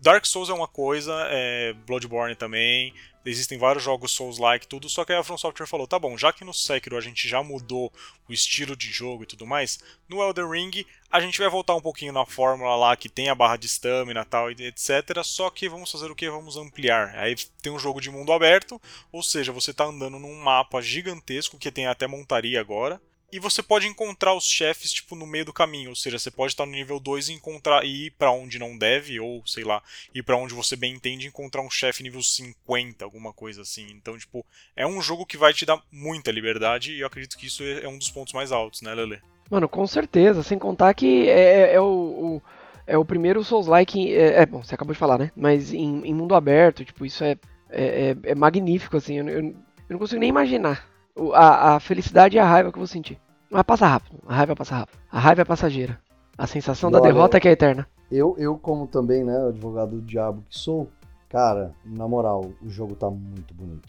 Dark 0.00 0.26
Souls 0.26 0.50
é 0.50 0.52
uma 0.52 0.68
coisa, 0.68 1.12
é, 1.30 1.72
Bloodborne 1.86 2.34
também, 2.34 2.92
existem 3.24 3.56
vários 3.56 3.82
jogos 3.82 4.12
Souls-like, 4.12 4.66
tudo, 4.66 4.88
só 4.88 5.04
que 5.04 5.12
a 5.12 5.22
From 5.22 5.38
Software 5.38 5.66
falou, 5.66 5.86
tá 5.86 5.98
bom, 5.98 6.16
já 6.16 6.32
que 6.32 6.44
no 6.44 6.52
Sekiro 6.52 6.96
a 6.96 7.00
gente 7.00 7.26
já 7.28 7.42
mudou 7.42 7.92
o 8.28 8.32
estilo 8.32 8.76
de 8.76 8.90
jogo 8.90 9.22
e 9.22 9.26
tudo 9.26 9.46
mais, 9.46 9.78
no 10.08 10.22
Elden 10.22 10.50
Ring 10.50 10.86
a 11.10 11.20
gente 11.20 11.38
vai 11.38 11.48
voltar 11.48 11.74
um 11.74 11.80
pouquinho 11.80 12.12
na 12.12 12.26
fórmula 12.26 12.74
lá 12.76 12.96
que 12.96 13.08
tem 13.08 13.28
a 13.28 13.34
barra 13.34 13.56
de 13.56 13.66
stamina 13.66 14.24
tal, 14.24 14.50
etc, 14.50 15.22
só 15.22 15.48
que 15.48 15.68
vamos 15.68 15.90
fazer 15.90 16.10
o 16.10 16.14
que? 16.14 16.28
Vamos 16.28 16.56
ampliar. 16.56 17.14
Aí 17.16 17.36
tem 17.62 17.72
um 17.72 17.78
jogo 17.78 18.00
de 18.00 18.10
mundo 18.10 18.32
aberto, 18.32 18.80
ou 19.12 19.22
seja, 19.22 19.52
você 19.52 19.72
tá 19.72 19.84
andando 19.84 20.18
num 20.18 20.34
mapa 20.36 20.82
gigantesco, 20.82 21.58
que 21.58 21.70
tem 21.70 21.86
até 21.86 22.06
montaria 22.06 22.60
agora, 22.60 23.00
e 23.34 23.40
você 23.40 23.62
pode 23.62 23.86
encontrar 23.86 24.34
os 24.34 24.44
chefes 24.44 24.92
tipo 24.92 25.16
no 25.16 25.26
meio 25.26 25.44
do 25.44 25.52
caminho, 25.52 25.90
ou 25.90 25.96
seja, 25.96 26.18
você 26.18 26.30
pode 26.30 26.52
estar 26.52 26.64
no 26.64 26.72
nível 26.72 27.00
2 27.00 27.28
e 27.28 27.32
encontrar 27.32 27.84
e 27.84 28.06
ir 28.06 28.10
para 28.12 28.30
onde 28.30 28.58
não 28.58 28.78
deve 28.78 29.18
ou 29.18 29.42
sei 29.46 29.64
lá, 29.64 29.82
ir 30.14 30.22
para 30.22 30.36
onde 30.36 30.54
você 30.54 30.76
bem 30.76 30.94
entende 30.94 31.24
e 31.26 31.28
encontrar 31.28 31.62
um 31.62 31.70
chefe 31.70 32.02
nível 32.02 32.22
50, 32.22 33.04
alguma 33.04 33.32
coisa 33.32 33.62
assim. 33.62 33.86
Então, 33.90 34.16
tipo, 34.16 34.44
é 34.76 34.86
um 34.86 35.00
jogo 35.02 35.26
que 35.26 35.36
vai 35.36 35.52
te 35.52 35.66
dar 35.66 35.82
muita 35.90 36.30
liberdade 36.30 36.92
e 36.92 37.00
eu 37.00 37.06
acredito 37.06 37.36
que 37.36 37.46
isso 37.46 37.62
é 37.64 37.88
um 37.88 37.98
dos 37.98 38.10
pontos 38.10 38.32
mais 38.32 38.52
altos, 38.52 38.82
né, 38.82 38.94
Lele? 38.94 39.20
Mano, 39.50 39.68
com 39.68 39.86
certeza. 39.86 40.42
Sem 40.42 40.58
contar 40.58 40.94
que 40.94 41.28
é, 41.28 41.74
é 41.74 41.80
o, 41.80 41.84
o- 41.84 42.42
é 42.86 42.96
o 42.96 43.04
primeiro 43.04 43.42
Souls-like. 43.42 44.14
É, 44.14 44.42
é, 44.42 44.46
bom, 44.46 44.62
você 44.62 44.74
acabou 44.74 44.92
de 44.92 44.98
falar, 44.98 45.18
né? 45.18 45.30
Mas 45.36 45.72
em, 45.72 46.02
em 46.04 46.14
mundo 46.14 46.34
aberto, 46.34 46.84
tipo, 46.84 47.04
isso 47.04 47.22
é, 47.24 47.36
é, 47.70 48.10
é- 48.24 48.30
é 48.30 48.34
magnífico, 48.34 48.96
assim. 48.96 49.18
Eu, 49.18 49.28
eu- 49.28 49.40
eu 49.40 49.54
não 49.90 49.98
consigo 49.98 50.20
nem 50.20 50.28
imaginar 50.30 50.88
a, 51.34 51.74
a 51.76 51.80
felicidade 51.80 52.36
e 52.36 52.38
a 52.40 52.44
raiva 52.44 52.70
que 52.72 52.76
eu 52.76 52.80
vou 52.80 52.86
sentir. 52.86 53.18
Mas 53.54 53.62
passa 53.62 53.86
rápido. 53.86 54.18
A 54.26 54.34
raiva 54.34 54.56
passa 54.56 54.74
rápido. 54.78 54.98
A 55.12 55.20
raiva 55.20 55.42
é 55.42 55.44
passageira. 55.44 56.00
A 56.36 56.44
sensação 56.44 56.90
E 56.90 56.92
da 56.92 56.98
olha, 57.00 57.12
derrota 57.12 57.36
é 57.36 57.40
que 57.40 57.46
é 57.46 57.52
eterna. 57.52 57.86
Eu, 58.10 58.34
eu 58.36 58.58
como 58.58 58.88
também, 58.88 59.22
né, 59.22 59.46
advogado 59.46 59.92
do 59.92 60.02
diabo 60.02 60.42
que 60.50 60.58
sou, 60.58 60.88
cara, 61.28 61.72
na 61.84 62.08
moral, 62.08 62.50
o 62.60 62.68
jogo 62.68 62.96
tá 62.96 63.08
muito 63.08 63.54
bonito. 63.54 63.88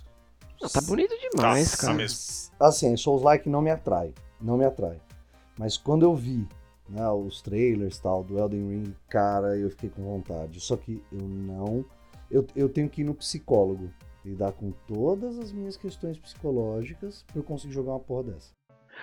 Ah, 0.63 0.69
tá 0.71 0.81
bonito 0.81 1.15
demais, 1.31 1.71
Tá, 1.71 1.77
cara. 1.77 1.93
tá 1.93 1.97
mesmo. 1.97 2.19
Assim, 2.59 2.95
Souls-like 2.95 3.49
não 3.49 3.59
me 3.59 3.71
atrai, 3.71 4.13
não 4.39 4.55
me 4.55 4.65
atrai. 4.65 5.01
Mas 5.57 5.77
quando 5.77 6.03
eu 6.03 6.15
vi 6.15 6.47
né, 6.87 7.09
os 7.09 7.41
trailers 7.41 7.97
tal 7.97 8.23
do 8.23 8.37
Elden 8.37 8.69
Ring, 8.69 8.95
cara, 9.09 9.57
eu 9.57 9.71
fiquei 9.71 9.89
com 9.89 10.03
vontade. 10.03 10.59
Só 10.59 10.77
que 10.77 11.03
eu 11.11 11.27
não... 11.27 11.83
Eu, 12.29 12.45
eu 12.55 12.69
tenho 12.69 12.87
que 12.87 13.01
ir 13.01 13.03
no 13.05 13.15
psicólogo, 13.15 13.89
lidar 14.23 14.51
com 14.51 14.71
todas 14.87 15.39
as 15.39 15.51
minhas 15.51 15.75
questões 15.75 16.19
psicológicas 16.19 17.23
pra 17.27 17.39
eu 17.39 17.43
conseguir 17.43 17.73
jogar 17.73 17.93
uma 17.93 17.99
porra 17.99 18.25
dessa. 18.31 18.53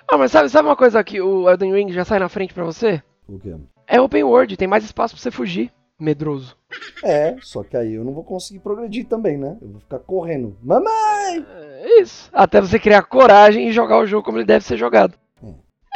Ah, 0.09 0.19
mas 0.19 0.33
sabe, 0.33 0.49
sabe 0.49 0.69
uma 0.69 0.77
coisa 0.77 1.03
que 1.03 1.21
o 1.21 1.49
Elden 1.49 1.73
Ring 1.73 1.93
já 1.93 2.05
sai 2.05 2.19
na 2.19 2.29
frente 2.29 2.53
pra 2.53 2.65
você? 2.65 3.03
O 3.29 3.39
quê? 3.39 3.55
É 3.87 4.01
open 4.01 4.25
world, 4.25 4.57
tem 4.57 4.69
mais 4.69 4.85
espaço 4.85 5.15
pra 5.15 5.23
você 5.23 5.31
fugir. 5.31 5.73
Medroso. 5.99 6.57
É, 7.05 7.37
só 7.41 7.63
que 7.63 7.77
aí 7.77 7.95
eu 7.95 8.05
não 8.05 8.13
vou 8.13 8.25
conseguir 8.25 8.59
progredir 8.59 9.07
também, 9.07 9.39
né? 9.39 9.57
Eu 9.63 9.69
vou 9.69 9.81
ficar 9.81 10.01
correndo. 10.01 10.57
Mamãe! 10.63 11.47
É 11.49 12.01
isso. 12.01 12.29
Até 12.33 12.61
você 12.61 12.79
criar 12.79 13.03
coragem 13.03 13.69
e 13.69 13.73
jogar 13.73 13.99
o 13.99 14.07
jogo 14.07 14.25
como 14.25 14.39
ele 14.39 14.45
deve 14.45 14.65
ser 14.65 14.77
jogado. 14.77 15.15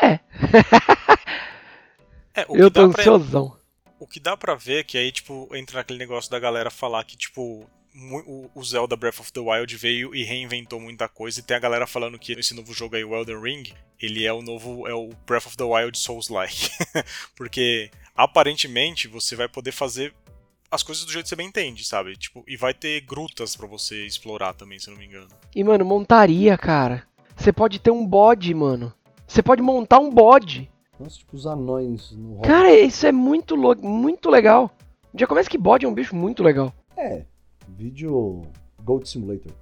É, 0.00 0.20
o 2.48 2.56
Eu 2.56 2.70
que 2.70 2.74
tô 2.74 2.87
dá 2.87 2.92
pra 2.92 3.00
ansiosão. 3.00 3.56
O 3.98 4.06
que 4.06 4.20
dá 4.20 4.37
pra 4.37 4.54
ver 4.54 4.80
é 4.80 4.85
que 4.85 4.98
aí, 4.98 5.11
tipo, 5.11 5.48
entra 5.56 5.78
naquele 5.78 5.98
negócio 5.98 6.30
da 6.30 6.38
galera 6.38 6.70
falar 6.70 7.02
que, 7.04 7.16
tipo, 7.16 7.66
o- 8.26 8.50
o 8.54 8.64
Zelda 8.64 8.94
Breath 8.96 9.20
of 9.20 9.32
the 9.32 9.40
Wild 9.40 9.74
veio 9.76 10.14
e 10.14 10.22
reinventou 10.22 10.78
muita 10.80 11.09
coisa, 11.09 11.40
e 11.40 11.42
tem 11.42 11.56
a 11.56 11.61
galera 11.61 11.87
falando 11.87 12.18
que 12.18 12.32
esse 12.32 12.54
novo 12.54 12.72
jogo 12.74 12.96
aí, 12.96 13.04
o 13.04 13.14
Elden 13.14 13.40
Ring, 13.40 13.72
ele 14.00 14.24
é 14.26 14.32
o 14.32 14.42
novo, 14.42 14.87
é 14.87 14.94
o 14.94 15.11
Breath 15.26 15.46
of 15.46 15.56
the 15.56 15.64
Wild 15.64 15.96
Souls-like. 15.98 16.70
Porque, 17.37 17.90
aparentemente, 18.14 19.09
você 19.09 19.35
vai 19.35 19.48
poder 19.48 19.72
fazer 19.72 20.12
as 20.70 20.82
coisas 20.82 21.04
do 21.04 21.12
jeito 21.12 21.24
que 21.24 21.28
você 21.30 21.37
bem 21.37 21.46
entende, 21.48 21.85
sabe? 21.87 22.16
Tipo, 22.16 22.44
e 22.46 22.56
vai 22.56 22.74
ter 22.74 23.00
grutas 23.02 23.56
pra 23.56 23.66
você 23.66 24.04
explorar 24.04 24.52
também, 24.52 24.78
se 24.78 24.88
eu 24.88 24.92
não 24.92 24.98
me 25.00 25.06
engano. 25.06 25.28
E, 25.54 25.62
mano, 25.64 25.85
montaria, 25.85 26.59
cara. 26.59 27.04
Você 27.37 27.53
pode 27.53 27.78
ter 27.78 27.90
um 27.90 28.05
bode, 28.05 28.53
mano. 28.53 28.92
Você 29.26 29.42
pode 29.42 29.62
montar 29.62 29.99
um 30.01 30.11
bode. 30.11 30.70
Nossa, 30.99 31.18
tipo 31.18 31.36
os 31.36 31.47
anões 31.47 32.11
no. 32.12 32.40
Cara, 32.42 32.72
isso 32.72 33.07
é 33.07 33.12
muito, 33.12 33.57
muito 33.76 34.28
legal. 34.30 34.70
Já 35.14 35.26
começa 35.26 35.49
que 35.49 35.59
bode 35.59 35.84
é 35.84 35.88
um 35.88 35.94
bicho 35.94 36.16
muito 36.16 36.42
legal. 36.42 36.74
É, 36.97 37.24
vídeo 37.68 38.42
Gold 38.82 39.08
Simulator. 39.08 39.52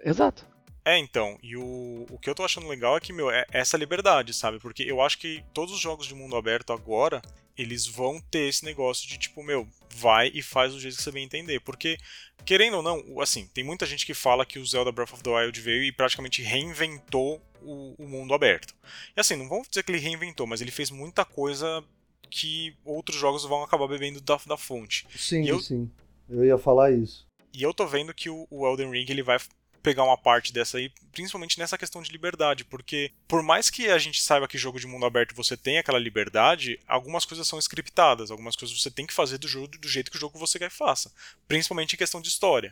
Exato. 0.00 0.46
É, 0.84 0.98
então, 0.98 1.38
e 1.42 1.56
o, 1.56 2.04
o 2.10 2.18
que 2.18 2.28
eu 2.28 2.34
tô 2.34 2.44
achando 2.44 2.68
legal 2.68 2.94
é 2.96 3.00
que, 3.00 3.12
meu, 3.12 3.30
é 3.30 3.46
essa 3.50 3.76
liberdade, 3.76 4.34
sabe? 4.34 4.58
Porque 4.58 4.82
eu 4.82 5.00
acho 5.00 5.18
que 5.18 5.42
todos 5.54 5.72
os 5.74 5.80
jogos 5.80 6.06
de 6.06 6.14
mundo 6.14 6.36
aberto 6.36 6.74
agora, 6.74 7.22
eles 7.56 7.86
vão 7.86 8.20
ter 8.20 8.48
esse 8.50 8.66
negócio 8.66 9.08
de, 9.08 9.16
tipo, 9.16 9.42
meu, 9.42 9.66
vai 9.94 10.30
e 10.34 10.42
faz 10.42 10.74
do 10.74 10.80
jeito 10.80 10.96
que 10.98 11.02
você 11.02 11.10
bem 11.10 11.24
entender. 11.24 11.60
Porque, 11.60 11.96
querendo 12.44 12.76
ou 12.76 12.82
não, 12.82 13.18
assim, 13.20 13.46
tem 13.54 13.64
muita 13.64 13.86
gente 13.86 14.04
que 14.04 14.12
fala 14.12 14.44
que 14.44 14.58
o 14.58 14.66
Zelda 14.66 14.92
Breath 14.92 15.14
of 15.14 15.22
the 15.22 15.30
Wild 15.30 15.58
veio 15.58 15.82
e 15.84 15.90
praticamente 15.90 16.42
reinventou 16.42 17.40
o, 17.62 17.94
o 17.98 18.06
mundo 18.06 18.34
aberto. 18.34 18.74
E 19.16 19.20
assim, 19.20 19.36
não 19.36 19.48
vamos 19.48 19.68
dizer 19.68 19.84
que 19.84 19.90
ele 19.90 19.98
reinventou, 19.98 20.46
mas 20.46 20.60
ele 20.60 20.70
fez 20.70 20.90
muita 20.90 21.24
coisa 21.24 21.82
que 22.28 22.76
outros 22.84 23.16
jogos 23.16 23.42
vão 23.44 23.62
acabar 23.62 23.88
bebendo 23.88 24.20
da, 24.20 24.38
da 24.46 24.56
fonte. 24.58 25.06
Sim, 25.16 25.46
eu- 25.46 25.60
sim. 25.60 25.90
Eu 26.28 26.44
ia 26.44 26.58
falar 26.58 26.90
isso. 26.90 27.26
E 27.54 27.62
eu 27.62 27.72
tô 27.72 27.86
vendo 27.86 28.12
que 28.12 28.28
o, 28.28 28.46
Elden 28.50 28.90
Ring 28.90 29.06
ele 29.08 29.22
vai 29.22 29.38
pegar 29.80 30.02
uma 30.02 30.16
parte 30.16 30.52
dessa 30.52 30.78
aí, 30.78 30.90
principalmente 31.12 31.58
nessa 31.58 31.78
questão 31.78 32.02
de 32.02 32.10
liberdade, 32.10 32.64
porque 32.64 33.12
por 33.28 33.42
mais 33.42 33.70
que 33.70 33.88
a 33.90 33.98
gente 33.98 34.20
saiba 34.22 34.48
que 34.48 34.58
jogo 34.58 34.80
de 34.80 34.86
mundo 34.86 35.06
aberto 35.06 35.36
você 35.36 35.56
tem 35.56 35.78
aquela 35.78 35.98
liberdade, 35.98 36.80
algumas 36.88 37.24
coisas 37.24 37.46
são 37.46 37.58
scriptadas, 37.58 38.30
algumas 38.30 38.56
coisas 38.56 38.80
você 38.80 38.90
tem 38.90 39.06
que 39.06 39.12
fazer 39.12 39.38
do 39.38 39.46
jogo 39.46 39.68
do 39.68 39.88
jeito 39.88 40.10
que 40.10 40.16
o 40.16 40.20
jogo 40.20 40.38
você 40.38 40.58
quer 40.58 40.70
que 40.70 40.76
faça, 40.76 41.12
principalmente 41.46 41.92
em 41.92 41.98
questão 41.98 42.20
de 42.20 42.28
história. 42.28 42.70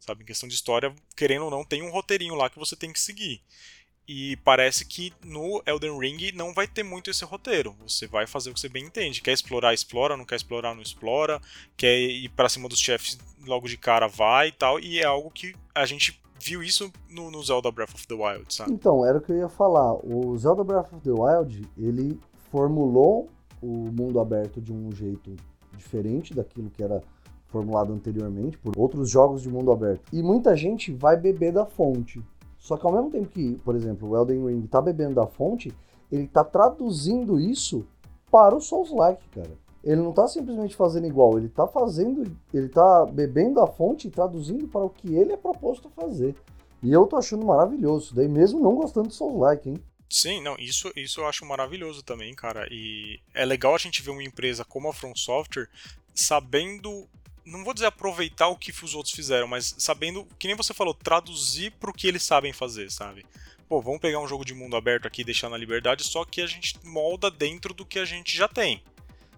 Sabe, 0.00 0.22
em 0.22 0.26
questão 0.26 0.48
de 0.48 0.54
história, 0.54 0.94
querendo 1.16 1.46
ou 1.46 1.50
não, 1.50 1.64
tem 1.64 1.82
um 1.82 1.90
roteirinho 1.90 2.36
lá 2.36 2.48
que 2.48 2.58
você 2.58 2.76
tem 2.76 2.92
que 2.92 3.00
seguir. 3.00 3.42
E 4.08 4.36
parece 4.36 4.86
que 4.86 5.12
no 5.22 5.62
Elden 5.66 5.98
Ring 5.98 6.32
não 6.34 6.54
vai 6.54 6.66
ter 6.66 6.82
muito 6.82 7.10
esse 7.10 7.26
roteiro. 7.26 7.76
Você 7.86 8.06
vai 8.06 8.26
fazer 8.26 8.48
o 8.48 8.54
que 8.54 8.60
você 8.60 8.68
bem 8.68 8.86
entende. 8.86 9.20
Quer 9.20 9.32
explorar, 9.32 9.74
explora. 9.74 10.16
Não 10.16 10.24
quer 10.24 10.36
explorar, 10.36 10.74
não 10.74 10.80
explora. 10.80 11.38
Quer 11.76 11.98
ir 11.98 12.30
para 12.30 12.48
cima 12.48 12.70
dos 12.70 12.78
chefes 12.78 13.18
logo 13.46 13.68
de 13.68 13.76
cara, 13.76 14.08
vai 14.08 14.48
e 14.48 14.52
tal. 14.52 14.80
E 14.80 14.98
é 14.98 15.04
algo 15.04 15.30
que 15.30 15.54
a 15.74 15.84
gente 15.84 16.18
viu 16.40 16.62
isso 16.62 16.90
no, 17.10 17.30
no, 17.30 17.42
Zelda 17.42 17.70
Breath 17.70 17.94
of 17.94 18.06
the 18.06 18.14
Wild, 18.14 18.54
sabe? 18.54 18.72
Então, 18.72 19.04
era 19.04 19.18
o 19.18 19.20
que 19.20 19.30
eu 19.30 19.36
ia 19.36 19.48
falar. 19.48 19.94
O 19.94 20.36
Zelda 20.38 20.64
Breath 20.64 20.92
of 20.92 21.02
the 21.02 21.10
Wild, 21.10 21.68
ele 21.76 22.18
formulou 22.50 23.28
o 23.60 23.90
mundo 23.92 24.20
aberto 24.20 24.60
de 24.60 24.72
um 24.72 24.90
jeito 24.92 25.36
diferente 25.76 26.32
daquilo 26.32 26.70
que 26.70 26.82
era 26.82 27.02
formulado 27.48 27.92
anteriormente 27.92 28.56
por 28.58 28.78
outros 28.78 29.10
jogos 29.10 29.42
de 29.42 29.48
mundo 29.48 29.70
aberto. 29.70 30.02
E 30.12 30.22
muita 30.22 30.56
gente 30.56 30.92
vai 30.92 31.16
beber 31.16 31.52
da 31.52 31.66
fonte. 31.66 32.22
Só 32.58 32.76
que 32.76 32.86
ao 32.86 32.92
mesmo 32.92 33.10
tempo 33.10 33.28
que, 33.28 33.56
por 33.64 33.74
exemplo, 33.74 34.08
o 34.08 34.16
Elden 34.16 34.46
Ring 34.46 34.66
tá 34.66 34.80
bebendo 34.80 35.14
da 35.14 35.26
fonte, 35.26 35.72
ele 36.10 36.26
tá 36.26 36.44
traduzindo 36.44 37.38
isso 37.40 37.86
para 38.30 38.54
o 38.54 38.60
Souls-like, 38.60 39.26
cara. 39.30 39.52
Ele 39.82 40.02
não 40.02 40.12
tá 40.12 40.26
simplesmente 40.26 40.74
fazendo 40.74 41.06
igual, 41.06 41.38
ele 41.38 41.48
tá 41.48 41.66
fazendo, 41.66 42.30
ele 42.52 42.68
tá 42.68 43.06
bebendo 43.06 43.60
a 43.60 43.66
fonte 43.66 44.08
e 44.08 44.10
traduzindo 44.10 44.66
para 44.66 44.84
o 44.84 44.90
que 44.90 45.14
ele 45.14 45.32
é 45.32 45.36
proposto 45.36 45.88
a 45.88 46.02
fazer. 46.02 46.34
E 46.82 46.92
eu 46.92 47.06
tô 47.06 47.16
achando 47.16 47.46
maravilhoso, 47.46 48.14
daí 48.14 48.28
mesmo 48.28 48.60
não 48.60 48.74
gostando 48.74 49.08
de 49.08 49.14
Souls-like, 49.14 49.70
hein? 49.70 49.76
Sim, 50.10 50.42
não, 50.42 50.56
isso, 50.58 50.90
isso 50.96 51.20
eu 51.20 51.26
acho 51.26 51.44
maravilhoso 51.44 52.02
também, 52.02 52.34
cara. 52.34 52.66
E 52.70 53.20
é 53.34 53.44
legal 53.44 53.74
a 53.74 53.78
gente 53.78 54.02
ver 54.02 54.10
uma 54.10 54.22
empresa 54.22 54.64
como 54.64 54.88
a 54.88 54.92
From 54.92 55.14
Software 55.14 55.68
sabendo 56.14 57.06
não 57.48 57.64
vou 57.64 57.72
dizer 57.72 57.86
aproveitar 57.86 58.48
o 58.48 58.56
que 58.56 58.70
os 58.70 58.94
outros 58.94 59.14
fizeram, 59.14 59.48
mas 59.48 59.74
sabendo, 59.78 60.26
que 60.38 60.46
nem 60.46 60.56
você 60.56 60.74
falou, 60.74 60.92
traduzir 60.92 61.72
para 61.72 61.90
o 61.90 61.94
que 61.94 62.06
eles 62.06 62.22
sabem 62.22 62.52
fazer, 62.52 62.90
sabe? 62.90 63.24
Pô, 63.68 63.80
vamos 63.80 64.00
pegar 64.00 64.20
um 64.20 64.28
jogo 64.28 64.44
de 64.44 64.54
mundo 64.54 64.76
aberto 64.76 65.06
aqui 65.06 65.22
e 65.22 65.24
deixar 65.24 65.48
na 65.48 65.56
liberdade, 65.56 66.04
só 66.04 66.24
que 66.24 66.40
a 66.40 66.46
gente 66.46 66.78
molda 66.84 67.30
dentro 67.30 67.72
do 67.72 67.86
que 67.86 67.98
a 67.98 68.04
gente 68.04 68.36
já 68.36 68.48
tem, 68.48 68.82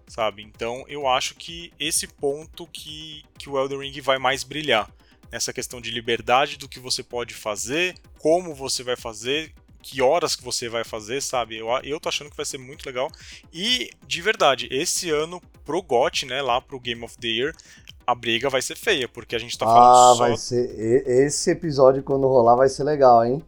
sabe? 0.07 0.41
Então 0.43 0.85
eu 0.87 1.07
acho 1.07 1.35
que 1.35 1.73
esse 1.79 2.07
ponto 2.07 2.67
que, 2.67 3.23
que 3.37 3.49
o 3.49 3.57
Elden 3.57 3.79
Ring 3.79 4.01
vai 4.01 4.17
mais 4.17 4.43
brilhar. 4.43 4.89
Nessa 5.31 5.53
questão 5.53 5.79
de 5.79 5.91
liberdade 5.91 6.57
do 6.57 6.67
que 6.67 6.77
você 6.77 7.01
pode 7.01 7.33
fazer, 7.33 7.97
como 8.19 8.53
você 8.53 8.83
vai 8.83 8.97
fazer, 8.97 9.53
que 9.81 10.01
horas 10.01 10.35
que 10.35 10.43
você 10.43 10.69
vai 10.69 10.83
fazer, 10.83 11.21
sabe? 11.21 11.57
Eu, 11.57 11.67
eu 11.83 11.99
tô 11.99 12.09
achando 12.09 12.29
que 12.29 12.35
vai 12.35 12.45
ser 12.45 12.57
muito 12.57 12.85
legal. 12.85 13.09
E, 13.51 13.91
de 14.05 14.21
verdade, 14.21 14.67
esse 14.69 15.09
ano 15.09 15.41
pro 15.63 15.81
GOT, 15.81 16.25
né, 16.25 16.41
lá 16.41 16.61
pro 16.61 16.79
Game 16.79 17.03
of 17.03 17.17
the 17.17 17.27
Year, 17.27 17.55
a 18.11 18.15
briga 18.15 18.49
vai 18.49 18.61
ser 18.61 18.75
feia, 18.75 19.07
porque 19.07 19.35
a 19.35 19.39
gente 19.39 19.57
tá 19.57 19.65
falando 19.65 20.11
ah, 20.11 20.15
só... 20.15 20.27
vai 20.27 20.37
ser... 20.37 21.07
Esse 21.07 21.51
episódio, 21.51 22.03
quando 22.03 22.27
rolar, 22.27 22.55
vai 22.55 22.69
ser 22.69 22.83
legal, 22.83 23.25
hein? 23.25 23.43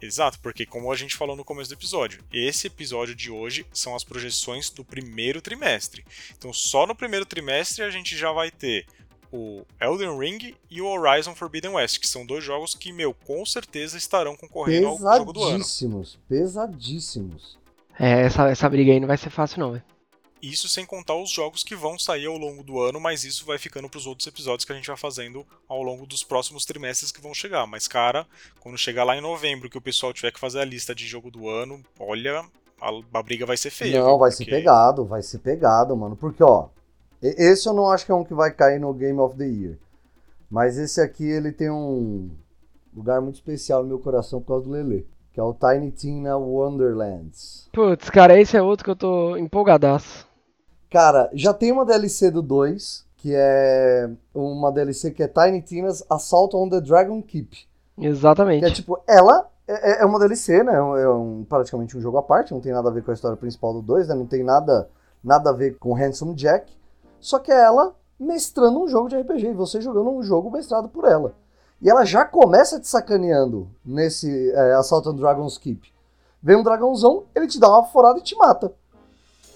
Exato, 0.00 0.38
porque 0.40 0.64
como 0.64 0.92
a 0.92 0.96
gente 0.96 1.16
falou 1.16 1.34
no 1.34 1.44
começo 1.44 1.70
do 1.70 1.74
episódio, 1.74 2.22
esse 2.32 2.68
episódio 2.68 3.14
de 3.14 3.30
hoje 3.30 3.66
são 3.72 3.96
as 3.96 4.04
projeções 4.04 4.70
do 4.70 4.84
primeiro 4.84 5.42
trimestre. 5.42 6.04
Então, 6.36 6.52
só 6.52 6.86
no 6.86 6.94
primeiro 6.94 7.26
trimestre 7.26 7.82
a 7.82 7.90
gente 7.90 8.16
já 8.16 8.30
vai 8.30 8.50
ter 8.50 8.86
o 9.32 9.62
Elden 9.80 10.16
Ring 10.16 10.54
e 10.70 10.80
o 10.80 10.86
Horizon 10.86 11.34
Forbidden 11.34 11.72
West, 11.72 11.98
que 11.98 12.06
são 12.06 12.24
dois 12.24 12.44
jogos 12.44 12.74
que, 12.74 12.92
meu, 12.92 13.12
com 13.12 13.44
certeza 13.44 13.98
estarão 13.98 14.36
concorrendo 14.36 14.86
ao 14.86 14.98
jogo 14.98 15.32
do 15.32 15.42
ano. 15.42 15.58
Pesadíssimos, 15.58 16.18
pesadíssimos. 16.28 17.58
É, 17.98 18.22
essa, 18.22 18.48
essa 18.48 18.68
briga 18.68 18.92
aí 18.92 19.00
não 19.00 19.08
vai 19.08 19.18
ser 19.18 19.30
fácil 19.30 19.58
não, 19.58 19.72
velho. 19.72 19.84
Isso 20.40 20.68
sem 20.68 20.86
contar 20.86 21.16
os 21.16 21.30
jogos 21.30 21.64
que 21.64 21.74
vão 21.74 21.98
sair 21.98 22.26
ao 22.26 22.36
longo 22.36 22.62
do 22.62 22.80
ano, 22.80 23.00
mas 23.00 23.24
isso 23.24 23.44
vai 23.44 23.58
ficando 23.58 23.88
para 23.88 23.98
os 23.98 24.06
outros 24.06 24.26
episódios 24.26 24.64
que 24.64 24.72
a 24.72 24.74
gente 24.74 24.86
vai 24.86 24.96
fazendo 24.96 25.44
ao 25.68 25.82
longo 25.82 26.06
dos 26.06 26.22
próximos 26.22 26.64
trimestres 26.64 27.10
que 27.10 27.20
vão 27.20 27.34
chegar. 27.34 27.66
Mas, 27.66 27.88
cara, 27.88 28.26
quando 28.60 28.78
chegar 28.78 29.04
lá 29.04 29.16
em 29.16 29.20
novembro, 29.20 29.68
que 29.68 29.78
o 29.78 29.82
pessoal 29.82 30.12
tiver 30.12 30.30
que 30.30 30.40
fazer 30.40 30.60
a 30.60 30.64
lista 30.64 30.94
de 30.94 31.06
jogo 31.06 31.30
do 31.30 31.48
ano, 31.48 31.82
olha, 31.98 32.44
a, 32.80 32.90
a 33.14 33.22
briga 33.22 33.44
vai 33.44 33.56
ser 33.56 33.70
feia. 33.70 34.00
Não, 34.00 34.18
vai 34.18 34.30
Porque... 34.30 34.44
ser 34.44 34.50
pegado, 34.50 35.04
vai 35.04 35.22
ser 35.22 35.38
pegado, 35.38 35.96
mano. 35.96 36.16
Porque, 36.16 36.42
ó, 36.42 36.68
esse 37.20 37.68
eu 37.68 37.74
não 37.74 37.90
acho 37.90 38.06
que 38.06 38.12
é 38.12 38.14
um 38.14 38.24
que 38.24 38.34
vai 38.34 38.52
cair 38.52 38.78
no 38.78 38.92
Game 38.94 39.18
of 39.18 39.36
the 39.36 39.46
Year. 39.46 39.76
Mas 40.50 40.78
esse 40.78 41.00
aqui, 41.00 41.24
ele 41.24 41.52
tem 41.52 41.70
um 41.70 42.30
lugar 42.94 43.20
muito 43.20 43.34
especial 43.34 43.82
no 43.82 43.88
meu 43.88 43.98
coração 43.98 44.40
por 44.40 44.48
causa 44.48 44.64
do 44.64 44.70
Lele. 44.70 45.06
Que 45.32 45.40
é 45.40 45.42
o 45.42 45.54
Tiny 45.54 45.90
Tina 45.90 46.36
Wonderlands. 46.36 47.68
Putz, 47.72 48.08
cara, 48.10 48.40
esse 48.40 48.56
é 48.56 48.62
outro 48.62 48.84
que 48.84 48.90
eu 48.90 48.96
tô 48.96 49.36
empolgadaço. 49.36 50.27
Cara, 50.90 51.30
já 51.32 51.52
tem 51.52 51.70
uma 51.70 51.84
DLC 51.84 52.30
do 52.30 52.40
2, 52.40 53.04
que 53.16 53.32
é 53.34 54.08
uma 54.34 54.72
DLC 54.72 55.10
que 55.10 55.22
é 55.22 55.28
Tiny 55.28 55.60
Tina's 55.60 56.04
Assault 56.08 56.56
on 56.56 56.68
the 56.68 56.80
Dragon 56.80 57.22
Keep. 57.22 57.68
Exatamente. 57.98 58.60
Que 58.60 58.70
é 58.70 58.74
tipo, 58.74 58.98
ela 59.06 59.50
é, 59.66 60.02
é 60.02 60.04
uma 60.06 60.18
DLC, 60.18 60.62
né? 60.62 60.74
É 60.74 61.08
um, 61.08 61.44
praticamente 61.46 61.96
um 61.96 62.00
jogo 62.00 62.16
à 62.16 62.22
parte, 62.22 62.54
não 62.54 62.60
tem 62.60 62.72
nada 62.72 62.88
a 62.88 62.92
ver 62.92 63.02
com 63.02 63.10
a 63.10 63.14
história 63.14 63.36
principal 63.36 63.74
do 63.74 63.82
2, 63.82 64.08
né? 64.08 64.14
Não 64.14 64.26
tem 64.26 64.42
nada, 64.42 64.88
nada 65.22 65.50
a 65.50 65.52
ver 65.52 65.76
com 65.78 65.94
Handsome 65.94 66.34
Jack. 66.34 66.72
Só 67.20 67.38
que 67.38 67.52
é 67.52 67.58
ela 67.58 67.94
mestrando 68.18 68.82
um 68.82 68.88
jogo 68.88 69.08
de 69.08 69.16
RPG, 69.16 69.48
e 69.48 69.52
você 69.52 69.80
jogando 69.80 70.10
um 70.10 70.22
jogo 70.22 70.50
mestrado 70.50 70.88
por 70.88 71.04
ela. 71.04 71.34
E 71.80 71.88
ela 71.88 72.04
já 72.04 72.24
começa 72.24 72.80
te 72.80 72.88
sacaneando 72.88 73.68
nesse 73.84 74.50
é, 74.50 74.74
Assault 74.74 75.08
on 75.08 75.14
Dragon's 75.14 75.58
Keep. 75.58 75.92
Vem 76.42 76.56
um 76.56 76.62
dragãozão, 76.62 77.24
ele 77.34 77.46
te 77.46 77.60
dá 77.60 77.68
uma 77.68 77.84
forada 77.84 78.18
e 78.18 78.22
te 78.22 78.34
mata. 78.36 78.72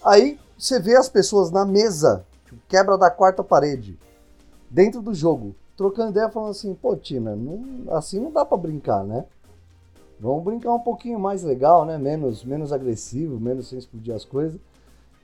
Aí 0.04 0.38
você 0.62 0.78
vê 0.78 0.96
as 0.96 1.08
pessoas 1.08 1.50
na 1.50 1.64
mesa, 1.64 2.24
tipo, 2.44 2.60
quebra 2.68 2.96
da 2.96 3.10
quarta 3.10 3.42
parede, 3.42 3.98
dentro 4.70 5.02
do 5.02 5.12
jogo, 5.12 5.56
trocando 5.76 6.12
ideia, 6.12 6.30
falando 6.30 6.50
assim: 6.50 6.72
pô, 6.72 6.94
Tina, 6.96 7.34
não, 7.34 7.92
assim 7.92 8.20
não 8.20 8.30
dá 8.30 8.44
para 8.44 8.56
brincar, 8.56 9.02
né? 9.02 9.24
Vamos 10.20 10.44
brincar 10.44 10.72
um 10.72 10.78
pouquinho 10.78 11.18
mais 11.18 11.42
legal, 11.42 11.84
né? 11.84 11.98
Menos, 11.98 12.44
menos 12.44 12.72
agressivo, 12.72 13.40
menos 13.40 13.68
sem 13.68 13.78
explodir 13.78 14.14
as 14.14 14.24
coisas. 14.24 14.60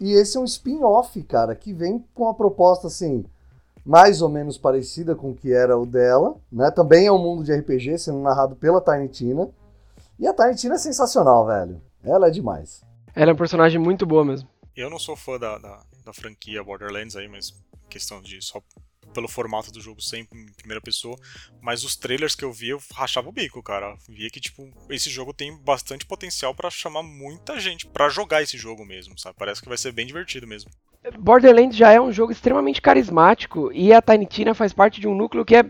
E 0.00 0.12
esse 0.12 0.36
é 0.36 0.40
um 0.40 0.44
spin-off, 0.44 1.22
cara, 1.22 1.54
que 1.54 1.72
vem 1.72 2.04
com 2.16 2.28
a 2.28 2.34
proposta 2.34 2.88
assim, 2.88 3.24
mais 3.86 4.20
ou 4.20 4.28
menos 4.28 4.58
parecida 4.58 5.14
com 5.14 5.30
o 5.30 5.34
que 5.34 5.52
era 5.52 5.78
o 5.78 5.86
dela, 5.86 6.34
né? 6.50 6.68
Também 6.72 7.06
é 7.06 7.12
um 7.12 7.18
mundo 7.18 7.44
de 7.44 7.54
RPG 7.54 7.96
sendo 7.98 8.18
narrado 8.18 8.56
pela 8.56 8.80
Tiny 8.80 9.08
Tina. 9.08 9.48
E 10.18 10.26
a 10.26 10.34
Tiny 10.34 10.56
Tina 10.56 10.74
é 10.74 10.78
sensacional, 10.78 11.46
velho. 11.46 11.80
Ela 12.02 12.26
é 12.26 12.30
demais. 12.30 12.82
Ela 13.14 13.30
é 13.30 13.34
um 13.34 13.38
personagem 13.38 13.80
muito 13.80 14.04
boa 14.04 14.24
mesmo. 14.24 14.48
Eu 14.78 14.88
não 14.88 14.98
sou 14.98 15.16
fã 15.16 15.36
da, 15.40 15.58
da, 15.58 15.82
da, 16.04 16.12
franquia 16.12 16.62
Borderlands 16.62 17.16
aí, 17.16 17.26
mas 17.26 17.52
questão 17.90 18.22
de 18.22 18.40
só 18.40 18.62
pelo 19.12 19.26
formato 19.26 19.72
do 19.72 19.80
jogo 19.80 20.00
sempre 20.00 20.38
em 20.38 20.52
primeira 20.52 20.80
pessoa, 20.80 21.18
mas 21.60 21.82
os 21.82 21.96
trailers 21.96 22.36
que 22.36 22.44
eu 22.44 22.52
vi 22.52 22.68
eu 22.68 22.80
rachava 22.94 23.28
o 23.28 23.32
bico, 23.32 23.60
cara. 23.60 23.96
Via 24.08 24.30
que 24.30 24.40
tipo 24.40 24.70
esse 24.88 25.10
jogo 25.10 25.34
tem 25.34 25.56
bastante 25.64 26.06
potencial 26.06 26.54
para 26.54 26.70
chamar 26.70 27.02
muita 27.02 27.58
gente 27.58 27.88
para 27.88 28.08
jogar 28.08 28.40
esse 28.40 28.56
jogo 28.56 28.86
mesmo, 28.86 29.18
sabe? 29.18 29.34
Parece 29.36 29.60
que 29.60 29.68
vai 29.68 29.76
ser 29.76 29.90
bem 29.90 30.06
divertido 30.06 30.46
mesmo. 30.46 30.70
Borderlands 31.18 31.76
já 31.76 31.90
é 31.90 32.00
um 32.00 32.12
jogo 32.12 32.30
extremamente 32.30 32.80
carismático 32.80 33.72
e 33.72 33.92
a 33.92 34.00
Tiny 34.00 34.26
Tina 34.26 34.54
faz 34.54 34.72
parte 34.72 35.00
de 35.00 35.08
um 35.08 35.14
núcleo 35.14 35.44
que 35.44 35.56
é 35.56 35.64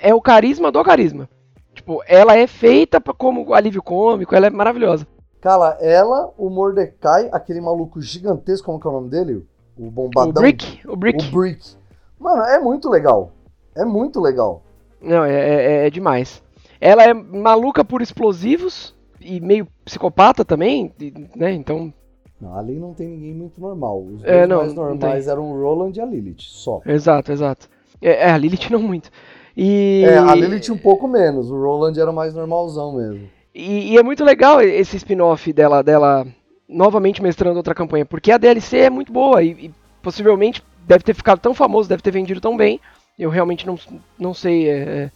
é 0.00 0.12
o 0.12 0.20
carisma 0.20 0.70
do 0.70 0.84
carisma. 0.84 1.30
Tipo, 1.74 2.02
ela 2.06 2.36
é 2.36 2.46
feita 2.46 3.00
como 3.00 3.54
alívio 3.54 3.82
cômico, 3.82 4.34
ela 4.34 4.48
é 4.48 4.50
maravilhosa. 4.50 5.08
Cara, 5.44 5.76
ela, 5.78 6.32
o 6.38 6.48
Mordecai, 6.48 7.28
aquele 7.30 7.60
maluco 7.60 8.00
gigantesco, 8.00 8.64
como 8.64 8.80
que 8.80 8.86
é 8.86 8.90
o 8.90 8.94
nome 8.94 9.10
dele? 9.10 9.46
O 9.76 9.90
bombadão. 9.90 10.30
O 10.30 10.32
Brick. 10.32 10.88
O 10.88 10.96
Brick. 10.96 11.28
O 11.28 11.30
Brick. 11.30 11.76
Mano, 12.18 12.42
é 12.44 12.58
muito 12.58 12.88
legal. 12.88 13.30
É 13.76 13.84
muito 13.84 14.22
legal. 14.22 14.62
Não, 15.02 15.22
é, 15.22 15.34
é, 15.34 15.86
é 15.86 15.90
demais. 15.90 16.42
Ela 16.80 17.02
é 17.02 17.12
maluca 17.12 17.84
por 17.84 18.00
explosivos 18.00 18.94
e 19.20 19.38
meio 19.38 19.68
psicopata 19.84 20.46
também, 20.46 20.90
né? 21.36 21.52
Então. 21.52 21.92
Não, 22.40 22.56
ali 22.56 22.78
não 22.78 22.94
tem 22.94 23.08
ninguém 23.08 23.34
muito 23.34 23.60
normal. 23.60 24.02
Os 24.02 24.22
dois 24.22 24.24
é, 24.24 24.46
não, 24.46 24.60
mais 24.60 24.72
normais 24.72 25.28
eram 25.28 25.52
o 25.52 25.60
Roland 25.60 25.92
e 25.94 26.00
a 26.00 26.06
Lilith, 26.06 26.40
só. 26.40 26.80
Exato, 26.86 27.30
exato. 27.30 27.68
É, 28.00 28.28
é, 28.28 28.30
a 28.30 28.38
Lilith 28.38 28.70
não 28.70 28.80
muito. 28.80 29.10
E... 29.54 30.04
É, 30.06 30.16
a 30.16 30.34
Lilith 30.34 30.70
um 30.72 30.78
pouco 30.78 31.06
menos. 31.06 31.50
O 31.50 31.60
Roland 31.60 32.00
era 32.00 32.12
mais 32.12 32.32
normalzão 32.32 32.94
mesmo. 32.94 33.28
E, 33.54 33.92
e, 33.92 33.98
é 33.98 34.02
muito 34.02 34.24
legal 34.24 34.60
esse 34.60 34.96
spin-off 34.96 35.52
dela, 35.52 35.82
dela 35.82 36.26
novamente 36.68 37.22
mestrando 37.22 37.56
outra 37.56 37.74
campanha, 37.74 38.04
porque 38.04 38.32
a 38.32 38.38
DLC 38.38 38.78
é 38.78 38.90
muito 38.90 39.12
boa 39.12 39.42
e, 39.42 39.66
e, 39.66 39.74
possivelmente 40.02 40.62
deve 40.86 41.04
ter 41.04 41.14
ficado 41.14 41.38
tão 41.38 41.54
famoso, 41.54 41.88
deve 41.88 42.02
ter 42.02 42.10
vendido 42.10 42.40
tão 42.40 42.56
bem. 42.56 42.80
Eu 43.16 43.30
realmente 43.30 43.64
não, 43.64 43.78
não 44.18 44.34
sei 44.34 44.68
é, 44.68 45.10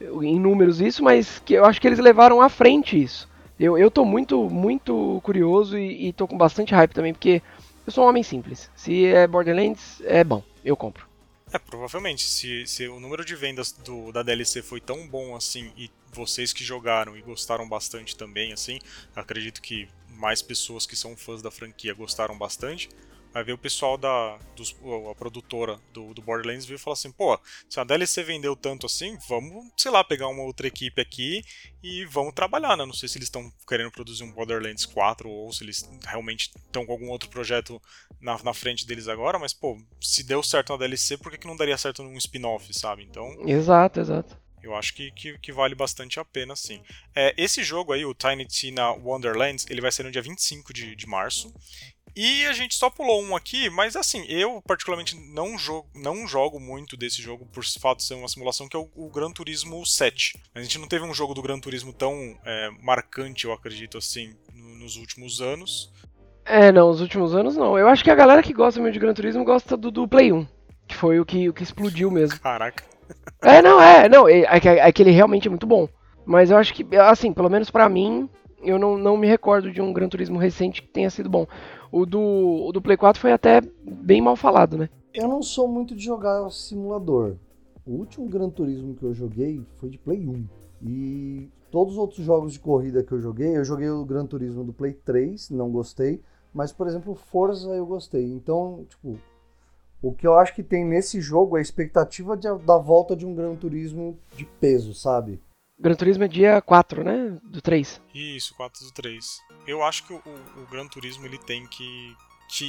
é, 0.00 0.04
em 0.22 0.40
números 0.40 0.80
isso, 0.80 1.04
mas 1.04 1.38
que 1.44 1.54
eu 1.54 1.64
acho 1.66 1.78
que 1.80 1.86
eles 1.86 1.98
levaram 1.98 2.40
à 2.40 2.48
frente 2.48 3.00
isso. 3.00 3.28
Eu, 3.60 3.76
eu 3.76 3.90
tô 3.90 4.04
muito, 4.04 4.48
muito 4.48 5.20
curioso 5.22 5.78
e, 5.78 6.08
e 6.08 6.12
tô 6.12 6.26
com 6.26 6.38
bastante 6.38 6.74
hype 6.74 6.92
também, 6.92 7.12
porque 7.12 7.42
eu 7.86 7.92
sou 7.92 8.04
um 8.04 8.08
homem 8.08 8.22
simples. 8.22 8.70
Se 8.74 9.04
é 9.06 9.26
Borderlands, 9.26 10.02
é 10.06 10.24
bom, 10.24 10.42
eu 10.64 10.74
compro. 10.74 11.06
É, 11.54 11.58
provavelmente. 11.58 12.24
Se, 12.24 12.66
se 12.66 12.88
o 12.88 12.98
número 12.98 13.24
de 13.24 13.36
vendas 13.36 13.70
do, 13.70 14.10
da 14.10 14.24
DLC 14.24 14.60
foi 14.60 14.80
tão 14.80 15.06
bom 15.06 15.36
assim 15.36 15.72
e 15.76 15.88
vocês 16.12 16.52
que 16.52 16.64
jogaram 16.64 17.16
e 17.16 17.22
gostaram 17.22 17.68
bastante 17.68 18.16
também, 18.16 18.52
assim, 18.52 18.80
acredito 19.14 19.62
que 19.62 19.88
mais 20.08 20.42
pessoas 20.42 20.84
que 20.84 20.96
são 20.96 21.16
fãs 21.16 21.40
da 21.40 21.52
franquia 21.52 21.94
gostaram 21.94 22.36
bastante. 22.36 22.88
Vai 23.34 23.42
ver 23.42 23.52
o 23.52 23.58
pessoal 23.58 23.98
da 23.98 24.38
dos, 24.54 24.76
a 25.10 25.14
produtora 25.16 25.78
do, 25.92 26.14
do 26.14 26.22
Borderlands 26.22 26.64
vir 26.64 26.76
e 26.76 26.78
falar 26.78 26.94
assim, 26.94 27.10
pô, 27.10 27.36
se 27.68 27.80
a 27.80 27.84
DLC 27.84 28.22
vendeu 28.22 28.54
tanto 28.54 28.86
assim, 28.86 29.18
vamos, 29.28 29.72
sei 29.76 29.90
lá, 29.90 30.04
pegar 30.04 30.28
uma 30.28 30.44
outra 30.44 30.68
equipe 30.68 31.02
aqui 31.02 31.44
e 31.82 32.04
vamos 32.04 32.32
trabalhar, 32.32 32.76
né? 32.76 32.86
Não 32.86 32.94
sei 32.94 33.08
se 33.08 33.18
eles 33.18 33.26
estão 33.26 33.52
querendo 33.66 33.90
produzir 33.90 34.22
um 34.22 34.30
Borderlands 34.30 34.86
4 34.86 35.28
ou 35.28 35.52
se 35.52 35.64
eles 35.64 35.82
realmente 36.06 36.52
estão 36.56 36.86
com 36.86 36.92
algum 36.92 37.10
outro 37.10 37.28
projeto 37.28 37.82
na, 38.20 38.40
na 38.44 38.54
frente 38.54 38.86
deles 38.86 39.08
agora, 39.08 39.36
mas 39.36 39.52
pô, 39.52 39.76
se 40.00 40.22
deu 40.22 40.40
certo 40.40 40.70
na 40.70 40.78
DLC, 40.78 41.18
por 41.18 41.32
que, 41.32 41.38
que 41.38 41.46
não 41.48 41.56
daria 41.56 41.76
certo 41.76 42.04
num 42.04 42.16
spin-off, 42.16 42.72
sabe? 42.72 43.02
Então. 43.02 43.28
Exato, 43.48 43.98
exato. 43.98 44.44
Eu 44.64 44.74
acho 44.74 44.94
que, 44.94 45.10
que, 45.10 45.38
que, 45.38 45.52
vale 45.52 45.74
bastante 45.74 46.18
a 46.18 46.24
pena, 46.24 46.56
sim. 46.56 46.80
É, 47.14 47.34
esse 47.36 47.62
jogo 47.62 47.92
aí, 47.92 48.06
o 48.06 48.14
Tiny 48.14 48.46
Tina 48.46 48.92
Wonderlands, 48.92 49.66
ele 49.68 49.82
vai 49.82 49.92
ser 49.92 50.04
no 50.04 50.10
dia 50.10 50.22
25 50.22 50.72
de, 50.72 50.96
de 50.96 51.06
março. 51.06 51.52
E 52.16 52.46
a 52.46 52.52
gente 52.52 52.76
só 52.76 52.88
pulou 52.88 53.22
um 53.22 53.34
aqui, 53.34 53.68
mas 53.68 53.96
assim, 53.96 54.24
eu 54.28 54.62
particularmente 54.66 55.16
não 55.32 55.58
jogo, 55.58 55.88
não 55.94 56.28
jogo 56.28 56.60
muito 56.60 56.96
desse 56.96 57.20
jogo 57.20 57.44
por 57.46 57.64
fato 57.80 57.98
de 57.98 58.04
ser 58.04 58.14
uma 58.14 58.28
simulação, 58.28 58.68
que 58.68 58.76
é 58.76 58.78
o, 58.78 58.88
o 58.94 59.10
Gran 59.10 59.32
Turismo 59.32 59.84
7. 59.84 60.38
A 60.54 60.62
gente 60.62 60.78
não 60.78 60.86
teve 60.86 61.04
um 61.04 61.12
jogo 61.12 61.34
do 61.34 61.42
Gran 61.42 61.58
Turismo 61.58 61.92
tão 61.92 62.38
é, 62.44 62.70
marcante, 62.80 63.46
eu 63.46 63.52
acredito, 63.52 63.98
assim, 63.98 64.34
no, 64.54 64.76
nos 64.76 64.96
últimos 64.96 65.40
anos. 65.40 65.92
É, 66.44 66.70
não, 66.70 66.88
nos 66.88 67.00
últimos 67.00 67.34
anos 67.34 67.56
não. 67.56 67.76
Eu 67.76 67.88
acho 67.88 68.04
que 68.04 68.10
a 68.10 68.14
galera 68.14 68.42
que 68.42 68.52
gosta 68.52 68.78
mesmo 68.80 68.92
de 68.92 69.00
Gran 69.00 69.14
Turismo 69.14 69.44
gosta 69.44 69.76
do, 69.76 69.90
do 69.90 70.06
Play 70.06 70.32
1, 70.32 70.46
que 70.86 70.94
foi 70.94 71.18
o 71.18 71.24
que, 71.24 71.48
o 71.48 71.52
que 71.52 71.62
explodiu 71.62 72.10
mesmo. 72.10 72.38
Caraca. 72.40 72.84
É, 73.42 73.60
não, 73.60 73.78
é, 73.78 74.08
não, 74.08 74.26
é, 74.26 74.40
é, 74.40 74.78
é 74.78 74.90
que 74.92 75.02
ele 75.02 75.10
realmente 75.10 75.46
é 75.46 75.50
muito 75.50 75.66
bom. 75.66 75.86
Mas 76.24 76.50
eu 76.50 76.56
acho 76.56 76.72
que, 76.72 76.86
assim, 76.96 77.30
pelo 77.30 77.50
menos 77.50 77.70
para 77.70 77.86
mim, 77.90 78.26
eu 78.62 78.78
não, 78.78 78.96
não 78.96 79.16
me 79.16 79.26
recordo 79.26 79.70
de 79.70 79.82
um 79.82 79.92
Gran 79.92 80.08
Turismo 80.08 80.38
recente 80.38 80.80
que 80.80 80.88
tenha 80.88 81.10
sido 81.10 81.28
bom. 81.28 81.46
O 81.94 82.04
do, 82.04 82.20
o 82.66 82.72
do 82.72 82.82
Play 82.82 82.96
4 82.96 83.20
foi 83.20 83.30
até 83.30 83.60
bem 83.84 84.20
mal 84.20 84.34
falado, 84.34 84.76
né? 84.76 84.88
Eu 85.14 85.28
não 85.28 85.40
sou 85.40 85.68
muito 85.68 85.94
de 85.94 86.02
jogar 86.02 86.50
simulador. 86.50 87.36
O 87.86 87.92
último 87.92 88.28
Gran 88.28 88.50
Turismo 88.50 88.96
que 88.96 89.04
eu 89.04 89.14
joguei 89.14 89.64
foi 89.76 89.90
de 89.90 89.96
Play 89.96 90.26
1. 90.26 90.44
E 90.82 91.48
todos 91.70 91.92
os 91.92 91.98
outros 92.00 92.26
jogos 92.26 92.52
de 92.52 92.58
corrida 92.58 93.04
que 93.04 93.12
eu 93.12 93.20
joguei, 93.20 93.56
eu 93.56 93.64
joguei 93.64 93.88
o 93.88 94.04
Gran 94.04 94.26
Turismo 94.26 94.64
do 94.64 94.72
Play 94.72 94.92
3, 94.92 95.50
não 95.50 95.70
gostei. 95.70 96.20
Mas, 96.52 96.72
por 96.72 96.88
exemplo, 96.88 97.14
Forza 97.14 97.70
eu 97.70 97.86
gostei. 97.86 98.24
Então, 98.24 98.84
tipo, 98.88 99.16
o 100.02 100.10
que 100.10 100.26
eu 100.26 100.36
acho 100.36 100.52
que 100.52 100.64
tem 100.64 100.84
nesse 100.84 101.20
jogo 101.20 101.56
é 101.56 101.60
a 101.60 101.62
expectativa 101.62 102.36
de, 102.36 102.52
da 102.66 102.76
volta 102.76 103.14
de 103.14 103.24
um 103.24 103.36
Gran 103.36 103.54
Turismo 103.54 104.18
de 104.34 104.44
peso, 104.44 104.94
sabe? 104.94 105.40
Gran 105.78 105.94
Turismo 105.94 106.24
é 106.24 106.28
dia 106.28 106.62
4, 106.62 107.02
né? 107.04 107.38
Do 107.42 107.60
3. 107.60 108.00
Isso, 108.14 108.54
4 108.54 108.84
do 108.84 108.92
3 108.92 109.42
eu 109.66 109.82
acho 109.82 110.04
que 110.04 110.12
o, 110.12 110.16
o 110.16 110.66
Gran 110.70 110.86
Turismo 110.86 111.26
ele 111.26 111.38
tem 111.38 111.66
que 111.66 112.16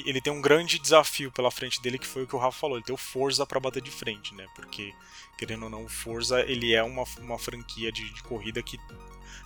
ele 0.06 0.22
tem 0.22 0.34
um 0.34 0.42
grande 0.42 0.80
desafio 0.80 1.32
pela 1.32 1.52
frente 1.52 1.80
dele 1.80 2.00
que 2.00 2.08
foi 2.08 2.24
o 2.24 2.28
que 2.28 2.36
o 2.36 2.40
Rafa 2.40 2.60
falou, 2.60 2.78
ele 2.78 2.86
tem 2.86 2.96
o 2.96 2.98
Forza 2.98 3.46
para 3.46 3.60
bater 3.60 3.84
de 3.84 3.92
frente, 3.92 4.34
né? 4.34 4.48
Porque 4.56 4.94
querendo 5.38 5.64
ou 5.64 5.70
não, 5.70 5.84
o 5.84 5.90
Forza 5.90 6.42
ele 6.42 6.74
é 6.74 6.82
uma, 6.82 7.04
uma 7.20 7.38
franquia 7.38 7.92
de, 7.92 8.10
de 8.12 8.24
corrida 8.24 8.64
que 8.64 8.80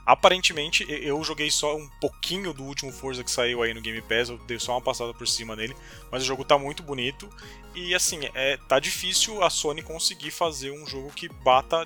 aparentemente 0.06 0.86
eu 0.88 1.22
joguei 1.24 1.52
só 1.52 1.76
um 1.76 1.90
pouquinho 2.00 2.54
do 2.54 2.64
último 2.64 2.92
Forza 2.92 3.24
que 3.24 3.32
saiu 3.32 3.62
aí 3.62 3.74
no 3.74 3.82
Game 3.82 4.02
Pass, 4.04 4.30
eu 4.30 4.38
dei 4.38 4.60
só 4.60 4.74
uma 4.74 4.82
passada 4.82 5.14
por 5.14 5.28
cima 5.28 5.58
nele, 5.58 5.76
mas 6.10 6.24
o 6.24 6.26
jogo 6.26 6.46
tá 6.46 6.58
muito 6.58 6.84
bonito 6.84 7.28
e 7.76 7.94
assim, 7.94 8.20
é 8.34 8.56
tá 8.56 8.80
difícil 8.80 9.44
a 9.44 9.50
Sony 9.50 9.82
conseguir 9.82 10.32
fazer 10.32 10.72
um 10.72 10.88
jogo 10.88 11.12
que 11.12 11.28
bata 11.28 11.86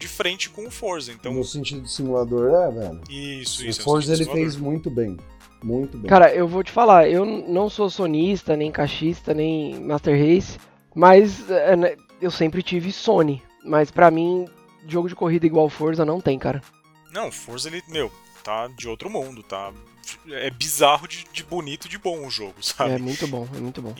de 0.00 0.08
frente 0.08 0.48
com 0.48 0.66
o 0.66 0.70
Forza. 0.70 1.12
Então... 1.12 1.32
No 1.34 1.44
sentido 1.44 1.82
de 1.82 1.92
simulador, 1.92 2.50
é, 2.54 2.70
velho. 2.70 3.00
Isso, 3.08 3.64
isso. 3.64 3.82
O 3.82 3.84
Forza 3.84 4.14
ele 4.14 4.24
fez 4.24 4.56
muito 4.56 4.90
bem. 4.90 5.16
Muito 5.62 5.98
bem. 5.98 6.08
Cara, 6.08 6.34
eu 6.34 6.48
vou 6.48 6.64
te 6.64 6.72
falar, 6.72 7.08
eu 7.08 7.24
não 7.26 7.68
sou 7.68 7.90
sonista, 7.90 8.56
nem 8.56 8.72
caixista, 8.72 9.34
nem 9.34 9.78
Master 9.78 10.18
Race, 10.18 10.58
mas 10.94 11.50
é, 11.50 11.76
né, 11.76 11.96
eu 12.20 12.30
sempre 12.30 12.62
tive 12.62 12.90
Sony. 12.90 13.42
Mas 13.62 13.90
para 13.90 14.10
mim, 14.10 14.48
jogo 14.88 15.06
de 15.06 15.14
corrida 15.14 15.44
igual 15.44 15.68
Forza 15.68 16.02
não 16.02 16.18
tem, 16.18 16.38
cara. 16.38 16.62
Não, 17.12 17.30
Forza 17.30 17.68
ele, 17.68 17.82
meu, 17.86 18.10
tá 18.42 18.68
de 18.68 18.88
outro 18.88 19.10
mundo, 19.10 19.42
tá? 19.42 19.70
É 20.30 20.50
bizarro 20.50 21.06
de, 21.06 21.24
de 21.32 21.42
bonito 21.42 21.88
de 21.88 21.98
bom 21.98 22.26
o 22.26 22.30
jogo, 22.30 22.62
sabe? 22.62 22.92
É 22.92 22.98
muito 22.98 23.26
bom, 23.26 23.48
é 23.54 23.58
muito 23.58 23.82
bom. 23.82 23.94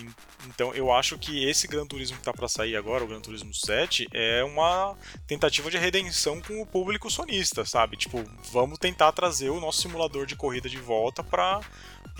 Então 0.46 0.74
eu 0.74 0.92
acho 0.92 1.18
que 1.18 1.44
esse 1.44 1.66
Gran 1.66 1.86
Turismo 1.86 2.16
que 2.16 2.22
tá 2.22 2.32
para 2.32 2.48
sair 2.48 2.76
agora, 2.76 3.04
o 3.04 3.06
Gran 3.06 3.20
Turismo 3.20 3.52
7, 3.52 4.08
é 4.12 4.42
uma 4.44 4.96
tentativa 5.26 5.70
de 5.70 5.78
redenção 5.78 6.40
com 6.40 6.60
o 6.60 6.66
público 6.66 7.10
sonista, 7.10 7.64
sabe? 7.64 7.96
Tipo, 7.96 8.24
vamos 8.52 8.78
tentar 8.78 9.12
trazer 9.12 9.50
o 9.50 9.60
nosso 9.60 9.82
simulador 9.82 10.26
de 10.26 10.36
corrida 10.36 10.68
de 10.68 10.78
volta 10.78 11.22
para 11.22 11.60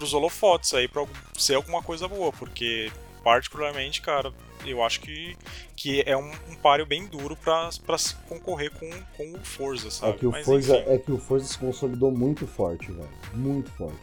os 0.01 0.15
holofotes 0.15 0.75
aí, 0.75 0.89
pra 0.89 1.07
ser 1.37 1.55
alguma 1.55 1.83
coisa 1.83 2.07
boa, 2.09 2.33
porque 2.33 2.91
particularmente, 3.23 4.01
cara, 4.01 4.33
eu 4.65 4.83
acho 4.83 5.01
que, 5.01 5.37
que 5.81 6.03
é 6.05 6.15
um, 6.15 6.31
um 6.51 6.55
páreo 6.63 6.85
bem 6.85 7.07
duro 7.07 7.35
para 7.35 7.97
se 7.97 8.15
concorrer 8.29 8.71
com, 8.71 8.91
com 9.17 9.33
o 9.35 9.41
Forza, 9.43 9.91
sabe? 9.91 10.13
É 10.13 10.19
que 10.19 10.27
o, 10.27 10.31
Mas, 10.31 10.45
Forza, 10.45 10.77
é 10.77 10.99
que 10.99 11.11
o 11.11 11.17
Forza 11.17 11.47
se 11.47 11.59
consolidou 11.59 12.11
muito 12.11 12.47
forte, 12.47 12.93
velho. 12.93 13.09
Muito 13.33 13.71
forte. 13.71 13.97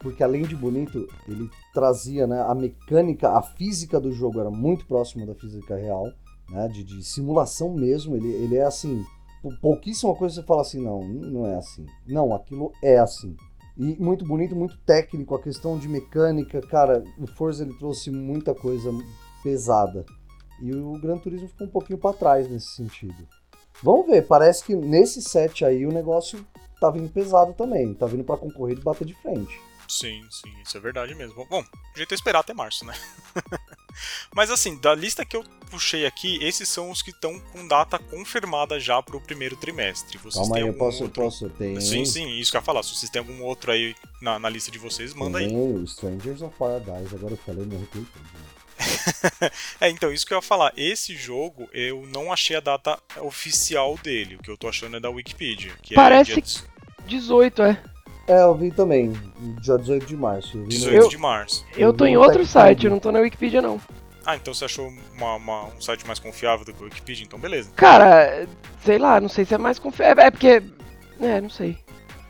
Porque 0.00 0.24
além 0.24 0.44
de 0.44 0.56
bonito, 0.56 1.06
ele 1.28 1.50
trazia 1.74 2.26
né, 2.26 2.40
a 2.40 2.54
mecânica, 2.54 3.28
a 3.28 3.42
física 3.42 4.00
do 4.00 4.10
jogo 4.10 4.40
era 4.40 4.50
muito 4.50 4.86
próxima 4.86 5.26
da 5.26 5.34
física 5.34 5.76
real, 5.76 6.10
né? 6.48 6.66
De, 6.68 6.82
de 6.82 7.04
simulação 7.04 7.74
mesmo. 7.74 8.16
Ele, 8.16 8.32
ele 8.32 8.56
é 8.56 8.64
assim. 8.64 9.04
Pouquíssima 9.60 10.14
coisa 10.14 10.36
você 10.36 10.42
fala 10.46 10.62
assim, 10.62 10.82
não, 10.82 11.02
não 11.02 11.46
é 11.46 11.56
assim. 11.56 11.84
Não, 12.06 12.34
aquilo 12.34 12.72
é 12.82 12.98
assim. 12.98 13.36
E 13.76 14.02
muito 14.02 14.24
bonito, 14.24 14.56
muito 14.56 14.78
técnico, 14.78 15.34
a 15.34 15.42
questão 15.42 15.78
de 15.78 15.88
mecânica, 15.88 16.60
cara, 16.62 17.04
o 17.18 17.26
Forza 17.26 17.64
ele 17.64 17.74
trouxe 17.74 18.10
muita 18.10 18.54
coisa 18.54 18.90
pesada. 19.42 20.06
E 20.60 20.74
o 20.74 20.98
Gran 20.98 21.18
Turismo 21.18 21.48
ficou 21.48 21.66
um 21.66 21.70
pouquinho 21.70 21.98
para 21.98 22.16
trás 22.16 22.48
nesse 22.48 22.68
sentido. 22.74 23.28
Vamos 23.82 24.06
ver, 24.06 24.26
parece 24.26 24.64
que 24.64 24.74
nesse 24.74 25.22
set 25.22 25.64
aí 25.64 25.86
o 25.86 25.92
negócio 25.92 26.44
tá 26.80 26.90
vindo 26.90 27.08
pesado 27.08 27.52
também, 27.54 27.94
tá 27.94 28.06
vindo 28.06 28.24
para 28.24 28.36
concorrer 28.36 28.76
e 28.76 28.82
bater 28.82 29.06
de 29.06 29.14
frente. 29.14 29.60
Sim, 29.88 30.22
sim, 30.30 30.52
isso 30.62 30.76
é 30.76 30.80
verdade 30.80 31.14
mesmo. 31.14 31.46
Bom, 31.46 31.62
o 31.62 31.96
jeito 31.96 32.12
é 32.12 32.14
esperar 32.14 32.40
até 32.40 32.52
março, 32.52 32.84
né? 32.84 32.94
Mas 34.34 34.50
assim, 34.50 34.76
da 34.78 34.94
lista 34.94 35.24
que 35.24 35.36
eu 35.36 35.42
puxei 35.70 36.04
aqui, 36.04 36.38
esses 36.44 36.68
são 36.68 36.90
os 36.90 37.00
que 37.00 37.10
estão 37.10 37.40
com 37.52 37.66
data 37.66 37.98
confirmada 37.98 38.78
já 38.78 39.02
para 39.02 39.16
o 39.16 39.20
primeiro 39.20 39.56
trimestre. 39.56 40.18
Vocês 40.18 40.34
Calma 40.34 40.56
aí, 40.56 40.62
eu 40.62 40.74
posso, 40.74 41.04
outro... 41.04 41.22
posso, 41.22 41.48
tem... 41.50 41.80
Sim, 41.80 42.04
sim, 42.04 42.28
isso 42.38 42.50
que 42.50 42.56
eu 42.56 42.60
ia 42.60 42.64
falar. 42.64 42.82
Se 42.82 42.94
vocês 42.94 43.10
têm 43.10 43.20
algum 43.20 43.42
outro 43.42 43.72
aí 43.72 43.94
na, 44.20 44.38
na 44.38 44.48
lista 44.48 44.70
de 44.70 44.78
vocês, 44.78 45.14
manda 45.14 45.38
tem 45.38 45.48
aí. 45.48 45.54
o 45.54 45.82
Strangers 45.84 46.42
of 46.42 46.54
Paradise, 46.56 47.14
agora 47.14 47.32
eu 47.32 47.38
falei, 47.38 47.64
me 47.64 47.76
arrepiei 47.76 48.04
é, 49.80 49.90
então, 49.90 50.12
isso 50.12 50.26
que 50.26 50.32
eu 50.32 50.38
ia 50.38 50.42
falar. 50.42 50.72
Esse 50.76 51.16
jogo, 51.16 51.68
eu 51.72 52.06
não 52.12 52.32
achei 52.32 52.56
a 52.56 52.60
data 52.60 52.98
oficial 53.20 53.98
dele. 54.02 54.36
O 54.36 54.38
que 54.38 54.50
eu 54.50 54.56
tô 54.56 54.68
achando 54.68 54.96
é 54.96 55.00
da 55.00 55.10
Wikipedia. 55.10 55.72
Que 55.82 55.94
é 55.94 55.96
Parece 55.96 56.32
é 56.32 56.40
dia... 56.40 56.44
18, 57.06 57.62
é. 57.62 57.82
É, 58.28 58.42
eu 58.42 58.54
vi 58.54 58.70
também. 58.70 59.12
Dia 59.60 59.78
18 59.78 60.06
de 60.06 60.16
março. 60.16 60.58
18 60.64 61.02
no... 61.02 61.08
de 61.08 61.16
março. 61.16 61.64
Eu, 61.72 61.88
eu 61.88 61.92
tô 61.94 62.04
em 62.04 62.16
outro 62.16 62.44
site, 62.44 62.84
eu 62.84 62.90
não 62.90 62.98
tô 62.98 63.10
na 63.10 63.20
Wikipedia, 63.20 63.62
não. 63.62 63.80
Ah, 64.24 64.36
então 64.36 64.52
você 64.52 64.66
achou 64.66 64.92
uma, 65.16 65.36
uma, 65.36 65.64
um 65.68 65.80
site 65.80 66.06
mais 66.06 66.18
confiável 66.18 66.66
do 66.66 66.74
que 66.74 66.82
o 66.82 66.84
Wikipedia? 66.84 67.24
Então 67.24 67.38
beleza. 67.38 67.70
Cara, 67.74 68.46
sei 68.84 68.98
lá, 68.98 69.18
não 69.18 69.28
sei 69.28 69.46
se 69.46 69.54
é 69.54 69.58
mais 69.58 69.78
confiável. 69.78 70.22
É 70.22 70.30
porque. 70.30 70.62
É, 71.18 71.40
não 71.40 71.48
sei. 71.48 71.78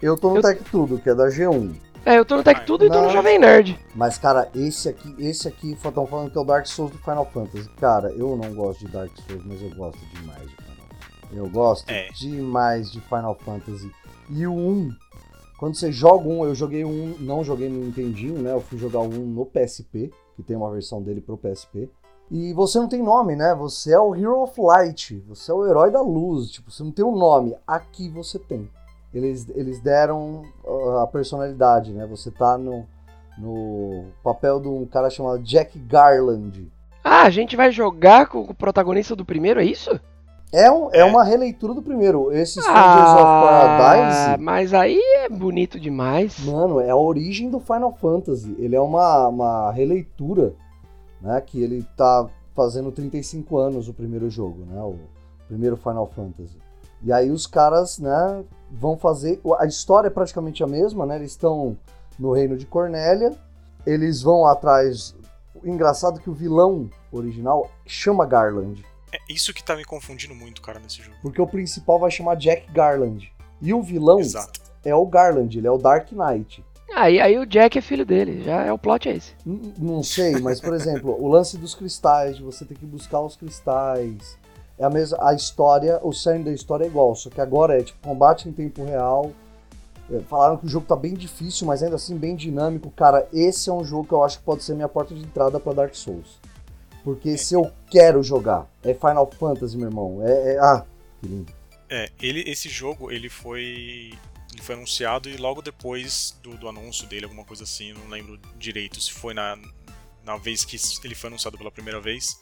Eu 0.00 0.16
tô 0.16 0.30
no 0.30 0.36
eu... 0.36 0.42
Tech 0.42 0.62
Tudo, 0.70 1.00
que 1.00 1.10
é 1.10 1.14
da 1.14 1.26
G1. 1.26 1.74
É, 2.04 2.18
eu 2.18 2.24
tô 2.24 2.36
no 2.36 2.42
Tech 2.42 2.64
Tudo 2.64 2.86
e 2.86 2.90
tô 2.90 3.02
no 3.02 3.10
Jovem 3.10 3.38
Nerd. 3.38 3.78
Mas, 3.94 4.16
cara, 4.18 4.48
esse 4.54 4.88
aqui, 4.88 5.14
esse 5.18 5.46
aqui, 5.46 5.72
estão 5.72 6.06
falando 6.06 6.30
que 6.30 6.38
é 6.38 6.40
o 6.40 6.44
Dark 6.44 6.66
Souls 6.66 6.90
do 6.90 6.98
Final 6.98 7.26
Fantasy. 7.26 7.68
Cara, 7.76 8.10
eu 8.10 8.36
não 8.36 8.54
gosto 8.54 8.86
de 8.86 8.92
Dark 8.92 9.10
Souls, 9.26 9.44
mas 9.44 9.60
eu 9.60 9.70
gosto 9.70 9.98
demais 10.14 10.48
de 10.48 10.56
Final 10.56 10.76
Fantasy. 10.76 11.36
Eu 11.36 11.50
gosto 11.50 11.90
é. 11.90 12.08
demais 12.12 12.90
de 12.90 13.00
Final 13.02 13.34
Fantasy. 13.34 13.92
E 14.30 14.46
o 14.46 14.52
1, 14.52 14.90
quando 15.58 15.74
você 15.74 15.90
joga 15.90 16.28
um, 16.28 16.44
eu 16.44 16.54
joguei 16.54 16.84
um, 16.84 17.16
não 17.18 17.42
joguei 17.42 17.68
no 17.68 17.84
Nintendinho, 17.84 18.40
né? 18.40 18.52
Eu 18.52 18.60
fui 18.60 18.78
jogar 18.78 19.00
um 19.00 19.08
no 19.08 19.44
PSP, 19.44 20.12
que 20.36 20.42
tem 20.42 20.56
uma 20.56 20.70
versão 20.70 21.02
dele 21.02 21.20
pro 21.20 21.36
PSP. 21.36 21.90
E 22.30 22.52
você 22.52 22.78
não 22.78 22.88
tem 22.88 23.02
nome, 23.02 23.34
né? 23.34 23.54
Você 23.54 23.92
é 23.92 23.98
o 23.98 24.14
Hero 24.14 24.42
of 24.42 24.60
Light, 24.60 25.18
você 25.26 25.50
é 25.50 25.54
o 25.54 25.66
herói 25.66 25.90
da 25.90 26.02
luz, 26.02 26.50
tipo, 26.50 26.70
você 26.70 26.82
não 26.82 26.92
tem 26.92 27.04
um 27.04 27.16
nome. 27.16 27.56
Aqui 27.66 28.08
você 28.08 28.38
tem 28.38 28.68
eles, 29.12 29.48
eles 29.54 29.80
deram 29.80 30.42
a 31.02 31.06
personalidade, 31.06 31.92
né? 31.92 32.06
Você 32.06 32.30
tá 32.30 32.58
no, 32.58 32.84
no 33.38 34.06
papel 34.22 34.60
de 34.60 34.68
um 34.68 34.84
cara 34.84 35.08
chamado 35.10 35.42
Jack 35.42 35.78
Garland. 35.78 36.70
Ah, 37.02 37.22
a 37.22 37.30
gente 37.30 37.56
vai 37.56 37.70
jogar 37.70 38.26
com 38.26 38.40
o 38.40 38.54
protagonista 38.54 39.16
do 39.16 39.24
primeiro, 39.24 39.60
é 39.60 39.64
isso? 39.64 39.98
É, 40.52 40.70
um, 40.70 40.90
é 40.92 41.04
uma 41.04 41.24
releitura 41.24 41.74
do 41.74 41.82
primeiro. 41.82 42.32
Esse 42.32 42.58
Strangers 42.58 42.78
ah, 42.78 43.14
of 43.14 43.22
Paradise. 43.22 44.42
Mas 44.42 44.72
aí 44.72 44.98
é 45.16 45.28
bonito 45.28 45.78
demais. 45.78 46.38
Mano, 46.44 46.80
é 46.80 46.90
a 46.90 46.96
origem 46.96 47.50
do 47.50 47.60
Final 47.60 47.94
Fantasy. 48.00 48.54
Ele 48.58 48.74
é 48.74 48.80
uma, 48.80 49.28
uma 49.28 49.72
releitura, 49.72 50.54
né? 51.20 51.40
Que 51.40 51.62
ele 51.62 51.86
tá 51.96 52.26
fazendo 52.54 52.90
35 52.90 53.58
anos 53.58 53.88
o 53.88 53.94
primeiro 53.94 54.30
jogo, 54.30 54.64
né? 54.64 54.80
O 54.82 54.96
primeiro 55.46 55.76
Final 55.76 56.06
Fantasy. 56.06 56.56
E 57.02 57.12
aí 57.12 57.30
os 57.30 57.46
caras, 57.46 57.98
né, 57.98 58.44
vão 58.70 58.96
fazer. 58.98 59.40
A 59.58 59.66
história 59.66 60.08
é 60.08 60.10
praticamente 60.10 60.62
a 60.62 60.66
mesma, 60.66 61.06
né? 61.06 61.16
Eles 61.16 61.30
estão 61.32 61.76
no 62.18 62.32
reino 62.32 62.56
de 62.56 62.66
Cornélia, 62.66 63.32
eles 63.86 64.22
vão 64.22 64.46
atrás. 64.46 65.14
Engraçado 65.64 66.20
que 66.20 66.30
o 66.30 66.34
vilão 66.34 66.88
original 67.10 67.70
chama 67.86 68.24
Garland. 68.26 68.84
É 69.12 69.18
isso 69.32 69.54
que 69.54 69.62
tá 69.64 69.74
me 69.74 69.84
confundindo 69.84 70.34
muito, 70.34 70.60
cara, 70.60 70.78
nesse 70.78 71.02
jogo. 71.02 71.16
Porque 71.22 71.40
o 71.40 71.46
principal 71.46 71.98
vai 71.98 72.10
chamar 72.10 72.36
Jack 72.36 72.70
Garland. 72.72 73.32
E 73.60 73.72
o 73.72 73.82
vilão 73.82 74.20
Exato. 74.20 74.60
é 74.84 74.94
o 74.94 75.06
Garland, 75.06 75.56
ele 75.56 75.66
é 75.66 75.70
o 75.70 75.78
Dark 75.78 76.12
Knight. 76.12 76.62
Aí, 76.94 77.20
aí 77.20 77.38
o 77.38 77.44
Jack 77.46 77.76
é 77.78 77.80
filho 77.80 78.04
dele, 78.06 78.42
já 78.44 78.62
é 78.64 78.72
o 78.72 78.78
plot 78.78 79.08
é 79.08 79.16
esse. 79.16 79.34
N- 79.46 79.74
Não 79.78 80.02
sei, 80.02 80.38
mas 80.40 80.60
por 80.60 80.72
exemplo, 80.74 81.16
o 81.20 81.28
lance 81.28 81.56
dos 81.58 81.74
cristais, 81.74 82.36
de 82.36 82.42
você 82.42 82.64
ter 82.64 82.74
que 82.76 82.86
buscar 82.86 83.20
os 83.20 83.36
cristais. 83.36 84.38
É 84.78 84.84
a 84.84 84.90
mesma. 84.90 85.18
A 85.20 85.34
história, 85.34 85.98
o 86.02 86.12
cerne 86.12 86.44
da 86.44 86.52
história 86.52 86.84
é 86.84 86.86
igual, 86.86 87.14
só 87.14 87.28
que 87.28 87.40
agora 87.40 87.78
é 87.78 87.82
tipo 87.82 87.98
combate 88.00 88.48
em 88.48 88.52
tempo 88.52 88.84
real. 88.84 89.32
É, 90.10 90.20
Falaram 90.20 90.56
que 90.56 90.66
o 90.66 90.68
jogo 90.68 90.86
tá 90.86 90.96
bem 90.96 91.14
difícil, 91.14 91.66
mas 91.66 91.82
ainda 91.82 91.96
assim 91.96 92.16
bem 92.16 92.34
dinâmico. 92.36 92.90
Cara, 92.92 93.28
esse 93.32 93.68
é 93.68 93.72
um 93.72 93.84
jogo 93.84 94.06
que 94.06 94.14
eu 94.14 94.22
acho 94.22 94.38
que 94.38 94.44
pode 94.44 94.62
ser 94.62 94.74
minha 94.74 94.88
porta 94.88 95.14
de 95.14 95.20
entrada 95.22 95.58
pra 95.58 95.72
Dark 95.72 95.94
Souls. 95.94 96.38
Porque 97.04 97.36
se 97.38 97.54
eu 97.54 97.70
quero 97.90 98.22
jogar, 98.22 98.66
é 98.82 98.94
Final 98.94 99.30
Fantasy, 99.38 99.76
meu 99.76 99.88
irmão. 99.88 100.20
É. 100.22 100.54
é- 100.54 100.58
ah, 100.58 100.84
que 101.20 101.26
lindo. 101.26 101.52
É, 101.90 102.10
ele, 102.20 102.48
esse 102.50 102.68
jogo, 102.68 103.10
ele 103.10 103.28
foi. 103.28 104.12
Ele 104.52 104.62
foi 104.62 104.74
anunciado 104.74 105.28
e 105.28 105.36
logo 105.36 105.62
depois 105.62 106.36
do, 106.42 106.56
do 106.56 106.68
anúncio 106.68 107.06
dele, 107.06 107.24
alguma 107.24 107.44
coisa 107.44 107.62
assim, 107.62 107.92
não 107.92 108.08
lembro 108.08 108.38
direito 108.58 109.00
se 109.00 109.12
foi 109.12 109.32
na, 109.32 109.56
na 110.24 110.36
vez 110.36 110.64
que 110.64 110.76
ele 111.04 111.14
foi 111.14 111.28
anunciado 111.28 111.56
pela 111.56 111.70
primeira 111.70 112.00
vez. 112.00 112.40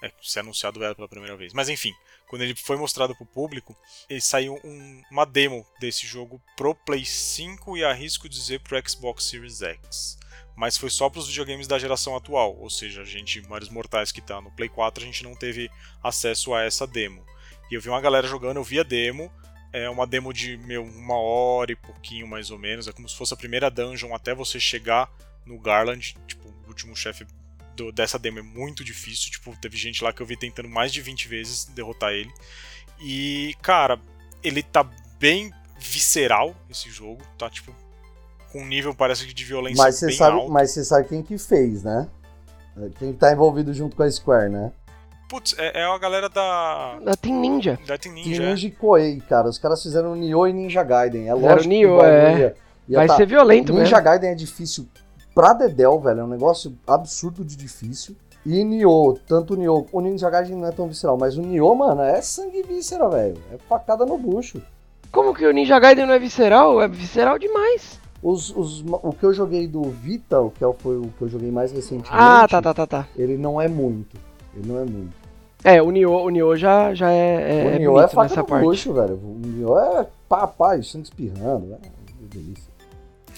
É, 0.00 0.12
se 0.22 0.38
anunciado 0.38 0.82
era 0.82 0.94
pela 0.94 1.08
primeira 1.08 1.36
vez. 1.36 1.52
Mas 1.52 1.68
enfim, 1.68 1.92
quando 2.28 2.42
ele 2.42 2.54
foi 2.54 2.76
mostrado 2.76 3.16
pro 3.16 3.26
público, 3.26 3.76
ele 4.08 4.20
saiu 4.20 4.60
um- 4.62 5.02
uma 5.10 5.24
demo 5.24 5.66
desse 5.80 6.06
jogo 6.06 6.40
pro 6.56 6.74
Play 6.74 7.04
5 7.04 7.76
e 7.76 7.82
arrisco 7.84 8.28
dizer 8.28 8.60
pro 8.60 8.80
Xbox 8.88 9.24
Series 9.24 9.60
X. 9.60 10.16
Mas 10.56 10.76
foi 10.76 10.90
só 10.90 11.08
pros 11.08 11.26
videogames 11.28 11.66
da 11.66 11.78
geração 11.78 12.16
atual, 12.16 12.56
ou 12.56 12.68
seja, 12.70 13.02
a 13.02 13.04
gente, 13.04 13.40
Mares 13.48 13.68
Mortais 13.68 14.12
que 14.12 14.20
tá 14.20 14.40
no 14.40 14.50
Play 14.52 14.68
4, 14.68 15.02
a 15.02 15.06
gente 15.06 15.24
não 15.24 15.34
teve 15.34 15.70
acesso 16.02 16.54
a 16.54 16.62
essa 16.62 16.86
demo. 16.86 17.24
E 17.70 17.74
eu 17.74 17.80
vi 17.80 17.88
uma 17.88 18.00
galera 18.00 18.26
jogando, 18.26 18.56
eu 18.56 18.64
vi 18.64 18.78
a 18.80 18.82
demo, 18.82 19.32
é 19.72 19.88
uma 19.90 20.06
demo 20.06 20.32
de 20.32 20.56
meu, 20.58 20.82
uma 20.84 21.16
hora 21.16 21.72
e 21.72 21.76
pouquinho 21.76 22.26
mais 22.26 22.50
ou 22.50 22.58
menos. 22.58 22.88
É 22.88 22.92
como 22.92 23.08
se 23.08 23.16
fosse 23.16 23.34
a 23.34 23.36
primeira 23.36 23.70
dungeon 23.70 24.14
até 24.14 24.34
você 24.34 24.58
chegar 24.58 25.10
no 25.44 25.58
Garland. 25.58 26.16
Tipo, 26.26 26.48
o 26.48 26.68
último 26.68 26.96
chefe 26.96 27.26
do- 27.78 27.92
dessa 27.92 28.18
demo 28.18 28.40
é 28.40 28.42
muito 28.42 28.82
difícil. 28.84 29.30
Tipo, 29.30 29.56
teve 29.60 29.76
gente 29.76 30.02
lá 30.04 30.12
que 30.12 30.20
eu 30.20 30.26
vi 30.26 30.36
tentando 30.36 30.68
mais 30.68 30.92
de 30.92 31.00
20 31.00 31.28
vezes 31.28 31.64
derrotar 31.66 32.10
ele. 32.12 32.30
E, 33.00 33.54
cara, 33.62 33.98
ele 34.42 34.62
tá 34.62 34.84
bem 35.18 35.52
visceral 35.78 36.54
esse 36.68 36.90
jogo. 36.90 37.22
Tá, 37.38 37.48
tipo, 37.48 37.72
com 38.52 38.60
um 38.62 38.66
nível, 38.66 38.94
parece 38.94 39.26
que 39.26 39.32
de 39.32 39.44
violência 39.44 39.82
Mas 39.82 39.96
você 39.96 40.06
bem 40.06 40.16
sabe, 40.16 40.36
alto. 40.36 40.50
mas 40.50 40.70
você 40.72 40.84
sabe 40.84 41.08
quem 41.08 41.22
que 41.22 41.38
fez, 41.38 41.82
né? 41.84 42.08
Quem 42.98 43.12
tá 43.12 43.32
envolvido 43.32 43.72
junto 43.74 43.96
com 43.96 44.02
a 44.02 44.10
Square, 44.10 44.50
né? 44.50 44.72
Putz, 45.28 45.54
é, 45.58 45.80
é 45.80 45.84
a 45.84 45.98
galera 45.98 46.28
da. 46.28 46.98
Da 47.00 47.14
Team 47.16 47.40
Ninja. 47.40 47.78
Da 47.86 47.98
Team 47.98 48.14
Ninja. 48.14 48.28
Ninja. 48.30 48.42
é. 48.44 48.48
Ninja 48.50 48.66
e 48.68 48.70
Koei, 48.70 49.20
cara. 49.28 49.48
Os 49.48 49.58
caras 49.58 49.82
fizeram 49.82 50.14
Nioh 50.14 50.46
e 50.48 50.52
Ninja 50.52 50.82
Gaiden. 50.82 51.28
É 51.28 51.34
lógico 51.34 51.68
Nioh, 51.68 52.02
é. 52.04 52.38
ia- 52.38 52.56
ia 52.88 52.98
Vai 52.98 53.06
tá- 53.08 53.16
ser 53.16 53.26
violento 53.26 53.72
Ninja 53.72 53.96
mesmo. 53.96 54.04
Gaiden 54.04 54.30
é 54.30 54.34
difícil 54.34 54.88
pra 55.38 55.52
Dedel, 55.52 56.00
velho. 56.00 56.18
É 56.20 56.24
um 56.24 56.28
negócio 56.28 56.76
absurdo 56.84 57.44
de 57.44 57.54
difícil. 57.56 58.16
E 58.44 58.64
Nioh, 58.64 59.16
tanto 59.28 59.54
o 59.54 59.56
Nioh... 59.56 59.86
O 59.92 60.00
Ninja 60.00 60.28
Gaiden 60.28 60.56
não 60.56 60.66
é 60.66 60.72
tão 60.72 60.88
visceral, 60.88 61.16
mas 61.16 61.36
o 61.38 61.42
Nioh, 61.42 61.76
mano, 61.76 62.00
é 62.02 62.20
sangue 62.20 62.60
víscera, 62.64 63.08
velho. 63.08 63.36
É 63.52 63.58
facada 63.68 64.04
no 64.04 64.18
bucho. 64.18 64.60
Como 65.12 65.32
que 65.32 65.46
o 65.46 65.52
Ninja 65.52 65.78
Gaiden 65.78 66.06
não 66.06 66.14
é 66.14 66.18
visceral? 66.18 66.82
É 66.82 66.88
visceral 66.88 67.38
demais. 67.38 68.00
Os, 68.20 68.50
os- 68.56 68.84
o 69.02 69.12
que 69.12 69.24
eu 69.24 69.32
joguei 69.32 69.68
do 69.68 69.82
Vita, 69.84 70.40
o 70.40 70.50
que 70.50 70.64
é- 70.64 70.72
foi 70.78 70.96
o 70.96 71.08
que 71.16 71.22
eu 71.22 71.28
joguei 71.28 71.52
mais 71.52 71.70
recentemente, 71.70 72.08
Ah, 72.10 72.48
tá, 72.48 72.60
tá, 72.60 72.74
tá, 72.74 72.84
tá. 72.86 73.06
ele 73.16 73.36
não 73.36 73.60
é 73.60 73.68
muito. 73.68 74.16
Ele 74.56 74.66
não 74.72 74.80
é 74.80 74.84
muito. 74.84 75.12
É, 75.62 75.80
o 75.80 75.90
Nioh, 75.92 76.24
o 76.24 76.30
Nioh 76.30 76.56
já, 76.56 76.92
já 76.94 77.10
é, 77.12 77.16
é, 77.16 77.64
o 77.64 77.68
é 77.74 77.78
Nioh 77.78 78.00
é 78.00 78.08
faca 78.08 78.22
nessa 78.28 78.40
no 78.40 78.46
parte. 78.46 78.64
bucho, 78.64 78.92
velho. 78.92 79.14
O 79.14 79.40
Nioh 79.46 79.78
é 79.78 80.06
pá, 80.28 80.48
pá, 80.48 80.70
sangue 80.82 81.04
espirrando. 81.04 81.74
É 81.74 81.76
uma 82.20 82.28
delícia. 82.28 82.67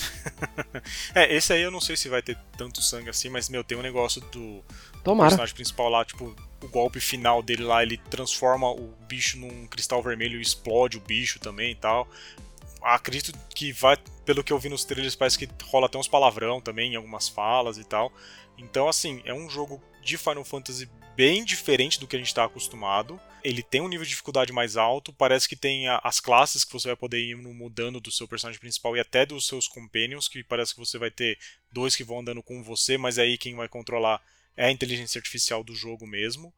É, 1.14 1.34
esse 1.34 1.53
aí 1.53 1.62
eu 1.62 1.70
não 1.70 1.80
sei 1.80 1.96
se 1.96 2.09
vai 2.09 2.22
ter 2.22 2.38
tanto 2.57 2.82
sangue 2.82 3.11
assim, 3.11 3.28
mas, 3.28 3.48
meu, 3.48 3.64
tem 3.64 3.76
um 3.76 3.82
negócio 3.82 4.20
do, 4.20 4.62
Tomara. 5.03 5.28
personagem 5.28 5.55
principal 5.55 5.88
lá, 5.88 6.05
tipo, 6.05 6.34
o 6.62 6.68
golpe 6.68 7.01
final 7.01 7.42
dele 7.42 7.64
lá, 7.64 7.82
ele 7.82 7.96
transforma 7.96 8.70
o 8.70 8.94
bicho 9.09 9.38
num 9.38 9.66
cristal 9.66 10.03
vermelho 10.03 10.38
e 10.38 10.42
explode 10.42 10.98
o 10.98 11.01
bicho 11.01 11.38
também 11.38 11.72
e 11.72 11.74
tal. 11.74 12.09
Acredito 12.82 13.32
que 13.55 13.72
vai, 13.72 13.96
pelo 14.24 14.42
que 14.42 14.53
eu 14.53 14.59
vi 14.59 14.68
nos 14.68 14.84
trailers, 14.84 15.14
parece 15.14 15.38
que 15.38 15.48
rola 15.64 15.86
até 15.86 15.98
uns 15.98 16.09
palavrão 16.09 16.61
também 16.61 16.92
em 16.92 16.96
algumas 16.96 17.28
falas 17.28 17.76
e 17.76 17.84
tal. 17.84 18.12
Então, 18.57 18.88
assim, 18.88 19.22
é 19.24 19.34
um 19.34 19.48
jogo 19.48 19.82
de 20.03 20.16
Final 20.16 20.44
Fantasy 20.44 20.88
bem 21.20 21.44
diferente 21.44 22.00
do 22.00 22.06
que 22.06 22.16
a 22.16 22.18
gente 22.18 22.34
tá 22.34 22.44
acostumado. 22.44 23.20
Ele 23.44 23.62
tem 23.62 23.82
um 23.82 23.88
nível 23.88 24.04
de 24.04 24.08
dificuldade 24.08 24.54
mais 24.54 24.78
alto, 24.78 25.12
parece 25.12 25.46
que 25.46 25.54
tem 25.54 25.86
as 25.86 26.18
classes 26.18 26.64
que 26.64 26.72
você 26.72 26.88
vai 26.88 26.96
poder 26.96 27.18
ir 27.18 27.36
mudando 27.36 28.00
do 28.00 28.10
seu 28.10 28.26
personagem 28.26 28.58
principal 28.58 28.96
e 28.96 29.00
até 29.00 29.26
dos 29.26 29.46
seus 29.46 29.68
companions, 29.68 30.28
que 30.28 30.42
parece 30.42 30.72
que 30.72 30.80
você 30.80 30.96
vai 30.96 31.10
ter 31.10 31.38
dois 31.70 31.94
que 31.94 32.02
vão 32.02 32.20
andando 32.20 32.42
com 32.42 32.62
você, 32.62 32.96
mas 32.96 33.18
aí 33.18 33.36
quem 33.36 33.54
vai 33.54 33.68
controlar 33.68 34.18
é 34.56 34.64
a 34.64 34.70
inteligência 34.70 35.18
artificial 35.18 35.62
do 35.62 35.74
jogo 35.74 36.06
mesmo. 36.06 36.50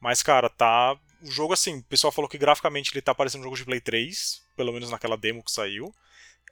Mas, 0.00 0.24
cara, 0.24 0.48
tá. 0.48 0.98
O 1.22 1.30
jogo, 1.30 1.52
assim, 1.52 1.78
o 1.78 1.82
pessoal 1.84 2.10
falou 2.10 2.28
que 2.28 2.38
graficamente 2.38 2.90
ele 2.92 3.02
tá 3.02 3.14
parecendo 3.14 3.42
um 3.42 3.44
jogo 3.44 3.56
de 3.56 3.64
Play 3.64 3.80
3, 3.80 4.42
pelo 4.56 4.72
menos 4.72 4.90
naquela 4.90 5.16
demo 5.16 5.44
que 5.44 5.52
saiu. 5.52 5.94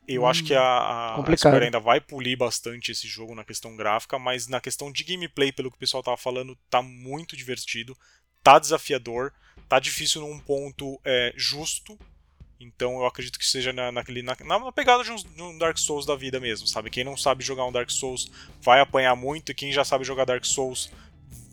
Eu 0.09 0.26
acho 0.26 0.42
que 0.42 0.54
a, 0.54 0.62
a- 0.62 1.20
a. 1.32 1.36
Square 1.36 1.64
ainda 1.66 1.80
vai 1.80 2.00
polir 2.00 2.36
bastante 2.36 2.92
esse 2.92 3.06
jogo 3.06 3.34
na 3.34 3.44
questão 3.44 3.76
gráfica, 3.76 4.18
mas 4.18 4.48
na 4.48 4.61
questão 4.61 4.90
de 4.90 5.04
gameplay, 5.04 5.52
pelo 5.52 5.70
que 5.70 5.76
o 5.76 5.80
pessoal 5.80 6.02
tava 6.02 6.16
falando, 6.16 6.56
tá 6.70 6.82
muito 6.82 7.36
divertido, 7.36 7.96
tá 8.42 8.59
desafiador, 8.59 9.32
tá 9.68 9.78
difícil 9.78 10.22
num 10.22 10.38
ponto 10.40 11.00
é, 11.04 11.32
justo. 11.36 11.98
Então 12.61 12.94
eu 13.00 13.06
acredito 13.06 13.38
que 13.38 13.46
seja 13.46 13.72
na, 13.72 13.92
naquele, 13.92 14.22
na, 14.22 14.36
na 14.44 14.72
pegada 14.72 15.04
de 15.04 15.12
um, 15.12 15.16
de 15.16 15.42
um 15.42 15.59
Dark 15.59 15.78
Souls 15.78 16.04
da 16.06 16.16
vida 16.16 16.40
mesmo, 16.40 16.66
sabe? 16.66 16.90
Quem 16.90 17.04
não 17.04 17.16
sabe 17.16 17.44
jogar 17.44 17.64
um 17.66 17.72
Dark 17.72 17.90
Souls 17.90 18.30
vai 18.61 18.80
apanhar 18.80 19.14
muito, 19.14 19.52
e 19.52 19.54
quem 19.54 19.70
já 19.72 19.84
sabe 19.84 20.04
jogar 20.04 20.24
Dark 20.24 20.44
Souls 20.44 20.90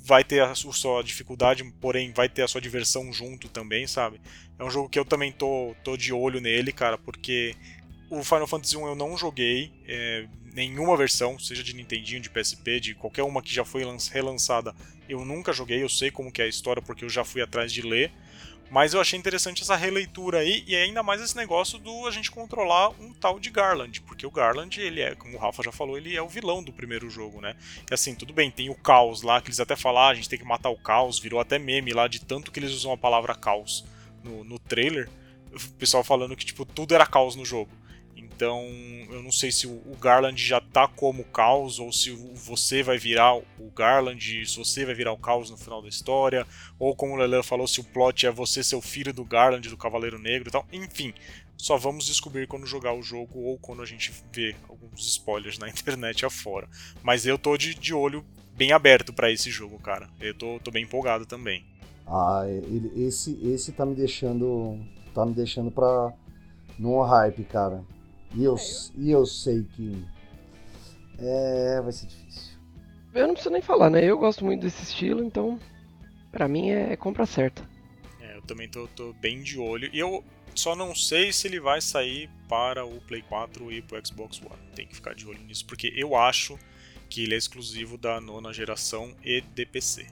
vai 0.04 0.24
ter 0.24 0.42
a 0.42 0.54
su- 0.56 0.72
sua 0.74 1.04
dificuldade, 1.04 1.64
porém 1.82 2.12
vai 2.12 2.30
ter 2.30 2.44
a 2.44 2.48
sua 2.48 2.62
diversão 2.62 3.12
junto 3.14 3.50
também, 3.50 3.86
sabe? 3.88 4.20
É 4.58 4.64
um 4.64 4.70
jogo 4.70 4.90
que 4.90 4.98
eu 5.00 5.06
também 5.06 5.32
tô, 5.32 5.76
tô 5.84 5.98
de 5.98 6.14
olho 6.14 6.40
nele, 6.40 6.72
cara, 6.72 6.98
porque 6.98 7.56
o 8.10 8.24
Final 8.24 8.48
Fantasy 8.48 8.78
1 8.78 8.88
eu 8.88 8.96
não 8.96 9.18
joguei 9.18 9.72
é, 9.88 10.28
nenhuma 10.54 10.96
versão, 10.96 11.38
seja 11.40 11.64
de 11.64 11.74
Nintendinho, 11.76 12.22
de 12.22 12.30
PSP, 12.30 12.80
de 12.80 12.96
qualquer 12.96 13.24
uma 13.24 13.42
que 13.42 13.54
já 13.54 13.66
foi 13.66 13.84
lan- 13.84 13.98
relançada, 14.12 14.76
eu 15.10 15.24
nunca 15.26 15.52
joguei, 15.54 15.84
eu 15.84 15.90
sei 15.90 16.12
como 16.12 16.32
que 16.32 16.42
é 16.42 16.46
a 16.46 16.50
história 16.50 16.82
porque 16.82 17.06
eu 17.06 17.10
já 17.10 17.24
fui 17.24 17.42
atrás 17.42 17.72
de 17.72 17.82
ler. 17.82 18.12
Mas 18.72 18.96
eu 18.96 19.00
achei 19.00 19.18
interessante 19.18 19.62
essa 19.62 19.76
releitura 19.76 20.40
aí, 20.40 20.64
e 20.66 20.76
ainda 20.76 21.04
mais 21.04 21.22
esse 21.22 21.36
negócio 21.38 21.78
do 21.78 22.08
a 22.08 22.12
gente 22.12 22.32
controlar 22.32 22.90
um 23.00 23.14
tal 23.14 23.40
de 23.40 23.52
Garland, 23.52 24.02
porque 24.02 24.26
o 24.26 24.32
Garland, 24.32 24.82
ele 24.82 25.02
é, 25.02 25.14
como 25.14 25.38
o 25.38 25.40
Rafa 25.40 25.62
já 25.62 25.72
falou, 25.72 25.96
ele 25.96 26.16
é 26.16 26.22
o 26.22 26.28
vilão 26.28 26.64
do 26.64 26.74
primeiro 26.74 27.08
jogo, 27.08 27.40
né? 27.40 27.56
E 27.90 27.94
assim, 27.94 28.16
tudo 28.16 28.34
bem, 28.34 28.50
tem 28.50 28.72
o 28.72 28.76
caos 28.76 29.22
lá, 29.22 29.40
que 29.40 29.50
eles 29.50 29.60
até 29.60 29.76
falaram, 29.76 30.08
ah, 30.08 30.12
a 30.12 30.16
gente 30.16 30.28
tem 30.28 30.40
que 30.40 30.46
matar 30.46 30.70
o 30.72 30.78
caos, 30.78 31.20
virou 31.20 31.40
até 31.40 31.60
meme 31.60 31.94
lá 31.94 32.08
de 32.08 32.20
tanto 32.20 32.52
que 32.52 32.60
eles 32.60 32.72
usam 32.72 32.92
a 32.92 32.98
palavra 32.98 33.36
caos 33.36 33.86
no, 34.24 34.44
no 34.44 34.58
trailer. 34.58 35.10
O 35.54 35.74
pessoal 35.74 36.04
falando 36.04 36.36
que, 36.36 36.44
tipo, 36.44 36.66
tudo 36.66 36.96
era 36.96 37.06
caos 37.06 37.36
no 37.36 37.46
jogo. 37.46 37.70
Então, 38.36 38.62
eu 39.10 39.24
não 39.24 39.32
sei 39.32 39.50
se 39.50 39.66
o 39.66 39.96
Garland 39.98 40.36
já 40.36 40.60
tá 40.60 40.90
como 40.90 41.24
caos, 41.24 41.80
ou 41.80 41.94
se 41.94 42.12
você 42.34 42.84
vai 42.84 42.98
virar 42.98 43.38
o 43.38 43.72
Garland, 43.74 44.46
se 44.46 44.58
você 44.58 44.84
vai 44.84 44.94
virar 44.94 45.14
o 45.14 45.18
caos 45.18 45.50
no 45.50 45.56
final 45.56 45.82
da 45.82 45.88
história, 45.88 46.46
ou 46.78 46.94
como 46.94 47.14
o 47.14 47.16
Lelan 47.16 47.42
falou, 47.42 47.66
se 47.66 47.80
o 47.80 47.84
plot 47.84 48.28
é 48.28 48.32
você 48.32 48.62
ser 48.62 48.76
o 48.76 48.82
filho 48.82 49.14
do 49.14 49.24
Garland, 49.24 49.70
do 49.70 49.78
Cavaleiro 49.78 50.20
Negro 50.20 50.50
e 50.50 50.52
tal. 50.52 50.68
Enfim, 50.70 51.14
só 51.56 51.78
vamos 51.78 52.08
descobrir 52.08 52.46
quando 52.46 52.68
jogar 52.68 52.94
o 52.94 53.02
jogo 53.02 53.40
ou 53.40 53.58
quando 53.58 53.82
a 53.82 53.86
gente 53.86 54.12
vê 54.34 54.54
alguns 54.68 55.08
spoilers 55.08 55.58
na 55.58 55.70
internet 55.72 56.26
afora. 56.26 56.68
Mas 57.02 57.26
eu 57.26 57.38
tô 57.38 57.56
de, 57.56 57.74
de 57.74 57.94
olho 57.94 58.26
bem 58.54 58.74
aberto 58.74 59.14
pra 59.14 59.32
esse 59.32 59.50
jogo, 59.50 59.80
cara. 59.80 60.10
Eu 60.20 60.34
tô, 60.34 60.60
tô 60.60 60.72
bem 60.72 60.84
empolgado 60.84 61.26
também. 61.26 61.66
Ah, 62.06 62.44
esse, 62.98 63.40
esse 63.48 63.72
tá 63.72 63.86
me 63.86 63.96
deixando. 63.96 64.78
Tá 65.14 65.26
me 65.26 65.34
deixando 65.34 65.72
pra. 65.72 66.12
num 66.78 67.02
hype, 67.02 67.46
cara. 67.46 67.82
E 68.36 68.44
eu, 68.44 68.56
e 68.98 69.12
eu 69.12 69.26
sei 69.26 69.64
que. 69.76 70.06
É. 71.20 71.82
Vai 71.82 71.92
ser 71.92 72.08
difícil. 72.08 72.56
Eu 73.14 73.28
não 73.28 73.34
preciso 73.34 73.54
nem 73.54 73.62
falar, 73.62 73.90
né? 73.90 74.04
Eu 74.04 74.18
gosto 74.18 74.44
muito 74.44 74.62
desse 74.62 74.84
estilo, 74.84 75.24
então 75.24 75.58
pra 76.32 76.48
mim 76.48 76.70
é 76.70 76.96
compra 76.98 77.26
certa. 77.26 77.64
É, 78.20 78.36
eu 78.38 78.42
também 78.42 78.68
tô, 78.70 78.88
tô 78.90 79.14
bem 79.14 79.42
de 79.42 79.58
olho. 79.58 79.90
E 79.94 80.00
eu 80.00 80.22
só 80.54 80.76
não 80.76 80.94
sei 80.94 81.32
se 81.32 81.48
ele 81.48 81.60
vai 81.60 81.80
sair 81.80 82.30
para 82.50 82.86
o 82.86 83.00
Play 83.02 83.22
4 83.22 83.72
e 83.72 83.82
pro 83.82 84.06
Xbox 84.06 84.42
One. 84.42 84.60
Tem 84.76 84.86
que 84.86 84.96
ficar 84.96 85.16
de 85.16 85.26
olho 85.26 85.40
nisso, 85.48 85.66
porque 85.66 85.94
eu 85.96 86.14
acho 86.16 86.58
que 87.10 87.24
ele 87.24 87.36
é 87.36 87.38
exclusivo 87.38 87.98
da 87.98 88.20
nona 88.20 88.52
geração 88.52 89.14
e 89.24 89.40
de 89.42 89.66
PC. 89.66 90.06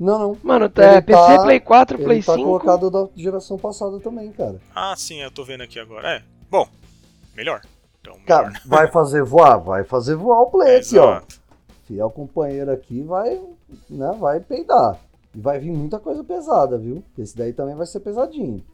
Não, 0.00 0.18
não. 0.18 0.38
Mano, 0.42 0.72
Ele 0.74 0.84
é, 0.86 1.00
PC, 1.02 1.18
tá- 1.36 1.42
Play 1.42 1.60
4, 1.60 1.96
Ele 1.98 2.04
Play 2.04 2.22
tá 2.22 2.34
5. 2.34 2.44
colocado 2.46 2.90
da 2.90 3.08
geração 3.16 3.58
passada 3.58 3.98
também, 4.00 4.30
cara. 4.32 4.58
Ah, 4.74 4.94
sim, 4.96 5.20
eu 5.20 5.30
tô 5.30 5.44
vendo 5.44 5.62
aqui 5.62 5.78
agora. 5.78 6.08
É, 6.08 6.22
bom, 6.48 6.66
melhor. 7.38 7.62
Então, 8.00 8.14
melhor. 8.14 8.26
Cara, 8.26 8.52
vai 8.66 8.90
fazer 8.90 9.22
voar? 9.22 9.58
Vai 9.58 9.84
fazer 9.84 10.16
voar 10.16 10.42
o 10.42 10.50
Play 10.50 10.76
aqui, 10.78 10.98
ó. 10.98 11.22
Fiel 11.86 12.10
companheiro 12.10 12.70
aqui 12.70 13.00
vai, 13.02 13.40
né, 13.88 14.16
vai 14.18 14.40
peidar. 14.40 14.98
E 15.34 15.40
vai 15.40 15.58
vir 15.58 15.70
muita 15.70 16.00
coisa 16.00 16.24
pesada, 16.24 16.76
viu? 16.76 17.02
Esse 17.16 17.36
daí 17.36 17.52
também 17.52 17.76
vai 17.76 17.86
ser 17.86 18.00
pesadinho. 18.00 18.64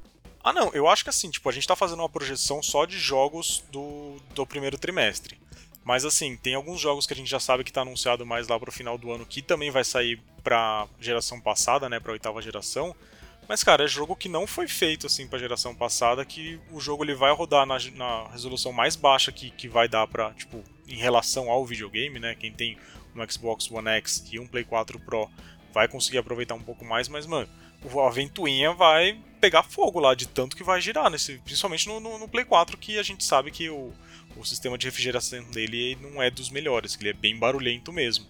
Ah, 0.43 0.53
não, 0.53 0.71
eu 0.73 0.89
acho 0.89 1.05
que 1.05 1.11
assim, 1.11 1.31
tipo, 1.31 1.49
a 1.49 1.53
gente 1.53 1.69
tá 1.69 1.77
fazendo 1.77 2.01
uma 2.01 2.09
projeção 2.09 2.63
só 2.63 2.85
de 2.87 2.99
jogos 2.99 3.63
do, 3.71 4.17
do 4.35 4.47
primeiro 4.47 4.79
trimestre. 4.79 5.39
Mas 5.85 6.05
assim, 6.05 6.37
tem 6.37 6.55
alguns 6.55 6.81
jogos 6.81 7.07
que 7.07 7.13
a 7.13 7.17
gente 7.17 7.31
já 7.31 7.39
sabe 7.39 7.65
que 7.65 7.73
tá 7.73 7.83
anunciado 7.83 8.25
mais 8.25 8.49
lá 8.49 8.59
pro 8.59 8.73
final 8.73 8.97
do 8.97 9.13
ano 9.13 9.27
que 9.27 9.43
também 9.43 9.71
vai 9.71 9.85
sair 9.85 10.21
pra 10.43 10.87
geração 10.99 11.39
passada, 11.39 11.89
né, 11.89 12.01
pra 12.01 12.13
oitava 12.13 12.41
geração. 12.41 12.95
Mas, 13.49 13.63
cara, 13.63 13.85
é 13.85 13.89
jogo 13.89 14.17
que 14.17 14.29
não 14.29 14.47
foi 14.47 14.67
feito 14.67 15.07
assim 15.07 15.27
pra 15.29 15.39
geração 15.39 15.75
passada, 15.75 16.25
que 16.25 16.59
o 16.73 16.81
jogo 16.81 17.05
ele 17.05 17.15
vai 17.15 17.33
rodar 17.33 17.67
na, 17.67 17.77
na 17.95 18.29
resolução 18.29 18.73
mais 18.73 18.97
baixa 18.97 19.31
que, 19.31 19.51
que 19.51 19.69
vai 19.69 19.87
dar 19.89 20.07
pra, 20.07 20.33
tipo, 20.33 20.63
em 20.89 20.97
relação 20.97 21.51
ao 21.51 21.65
videogame, 21.67 22.19
né? 22.19 22.35
Quem 22.35 22.51
tem 22.53 22.79
um 23.15 23.31
Xbox 23.31 23.71
One 23.71 23.89
X 23.89 24.25
e 24.33 24.39
um 24.39 24.47
Play 24.47 24.65
4 24.65 24.99
Pro 25.01 25.31
vai 25.73 25.87
conseguir 25.89 26.19
aproveitar 26.19 26.55
um 26.55 26.63
pouco 26.63 26.85
mais, 26.85 27.07
mas, 27.09 27.27
mano, 27.27 27.49
a 28.07 28.11
ventoinha 28.11 28.73
vai 28.73 29.19
pegar 29.41 29.63
fogo 29.63 30.01
lá 30.01 30.15
de 30.15 30.27
tanto 30.27 30.57
que 30.57 30.65
vai 30.65 30.81
girar, 30.81 31.11
nesse, 31.11 31.37
principalmente 31.39 31.87
no, 31.87 32.01
no- 32.01 32.19
no 32.19 32.29
Play 32.29 32.45
4, 32.47 32.79
que 32.79 32.99
a 32.99 33.03
gente 33.03 33.23
sabe 33.25 33.51
que 33.51 33.69
o, 33.69 33.93
o 34.37 34.45
sistema 34.45 34.79
de 34.79 34.87
refrigeração 34.87 35.43
dele 35.51 35.99
não 36.01 36.23
é 36.23 36.31
dos 36.31 36.49
melhores, 36.49 36.97
que 36.97 37.03
ele 37.03 37.11
é 37.11 37.13
bem 37.13 37.39
barulhento 37.39 37.93
mesmo. 37.93 38.27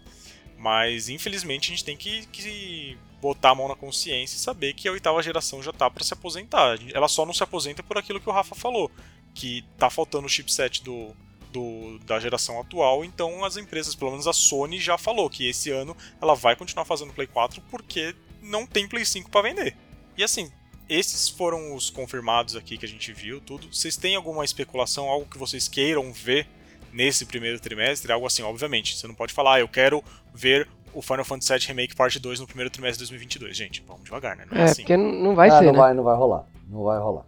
Mas 0.58 1.08
infelizmente 1.08 1.66
a 1.70 1.74
gente 1.74 1.84
tem 1.84 1.96
que, 1.96 2.26
que 2.26 2.96
botar 3.24 3.50
a 3.50 3.54
mão 3.54 3.68
na 3.68 3.74
consciência 3.74 4.36
e 4.36 4.38
saber 4.38 4.74
que 4.74 4.86
a 4.86 4.92
oitava 4.92 5.22
geração 5.22 5.62
já 5.62 5.72
tá 5.72 5.88
para 5.88 6.04
se 6.04 6.12
aposentar. 6.12 6.78
Ela 6.92 7.08
só 7.08 7.24
não 7.24 7.32
se 7.32 7.42
aposenta 7.42 7.82
por 7.82 7.96
aquilo 7.96 8.20
que 8.20 8.28
o 8.28 8.32
Rafa 8.32 8.54
falou, 8.54 8.90
que 9.32 9.64
tá 9.78 9.88
faltando 9.88 10.26
o 10.26 10.28
chipset 10.28 10.84
do, 10.84 11.16
do- 11.50 11.98
da 12.00 12.20
geração 12.20 12.60
atual, 12.60 13.02
então 13.02 13.42
as 13.42 13.56
empresas, 13.56 13.94
pelo 13.94 14.10
menos 14.10 14.26
a 14.26 14.32
Sony 14.34 14.78
já 14.78 14.98
falou 14.98 15.30
que 15.30 15.48
esse 15.48 15.70
ano 15.70 15.96
ela 16.20 16.34
vai 16.34 16.54
continuar 16.54 16.84
fazendo 16.84 17.14
Play 17.14 17.26
4 17.26 17.62
porque 17.70 18.14
não 18.42 18.66
tem 18.66 18.86
Play 18.86 19.06
5 19.06 19.30
para 19.30 19.40
vender. 19.48 19.74
E 20.18 20.22
assim, 20.22 20.52
esses 20.86 21.26
foram 21.30 21.74
os 21.74 21.88
confirmados 21.88 22.54
aqui 22.56 22.76
que 22.76 22.84
a 22.84 22.88
gente 22.88 23.10
viu, 23.10 23.40
tudo. 23.40 23.68
Vocês 23.74 23.96
têm 23.96 24.16
alguma 24.16 24.44
especulação, 24.44 25.08
algo 25.08 25.26
que 25.30 25.38
vocês 25.38 25.66
queiram 25.66 26.12
ver 26.12 26.46
nesse 26.92 27.24
primeiro 27.24 27.58
trimestre? 27.58 28.12
Algo 28.12 28.26
assim, 28.26 28.42
obviamente. 28.42 28.94
Você 28.98 29.06
não 29.08 29.14
pode 29.14 29.32
falar, 29.32 29.54
ah, 29.54 29.60
eu 29.60 29.68
quero 29.68 30.04
ver 30.34 30.68
o 30.94 31.02
Final 31.02 31.24
Fantasy 31.24 31.52
VII 31.58 31.66
Remake 31.68 31.94
Parte 31.96 32.18
2 32.18 32.40
no 32.40 32.46
primeiro 32.46 32.70
trimestre 32.70 33.04
de 33.04 33.10
2022. 33.10 33.56
Gente, 33.56 33.84
vamos 33.86 34.04
devagar, 34.04 34.36
né? 34.36 34.46
Não 34.50 34.56
é, 34.58 34.62
É, 34.62 34.64
assim. 34.64 34.82
porque 34.82 34.96
não 34.96 35.34
vai 35.34 35.48
ah, 35.48 35.58
ser, 35.58 35.64
não 35.66 35.72
né? 35.72 35.78
vai, 35.78 35.94
não 35.94 36.04
vai 36.04 36.16
rolar. 36.16 36.46
Não 36.68 36.82
vai 36.84 36.98
rolar. 36.98 37.24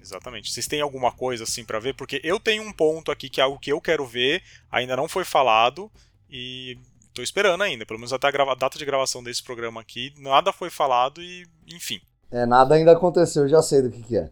Exatamente. 0.00 0.52
Vocês 0.52 0.66
têm 0.66 0.80
alguma 0.80 1.12
coisa 1.12 1.44
assim 1.44 1.64
pra 1.64 1.78
ver? 1.78 1.94
Porque 1.94 2.20
eu 2.22 2.38
tenho 2.38 2.62
um 2.62 2.72
ponto 2.72 3.10
aqui 3.10 3.28
que 3.28 3.40
é 3.40 3.44
algo 3.44 3.58
que 3.58 3.72
eu 3.72 3.80
quero 3.80 4.04
ver, 4.04 4.42
ainda 4.70 4.96
não 4.96 5.08
foi 5.08 5.24
falado 5.24 5.90
e 6.28 6.76
tô 7.14 7.22
esperando 7.22 7.62
ainda. 7.62 7.86
Pelo 7.86 7.98
menos 7.98 8.12
até 8.12 8.26
a 8.26 8.30
grava- 8.30 8.52
a 8.52 8.56
data 8.56 8.78
de 8.78 8.84
gravação 8.84 9.22
desse 9.22 9.42
programa 9.42 9.80
aqui, 9.80 10.12
nada 10.18 10.52
foi 10.52 10.68
falado 10.68 11.22
e, 11.22 11.46
enfim. 11.66 12.00
É, 12.30 12.44
nada 12.44 12.74
ainda 12.74 12.92
aconteceu, 12.92 13.44
eu 13.44 13.48
já 13.48 13.62
sei 13.62 13.80
do 13.80 13.90
que, 13.90 14.02
que 14.02 14.16
é. 14.16 14.30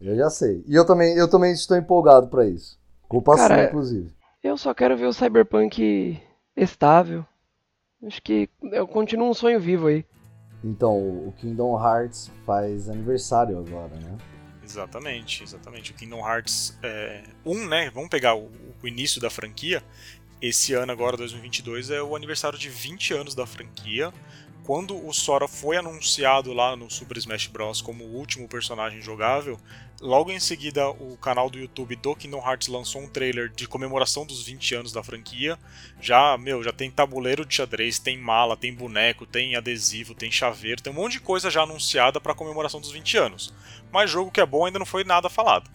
Eu 0.00 0.16
já 0.16 0.28
sei. 0.28 0.62
E 0.66 0.74
eu 0.74 0.84
também, 0.84 1.16
eu 1.16 1.30
também 1.30 1.52
estou 1.52 1.76
empolgado 1.76 2.26
pra 2.28 2.44
isso. 2.46 2.78
Culpa 3.08 3.36
Cara, 3.36 3.54
sua, 3.54 3.64
inclusive. 3.64 4.12
Eu 4.42 4.56
só 4.58 4.74
quero 4.74 4.96
ver 4.98 5.06
o 5.06 5.12
Cyberpunk 5.14 6.20
estável. 6.56 7.24
Acho 8.06 8.20
que 8.22 8.48
eu 8.62 8.86
continuo 8.86 9.30
um 9.30 9.34
sonho 9.34 9.58
vivo 9.58 9.86
aí. 9.86 10.04
Então, 10.62 10.96
o 10.96 11.34
Kingdom 11.38 11.78
Hearts 11.78 12.30
faz 12.46 12.88
aniversário 12.88 13.58
agora, 13.58 13.94
né? 13.96 14.16
Exatamente, 14.62 15.42
exatamente. 15.42 15.92
O 15.92 15.94
Kingdom 15.94 16.26
Hearts 16.26 16.78
é, 16.82 17.22
1, 17.44 17.68
né? 17.68 17.90
Vamos 17.90 18.08
pegar 18.08 18.34
o, 18.34 18.50
o 18.82 18.88
início 18.88 19.20
da 19.20 19.28
franquia. 19.28 19.82
Esse 20.40 20.72
ano, 20.72 20.90
agora, 20.90 21.16
2022, 21.16 21.90
é 21.90 22.02
o 22.02 22.16
aniversário 22.16 22.58
de 22.58 22.68
20 22.68 23.14
anos 23.14 23.34
da 23.34 23.46
franquia. 23.46 24.12
Quando 24.64 25.06
o 25.06 25.12
Sora 25.12 25.46
foi 25.46 25.76
anunciado 25.76 26.52
lá 26.52 26.74
no 26.74 26.90
Super 26.90 27.18
Smash 27.18 27.48
Bros. 27.48 27.82
como 27.82 28.02
o 28.04 28.16
último 28.16 28.48
personagem 28.48 29.02
jogável, 29.02 29.58
logo 30.00 30.32
em 30.32 30.40
seguida 30.40 30.88
o 30.88 31.16
canal 31.18 31.50
do 31.50 31.58
YouTube 31.58 31.96
do 31.96 32.16
Kingdom 32.16 32.38
Hearts 32.38 32.68
lançou 32.68 33.02
um 33.02 33.08
trailer 33.08 33.50
de 33.50 33.68
comemoração 33.68 34.24
dos 34.24 34.42
20 34.42 34.74
anos 34.76 34.92
da 34.92 35.02
franquia. 35.02 35.58
Já, 36.00 36.38
meu, 36.38 36.62
já 36.62 36.72
tem 36.72 36.90
tabuleiro 36.90 37.44
de 37.44 37.54
xadrez, 37.54 37.98
tem 37.98 38.18
mala, 38.18 38.56
tem 38.56 38.72
boneco, 38.74 39.26
tem 39.26 39.54
adesivo, 39.54 40.14
tem 40.14 40.30
chaveiro, 40.30 40.82
tem 40.82 40.92
um 40.92 40.96
monte 40.96 41.12
de 41.12 41.20
coisa 41.20 41.50
já 41.50 41.62
anunciada 41.62 42.20
para 42.20 42.34
comemoração 42.34 42.80
dos 42.80 42.90
20 42.90 43.16
anos 43.18 43.54
mas 43.94 44.10
jogo 44.10 44.32
que 44.32 44.40
é 44.40 44.46
bom 44.46 44.66
ainda 44.66 44.80
não 44.80 44.84
foi 44.84 45.04
nada 45.04 45.30
falado. 45.30 45.70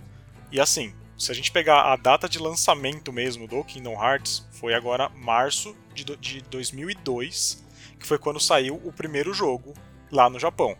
E 0.51 0.59
assim, 0.59 0.93
se 1.17 1.31
a 1.31 1.33
gente 1.33 1.53
pegar 1.53 1.83
a 1.83 1.95
data 1.95 2.27
de 2.27 2.37
lançamento 2.37 3.13
mesmo 3.13 3.47
do 3.47 3.63
Kingdom 3.63 3.93
Hearts, 3.93 4.45
foi 4.51 4.73
agora 4.73 5.07
março 5.07 5.73
de, 5.93 6.03
de 6.17 6.41
2002, 6.41 7.65
que 7.99 8.07
foi 8.07 8.17
quando 8.17 8.39
saiu 8.39 8.81
o 8.83 8.91
primeiro 8.91 9.33
jogo 9.33 9.73
lá 10.11 10.29
no 10.29 10.39
Japão. 10.39 10.77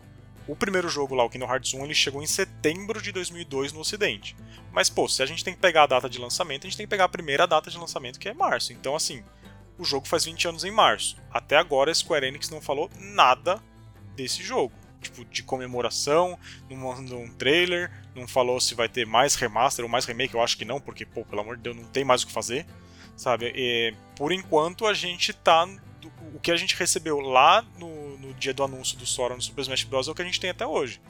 O 0.48 0.56
primeiro 0.56 0.88
jogo 0.88 1.14
lá, 1.14 1.22
o 1.22 1.30
Kingdom 1.30 1.46
Hearts 1.46 1.74
1, 1.74 1.84
ele 1.84 1.94
chegou 1.94 2.22
em 2.22 2.26
setembro 2.26 3.00
de 3.00 3.12
2002 3.12 3.72
no 3.72 3.80
ocidente. 3.80 4.34
Mas 4.72 4.88
pô, 4.88 5.08
se 5.08 5.22
a 5.22 5.26
gente 5.26 5.44
tem 5.44 5.54
que 5.54 5.60
pegar 5.60 5.84
a 5.84 5.86
data 5.86 6.08
de 6.08 6.18
lançamento, 6.18 6.66
a 6.66 6.70
gente 6.70 6.76
tem 6.76 6.86
que 6.86 6.90
pegar 6.90 7.04
a 7.04 7.08
primeira 7.08 7.46
data 7.46 7.70
de 7.70 7.78
lançamento, 7.78 8.18
que 8.18 8.28
é 8.28 8.34
março. 8.34 8.72
Então 8.72 8.96
assim, 8.96 9.22
o 9.78 9.84
jogo 9.84 10.06
faz 10.06 10.24
20 10.24 10.48
anos 10.48 10.64
em 10.64 10.70
março. 10.70 11.16
Até 11.30 11.56
agora 11.56 11.90
a 11.90 11.94
Square 11.94 12.26
Enix 12.26 12.50
não 12.50 12.60
falou 12.60 12.90
nada 12.98 13.62
desse 14.14 14.42
jogo. 14.42 14.74
Tipo, 15.00 15.24
de 15.24 15.42
comemoração, 15.42 16.38
não 16.68 16.76
mandou 16.76 17.18
um 17.18 17.32
trailer, 17.32 17.90
não 18.14 18.28
falou 18.28 18.60
se 18.60 18.74
vai 18.74 18.86
ter 18.86 19.06
mais 19.06 19.34
remaster 19.34 19.82
ou 19.82 19.90
mais 19.90 20.04
remake, 20.04 20.34
eu 20.34 20.42
acho 20.42 20.58
que 20.58 20.64
não, 20.64 20.78
porque, 20.78 21.06
pô, 21.06 21.24
pelo 21.24 21.40
amor 21.40 21.56
de 21.56 21.62
Deus, 21.62 21.74
não 21.74 21.84
tem 21.84 22.04
mais 22.04 22.22
o 22.22 22.26
que 22.26 22.32
fazer, 22.32 22.66
sabe? 23.16 23.50
E, 23.56 23.94
por 24.14 24.30
enquanto 24.30 24.86
a 24.86 24.92
gente 24.92 25.32
tá. 25.32 25.66
O 26.34 26.38
que 26.40 26.50
a 26.50 26.56
gente 26.56 26.76
recebeu 26.76 27.20
lá 27.20 27.64
no, 27.78 28.18
no 28.18 28.34
dia 28.34 28.54
do 28.54 28.62
anúncio 28.62 28.96
do 28.96 29.06
Sora 29.06 29.34
no 29.34 29.42
Super 29.42 29.62
Smash 29.62 29.84
Bros. 29.84 30.08
é 30.08 30.10
o 30.10 30.14
que 30.14 30.22
a 30.22 30.24
gente 30.24 30.40
tem 30.40 30.50
até 30.50 30.66
hoje. 30.66 31.00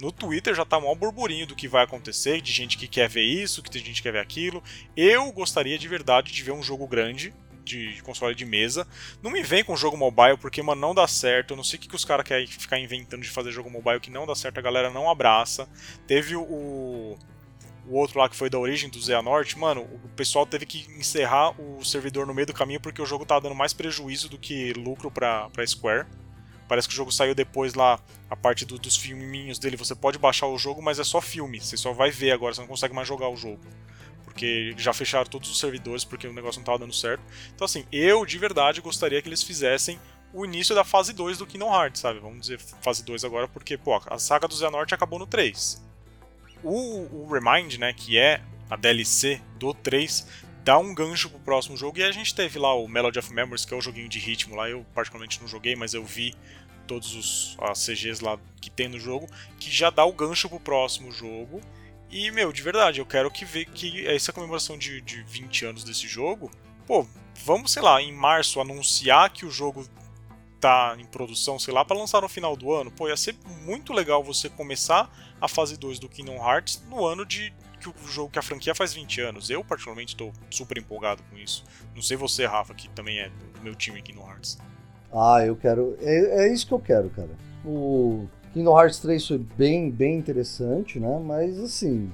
No 0.00 0.10
Twitter 0.10 0.54
já 0.54 0.64
tá 0.64 0.78
um 0.78 0.96
burburinho 0.96 1.46
do 1.46 1.54
que 1.54 1.68
vai 1.68 1.84
acontecer, 1.84 2.40
de 2.40 2.50
gente 2.50 2.76
que 2.76 2.88
quer 2.88 3.08
ver 3.08 3.22
isso, 3.22 3.62
que 3.62 3.70
tem 3.70 3.84
gente 3.84 3.96
que 3.96 4.02
quer 4.02 4.12
ver 4.12 4.20
aquilo. 4.20 4.62
Eu 4.96 5.30
gostaria 5.30 5.78
de 5.78 5.86
verdade 5.86 6.32
de 6.32 6.42
ver 6.42 6.52
um 6.52 6.62
jogo 6.62 6.86
grande 6.88 7.32
de 7.64 8.02
console 8.02 8.34
de 8.34 8.44
mesa. 8.44 8.86
Não 9.22 9.30
me 9.30 9.42
vem 9.42 9.62
com 9.62 9.76
jogo 9.76 9.96
mobile, 9.96 10.36
porque, 10.36 10.62
mano, 10.62 10.80
não 10.80 10.94
dá 10.94 11.06
certo. 11.06 11.52
Eu 11.52 11.56
não 11.56 11.64
sei 11.64 11.78
o 11.78 11.82
que, 11.82 11.88
que 11.88 11.94
os 11.94 12.04
caras 12.04 12.26
querem 12.26 12.46
ficar 12.46 12.78
inventando 12.78 13.22
de 13.22 13.30
fazer 13.30 13.52
jogo 13.52 13.70
mobile 13.70 14.00
que 14.00 14.10
não 14.10 14.26
dá 14.26 14.34
certo, 14.34 14.58
a 14.58 14.62
galera 14.62 14.90
não 14.90 15.08
abraça. 15.08 15.68
Teve 16.06 16.34
o, 16.34 17.16
o 17.88 17.96
outro 17.96 18.18
lá 18.18 18.28
que 18.28 18.36
foi 18.36 18.48
da 18.48 18.58
origem 18.58 18.88
do 18.88 19.00
Xehanort, 19.00 19.56
mano, 19.56 19.82
o 19.82 20.08
pessoal 20.16 20.46
teve 20.46 20.64
que 20.66 20.86
encerrar 20.98 21.50
o 21.60 21.84
servidor 21.84 22.26
no 22.26 22.32
meio 22.34 22.46
do 22.46 22.52
caminho 22.54 22.80
porque 22.80 23.02
o 23.02 23.06
jogo 23.06 23.26
tava 23.26 23.40
dando 23.42 23.54
mais 23.54 23.72
prejuízo 23.72 24.28
do 24.28 24.38
que 24.38 24.72
lucro 24.74 25.10
pra, 25.10 25.48
pra 25.50 25.66
Square. 25.66 26.06
Parece 26.68 26.88
que 26.88 26.94
o 26.94 26.96
jogo 26.96 27.12
saiu 27.12 27.34
depois 27.34 27.74
lá, 27.74 28.00
a 28.30 28.36
parte 28.36 28.64
do- 28.64 28.78
dos 28.78 28.96
filminhos 28.96 29.58
dele. 29.58 29.76
Você 29.76 29.94
pode 29.94 30.16
baixar 30.18 30.46
o 30.46 30.56
jogo, 30.56 30.80
mas 30.80 30.98
é 30.98 31.04
só 31.04 31.20
filme. 31.20 31.60
Você 31.60 31.76
só 31.76 31.92
vai 31.92 32.10
ver 32.10 32.30
agora, 32.30 32.54
você 32.54 32.60
não 32.60 32.68
consegue 32.68 32.94
mais 32.94 33.06
jogar 33.06 33.28
o 33.28 33.36
jogo. 33.36 33.60
Porque 34.24 34.72
já 34.78 34.92
fecharam 34.94 35.28
todos 35.28 35.50
os 35.50 35.58
servidores 35.58 36.04
porque 36.04 36.26
o 36.26 36.32
negócio 36.32 36.60
não 36.60 36.64
tava 36.64 36.78
dando 36.78 36.94
certo. 36.94 37.22
Então, 37.54 37.64
assim, 37.66 37.84
eu 37.92 38.24
de 38.24 38.38
verdade 38.38 38.80
gostaria 38.80 39.20
que 39.20 39.28
eles 39.28 39.42
fizessem 39.42 39.98
o 40.32 40.46
início 40.46 40.74
da 40.74 40.82
fase 40.84 41.12
2 41.12 41.36
do 41.38 41.46
Kingdom 41.46 41.70
Hearts, 41.74 42.00
sabe? 42.00 42.18
Vamos 42.20 42.40
dizer 42.42 42.58
fase 42.80 43.04
2 43.04 43.22
agora, 43.24 43.46
porque, 43.48 43.76
pô, 43.76 44.00
a 44.06 44.18
saga 44.18 44.48
do 44.48 44.54
Xehanort 44.54 44.90
acabou 44.94 45.18
no 45.18 45.26
3. 45.26 45.82
O, 46.62 47.24
o 47.24 47.28
Remind, 47.30 47.76
né, 47.78 47.92
que 47.92 48.18
é 48.18 48.40
a 48.70 48.76
DLC 48.76 49.40
do 49.58 49.74
3, 49.74 50.26
dá 50.64 50.78
um 50.78 50.94
gancho 50.94 51.28
pro 51.28 51.38
próximo 51.40 51.76
jogo. 51.76 51.98
E 51.98 52.02
a 52.02 52.12
gente 52.12 52.34
teve 52.34 52.58
lá 52.58 52.74
o 52.74 52.88
Melody 52.88 53.18
of 53.18 53.32
Memories, 53.32 53.64
que 53.64 53.74
é 53.74 53.76
o 53.76 53.80
joguinho 53.80 54.08
de 54.08 54.18
ritmo 54.18 54.54
lá. 54.54 54.68
Eu 54.68 54.86
particularmente 54.94 55.40
não 55.40 55.48
joguei, 55.48 55.76
mas 55.76 55.94
eu 55.94 56.04
vi 56.04 56.34
todos 56.86 57.14
os 57.14 57.56
as 57.60 57.84
CGs 57.84 58.22
lá 58.22 58.38
que 58.60 58.70
tem 58.70 58.88
no 58.88 58.98
jogo, 58.98 59.26
que 59.58 59.70
já 59.70 59.90
dá 59.90 60.04
o 60.04 60.12
gancho 60.12 60.48
pro 60.48 60.60
próximo 60.60 61.10
jogo. 61.10 61.60
E, 62.10 62.30
meu, 62.30 62.52
de 62.52 62.62
verdade, 62.62 63.00
eu 63.00 63.06
quero 63.06 63.30
que 63.30 63.44
ver 63.44 63.64
que 63.66 64.06
essa 64.06 64.32
comemoração 64.32 64.76
de, 64.76 65.00
de 65.00 65.22
20 65.22 65.64
anos 65.64 65.84
desse 65.84 66.06
jogo, 66.06 66.50
pô, 66.86 67.06
vamos, 67.44 67.72
sei 67.72 67.82
lá, 67.82 68.02
em 68.02 68.12
março 68.12 68.60
anunciar 68.60 69.30
que 69.30 69.46
o 69.46 69.50
jogo 69.50 69.86
tá 70.62 70.94
em 70.96 71.04
produção, 71.04 71.58
sei 71.58 71.74
lá, 71.74 71.84
para 71.84 71.98
lançar 71.98 72.22
no 72.22 72.28
final 72.28 72.56
do 72.56 72.72
ano. 72.72 72.88
Pô, 72.88 73.08
ia 73.08 73.16
ser 73.16 73.34
muito 73.66 73.92
legal 73.92 74.22
você 74.22 74.48
começar 74.48 75.12
a 75.40 75.48
fase 75.48 75.76
2 75.76 75.98
do 75.98 76.08
Kingdom 76.08 76.36
Hearts 76.36 76.80
no 76.88 77.04
ano 77.04 77.26
de 77.26 77.52
que 77.80 77.88
o 77.88 77.94
jogo 78.06 78.30
que 78.30 78.38
a 78.38 78.42
franquia 78.42 78.72
faz 78.72 78.94
20 78.94 79.20
anos. 79.22 79.50
Eu 79.50 79.64
particularmente 79.64 80.14
estou 80.14 80.32
super 80.48 80.78
empolgado 80.78 81.20
com 81.28 81.36
isso. 81.36 81.64
Não 81.96 82.00
sei 82.00 82.16
você, 82.16 82.46
Rafa, 82.46 82.72
que 82.74 82.88
também 82.90 83.18
é 83.18 83.28
do 83.28 83.60
meu 83.60 83.74
time 83.74 84.00
Kingdom 84.00 84.24
Hearts. 84.24 84.56
Ah, 85.12 85.44
eu 85.44 85.56
quero. 85.56 85.96
É, 86.00 86.44
é 86.44 86.52
isso 86.52 86.64
que 86.64 86.72
eu 86.72 86.78
quero, 86.78 87.10
cara. 87.10 87.30
O 87.64 88.28
Kingdom 88.52 88.80
Hearts 88.80 89.00
3 89.00 89.26
foi 89.26 89.38
bem, 89.38 89.90
bem 89.90 90.16
interessante, 90.16 91.00
né? 91.00 91.20
Mas 91.24 91.58
assim, 91.58 92.12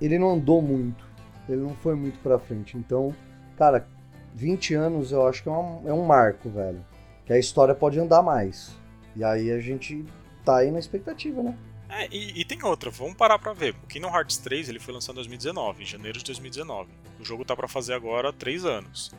ele 0.00 0.18
não 0.18 0.32
andou 0.32 0.60
muito. 0.60 1.04
Ele 1.48 1.60
não 1.60 1.76
foi 1.76 1.94
muito 1.94 2.18
pra 2.18 2.40
frente. 2.40 2.76
Então, 2.76 3.14
cara, 3.56 3.86
20 4.34 4.74
anos 4.74 5.12
eu 5.12 5.24
acho 5.28 5.44
que 5.44 5.48
é 5.48 5.52
um, 5.52 5.88
é 5.88 5.92
um 5.92 6.04
marco, 6.04 6.50
velho. 6.50 6.84
Que 7.26 7.32
a 7.32 7.38
história 7.38 7.74
pode 7.74 7.98
andar 7.98 8.22
mais. 8.22 8.74
E 9.16 9.24
aí 9.24 9.50
a 9.50 9.60
gente 9.60 10.04
tá 10.44 10.58
aí 10.58 10.70
na 10.70 10.78
expectativa, 10.78 11.42
né? 11.42 11.56
É, 11.88 12.08
e, 12.10 12.40
e, 12.40 12.44
tem 12.44 12.62
outra, 12.64 12.90
vamos 12.90 13.14
parar 13.14 13.38
pra 13.38 13.52
ver. 13.52 13.74
O 13.82 13.86
Kingdom 13.86 14.14
Hearts 14.14 14.38
3 14.38 14.68
ele 14.68 14.80
foi 14.80 14.92
lançado 14.92 15.14
em 15.14 15.16
2019, 15.16 15.82
em 15.82 15.86
janeiro 15.86 16.18
de 16.18 16.24
2019. 16.24 16.90
O 17.20 17.24
jogo 17.24 17.44
tá 17.44 17.54
para 17.54 17.68
fazer 17.68 17.94
agora 17.94 18.32
3 18.32 18.64
anos. 18.64 19.12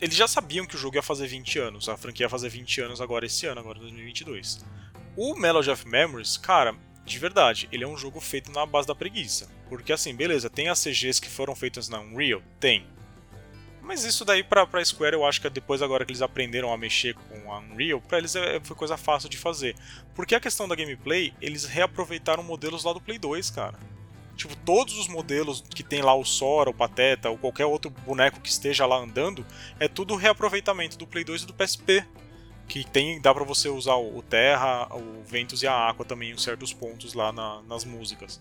Eles 0.00 0.16
já 0.16 0.26
sabiam 0.26 0.66
que 0.66 0.74
o 0.74 0.78
jogo 0.78 0.96
ia 0.96 1.02
fazer 1.02 1.26
20 1.26 1.58
anos, 1.58 1.88
a 1.88 1.96
franquia 1.96 2.26
ia 2.26 2.30
fazer 2.30 2.48
20 2.48 2.80
anos 2.80 3.00
agora 3.00 3.26
esse 3.26 3.46
ano, 3.46 3.60
agora 3.60 3.78
2022. 3.78 4.64
O 5.16 5.34
Melody 5.34 5.70
of 5.70 5.86
Memories, 5.86 6.36
cara, 6.36 6.74
de 7.04 7.18
verdade, 7.18 7.68
ele 7.72 7.84
é 7.84 7.88
um 7.88 7.96
jogo 7.96 8.20
feito 8.20 8.50
na 8.52 8.66
base 8.66 8.86
da 8.86 8.94
preguiça. 8.94 9.48
Porque 9.68 9.92
assim, 9.92 10.14
beleza, 10.14 10.50
tem 10.50 10.68
as 10.68 10.82
CGs 10.82 11.20
que 11.20 11.28
foram 11.28 11.54
feitas 11.54 11.88
na 11.88 12.00
Unreal? 12.00 12.42
Tem. 12.60 12.86
Mas 13.88 14.04
isso 14.04 14.22
daí 14.22 14.42
pra, 14.44 14.66
pra 14.66 14.84
Square 14.84 15.14
eu 15.14 15.24
acho 15.24 15.40
que 15.40 15.46
é 15.46 15.50
depois 15.50 15.80
agora 15.80 16.04
que 16.04 16.10
eles 16.10 16.20
aprenderam 16.20 16.70
a 16.70 16.76
mexer 16.76 17.14
com 17.14 17.50
a 17.50 17.58
Unreal, 17.60 18.02
pra 18.02 18.18
eles 18.18 18.36
é, 18.36 18.60
foi 18.60 18.76
coisa 18.76 18.98
fácil 18.98 19.30
de 19.30 19.38
fazer. 19.38 19.74
Porque 20.14 20.34
a 20.34 20.40
questão 20.40 20.68
da 20.68 20.74
gameplay, 20.74 21.32
eles 21.40 21.64
reaproveitaram 21.64 22.42
modelos 22.42 22.84
lá 22.84 22.92
do 22.92 23.00
Play 23.00 23.18
2, 23.18 23.48
cara. 23.48 23.78
Tipo, 24.36 24.54
todos 24.56 24.98
os 24.98 25.08
modelos 25.08 25.64
que 25.74 25.82
tem 25.82 26.02
lá 26.02 26.14
o 26.14 26.22
Sora, 26.22 26.68
o 26.68 26.74
Pateta, 26.74 27.30
ou 27.30 27.38
qualquer 27.38 27.64
outro 27.64 27.90
boneco 27.90 28.42
que 28.42 28.50
esteja 28.50 28.84
lá 28.84 28.98
andando, 28.98 29.44
é 29.80 29.88
tudo 29.88 30.14
reaproveitamento 30.16 30.98
do 30.98 31.06
Play 31.06 31.24
2 31.24 31.44
e 31.44 31.46
do 31.46 31.54
PSP. 31.54 32.06
Que 32.68 32.84
tem, 32.84 33.18
dá 33.22 33.32
pra 33.32 33.42
você 33.42 33.70
usar 33.70 33.96
o 33.96 34.20
Terra, 34.20 34.86
o 34.94 35.22
Ventus 35.24 35.62
e 35.62 35.66
a 35.66 35.88
Aqua 35.88 36.04
também 36.04 36.30
em 36.30 36.36
certos 36.36 36.74
pontos 36.74 37.14
lá 37.14 37.32
na, 37.32 37.62
nas 37.62 37.86
músicas. 37.86 38.38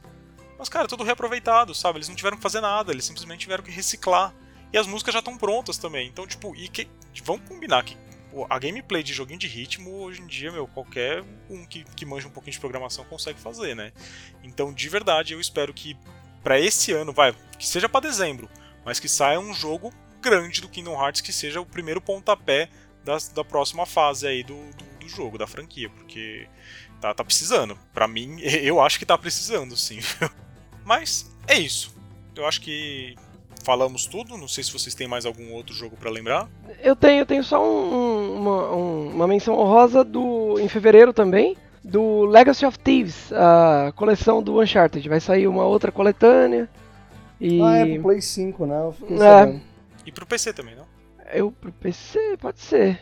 Mas, 0.60 0.68
cara, 0.68 0.89
tudo 0.89 1.06
reaproveitado, 1.06 1.74
sabe? 1.74 2.00
Eles 2.00 2.10
não 2.10 2.18
tiveram 2.18 2.36
que 2.36 2.43
fazer 2.43 2.60
nada, 2.60 2.91
eles 2.91 3.06
simplesmente 3.06 3.39
tiveram 3.39 3.64
que 3.64 3.72
reciclar. 3.72 4.36
E 4.72 4.78
as 4.78 4.88
músicas 4.88 5.13
já 5.13 5.20
estão 5.20 5.38
prontas 5.38 5.78
também. 5.78 6.07
Então, 6.07 6.28
tipo, 6.28 6.55
e 6.55 6.68
que, 6.68 6.88
vamos 7.24 7.47
combinar 7.47 7.84
que 7.84 7.97
a 8.49 8.59
gameplay 8.59 9.01
de 9.01 9.13
joguinho 9.13 9.39
de 9.39 9.47
ritmo, 9.47 9.91
hoje 10.01 10.22
em 10.22 10.28
dia, 10.28 10.51
meu, 10.51 10.68
qualquer 10.68 11.24
um 11.49 11.65
que, 11.65 11.84
que 11.84 12.05
manja 12.05 12.28
um 12.28 12.32
pouquinho 12.32 12.53
de 12.53 12.59
programação 12.59 13.05
consegue 13.05 13.39
fazer, 13.39 13.76
né? 13.76 13.91
Então, 14.43 14.74
de 14.74 14.89
verdade, 14.89 15.34
eu 15.34 15.39
espero 15.39 15.74
que 15.74 15.97
para 16.43 16.59
esse 16.59 16.91
ano, 16.91 17.11
vai, 17.11 17.36
que 17.57 17.68
seja 17.68 17.89
para 17.89 18.01
dezembro, 18.01 18.49
mas 18.86 18.99
que 18.99 19.09
saia 19.09 19.39
um 19.39 19.53
jogo 19.53 19.91
grande 20.22 20.61
do 20.61 20.70
Kingdom 20.70 20.93
Hearts 20.93 21.22
que 21.22 21.34
seja 21.34 21.59
o 21.59 21.65
primeiro 21.65 22.01
pontapé 22.01 22.70
da, 23.03 23.18
da 23.34 23.43
próxima 23.43 23.86
fase 23.86 24.28
aí 24.28 24.43
do, 24.43 24.55
do, 24.72 24.86
do 24.99 25.09
jogo, 25.09 25.38
da 25.38 25.47
franquia, 25.47 25.89
porque 25.89 26.47
tá, 27.01 27.13
tá 27.13 27.24
precisando. 27.24 27.78
Para 27.93 28.07
mim, 28.07 28.39
eu 28.41 28.82
acho 28.82 28.99
que 28.99 29.05
tá 29.05 29.18
precisando, 29.18 29.76
sim. 29.76 29.99
mas 30.86 31.30
é 31.47 31.57
isso. 31.57 31.95
Eu 32.36 32.45
acho 32.45 32.61
que 32.61 33.15
falamos 33.68 34.05
tudo. 34.05 34.38
Não 34.38 34.47
sei 34.47 34.63
se 34.63 34.72
vocês 34.72 34.95
têm 34.95 35.09
mais 35.09 35.26
algum 35.26 35.51
outro 35.51 35.76
jogo 35.76 35.97
para 35.97 36.09
lembrar. 36.09 36.47
Eu 36.82 36.95
tenho, 36.95 37.20
eu 37.20 37.26
tenho 37.26 37.43
só 37.43 37.61
um, 37.61 38.38
uma, 38.38 38.72
um, 38.74 39.09
uma 39.09 39.28
menção 39.28 39.59
honrosa 39.59 40.05
do 40.05 40.57
em 40.57 40.70
fevereiro 40.70 41.11
também 41.11 41.57
do 41.84 42.26
Legacy 42.26 42.65
of 42.65 42.80
Thieves, 42.80 43.32
a 43.34 43.91
coleção 43.93 44.41
do 44.41 44.61
Uncharted. 44.61 45.07
Vai 45.09 45.20
sair 45.20 45.47
uma 45.47 45.65
outra 45.65 45.91
coletânea. 45.91 46.70
E... 47.41 47.61
Ah, 47.61 47.80
é 47.80 47.93
pro 47.93 48.03
Play 48.03 48.22
5, 48.22 48.65
né? 48.65 48.76
É. 49.11 49.59
E 50.05 50.11
pro 50.13 50.26
PC 50.26 50.53
também, 50.53 50.76
não? 50.76 50.86
Eu 51.34 51.51
pro 51.51 51.72
PC, 51.74 52.38
pode 52.39 52.61
ser. 52.61 53.01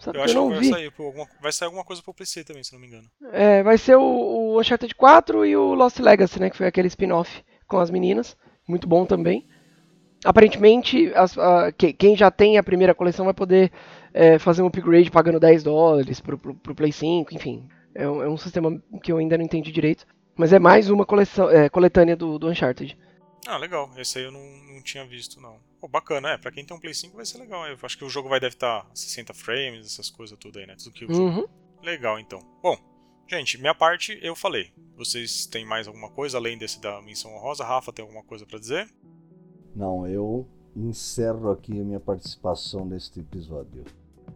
Sabe 0.00 0.18
eu 0.18 0.22
acho 0.22 0.34
que, 0.34 0.54
vai, 0.54 0.64
sair, 0.64 0.92
alguma, 0.98 1.28
vai 1.40 1.52
sair 1.52 1.66
alguma 1.66 1.84
coisa 1.84 2.02
pro 2.02 2.14
PC 2.14 2.44
também, 2.44 2.62
se 2.62 2.72
não 2.72 2.80
me 2.80 2.88
engano. 2.88 3.06
É, 3.32 3.62
vai 3.62 3.78
ser 3.78 3.96
o, 3.96 4.02
o 4.02 4.60
Uncharted 4.60 4.94
4 4.94 5.46
e 5.46 5.56
o 5.56 5.74
Lost 5.74 5.98
Legacy, 5.98 6.40
né? 6.40 6.50
Que 6.50 6.56
foi 6.58 6.66
aquele 6.66 6.88
spin-off 6.88 7.42
com 7.66 7.78
as 7.78 7.90
meninas. 7.90 8.36
Muito 8.68 8.86
bom 8.86 9.06
também 9.06 9.46
aparentemente, 10.24 11.12
as, 11.14 11.36
a, 11.36 11.72
que, 11.72 11.92
quem 11.92 12.16
já 12.16 12.30
tem 12.30 12.58
a 12.58 12.62
primeira 12.62 12.94
coleção 12.94 13.24
vai 13.24 13.34
poder 13.34 13.72
é, 14.12 14.38
fazer 14.38 14.62
um 14.62 14.66
upgrade 14.66 15.10
pagando 15.10 15.40
10 15.40 15.62
dólares 15.62 16.20
pro, 16.20 16.38
pro, 16.38 16.54
pro 16.54 16.74
Play 16.74 16.92
5, 16.92 17.34
enfim. 17.34 17.68
É 17.94 18.08
um, 18.08 18.22
é 18.22 18.28
um, 18.28 18.36
sistema 18.36 18.82
que 19.02 19.12
eu 19.12 19.18
ainda 19.18 19.36
não 19.36 19.44
entendi 19.44 19.70
direito. 19.70 20.06
Mas 20.36 20.52
é 20.52 20.58
mais 20.58 20.88
uma 20.88 21.04
coleção, 21.04 21.50
é, 21.50 21.68
coletânea 21.68 22.16
do, 22.16 22.38
do 22.38 22.48
Uncharted. 22.48 22.96
Ah, 23.46 23.56
legal. 23.58 23.90
Esse 23.96 24.18
aí 24.18 24.24
eu 24.24 24.32
não, 24.32 24.40
não 24.72 24.82
tinha 24.82 25.04
visto, 25.04 25.40
não. 25.40 25.58
Pô, 25.80 25.88
bacana, 25.88 26.30
é. 26.30 26.38
Pra 26.38 26.50
quem 26.50 26.64
tem 26.64 26.76
um 26.76 26.80
Play 26.80 26.94
5 26.94 27.16
vai 27.16 27.26
ser 27.26 27.38
legal. 27.38 27.66
Eu 27.66 27.76
acho 27.82 27.98
que 27.98 28.04
o 28.04 28.08
jogo 28.08 28.28
vai 28.28 28.40
deve 28.40 28.54
estar 28.54 28.82
tá 28.82 28.90
60 28.94 29.34
frames, 29.34 29.86
essas 29.86 30.08
coisas 30.08 30.38
tudo 30.38 30.58
aí, 30.58 30.66
né? 30.66 30.76
Tudo 30.82 30.92
que 30.92 31.04
uhum. 31.04 31.46
Legal, 31.82 32.18
então. 32.18 32.38
Bom, 32.62 32.78
gente, 33.28 33.58
minha 33.58 33.74
parte 33.74 34.18
eu 34.22 34.36
falei. 34.36 34.72
Vocês 34.96 35.46
têm 35.46 35.66
mais 35.66 35.88
alguma 35.88 36.10
coisa 36.10 36.38
além 36.38 36.56
desse 36.56 36.80
da 36.80 37.02
menção 37.02 37.34
honrosa? 37.34 37.64
Rafa, 37.64 37.92
tem 37.92 38.04
alguma 38.04 38.22
coisa 38.22 38.46
para 38.46 38.58
dizer? 38.58 38.88
Não, 39.74 40.06
eu 40.06 40.46
encerro 40.76 41.50
aqui 41.50 41.72
a 41.72 41.84
minha 41.84 42.00
participação 42.00 42.84
neste 42.84 43.20
episódio. 43.20 43.84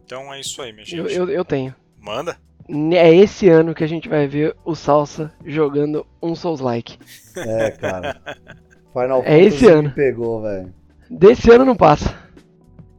Então 0.05 0.33
é 0.33 0.39
isso 0.39 0.61
aí, 0.61 0.71
minha 0.71 0.85
gente. 0.85 0.97
Eu, 0.97 1.07
eu, 1.07 1.29
eu 1.29 1.45
tenho. 1.45 1.73
Manda. 1.99 2.37
É 2.91 3.15
esse 3.15 3.49
ano 3.49 3.73
que 3.73 3.83
a 3.83 3.87
gente 3.87 4.09
vai 4.09 4.27
ver 4.27 4.55
o 4.65 4.75
Salsa 4.75 5.31
jogando 5.45 6.05
um 6.21 6.35
Souls-like. 6.35 6.97
É, 7.35 7.71
cara. 7.71 8.21
Final 8.91 9.23
é 9.23 9.41
esse 9.41 9.67
ano. 9.67 9.91
pegou, 9.91 10.41
velho. 10.41 10.73
Desse 11.09 11.49
ano 11.51 11.63
não 11.63 11.75
passa. 11.75 12.27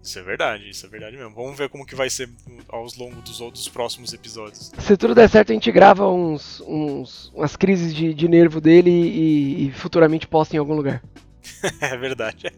Isso 0.03 0.19
é 0.19 0.23
verdade, 0.23 0.71
isso 0.71 0.87
é 0.87 0.89
verdade 0.89 1.17
mesmo. 1.19 1.35
Vamos 1.35 1.59
ver 1.59 1.69
como 1.69 1.85
que 1.85 1.95
vai 1.95 2.09
ser 2.09 2.31
aos 2.69 2.97
longos 2.97 3.23
dos 3.25 3.43
outros 3.43 3.69
próximos 3.69 4.15
episódios. 4.15 4.73
Se 4.79 4.97
tudo 4.97 5.15
der 5.15 5.29
certo, 5.29 5.51
a 5.51 5.55
gente 5.55 5.71
grava 5.71 6.09
uns, 6.11 6.63
uns 6.67 7.31
umas 7.35 7.57
crises 7.57 7.95
de, 7.95 8.15
de 8.15 8.27
nervo 8.27 8.59
dele 8.59 8.91
e, 8.91 9.67
e 9.67 9.73
futuramente 9.73 10.27
posta 10.27 10.57
em 10.57 10.59
algum 10.59 10.75
lugar. 10.75 11.03
é 11.81 11.97
verdade. 11.97 12.53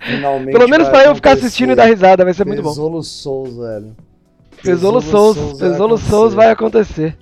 Finalmente 0.00 0.52
Pelo 0.56 0.68
menos 0.68 0.88
pra 0.88 1.04
eu 1.04 1.14
ficar 1.14 1.32
assistindo 1.32 1.72
e 1.72 1.74
dar 1.74 1.86
risada, 1.86 2.24
vai 2.24 2.34
ser 2.34 2.46
muito 2.46 2.62
bom. 2.62 2.70
Pesolo 2.70 3.02
Souls, 3.02 3.56
velho. 3.56 3.96
Pesolo 4.62 5.00
Souls, 5.00 5.36
Souls, 5.36 5.58
Pesolo 5.58 5.98
Souls 5.98 6.34
vai 6.34 6.50
acontecer. 6.50 7.16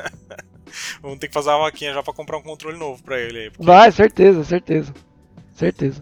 Vamos 1.02 1.18
ter 1.18 1.28
que 1.28 1.34
fazer 1.34 1.50
uma 1.50 1.60
vaquinha 1.60 1.92
já 1.92 2.02
pra 2.02 2.12
comprar 2.12 2.38
um 2.38 2.42
controle 2.42 2.78
novo 2.78 3.02
pra 3.02 3.18
ele 3.18 3.38
aí. 3.38 3.50
Porque... 3.50 3.64
Vai, 3.64 3.90
certeza, 3.92 4.44
certeza. 4.44 4.92
Certeza. 5.54 6.00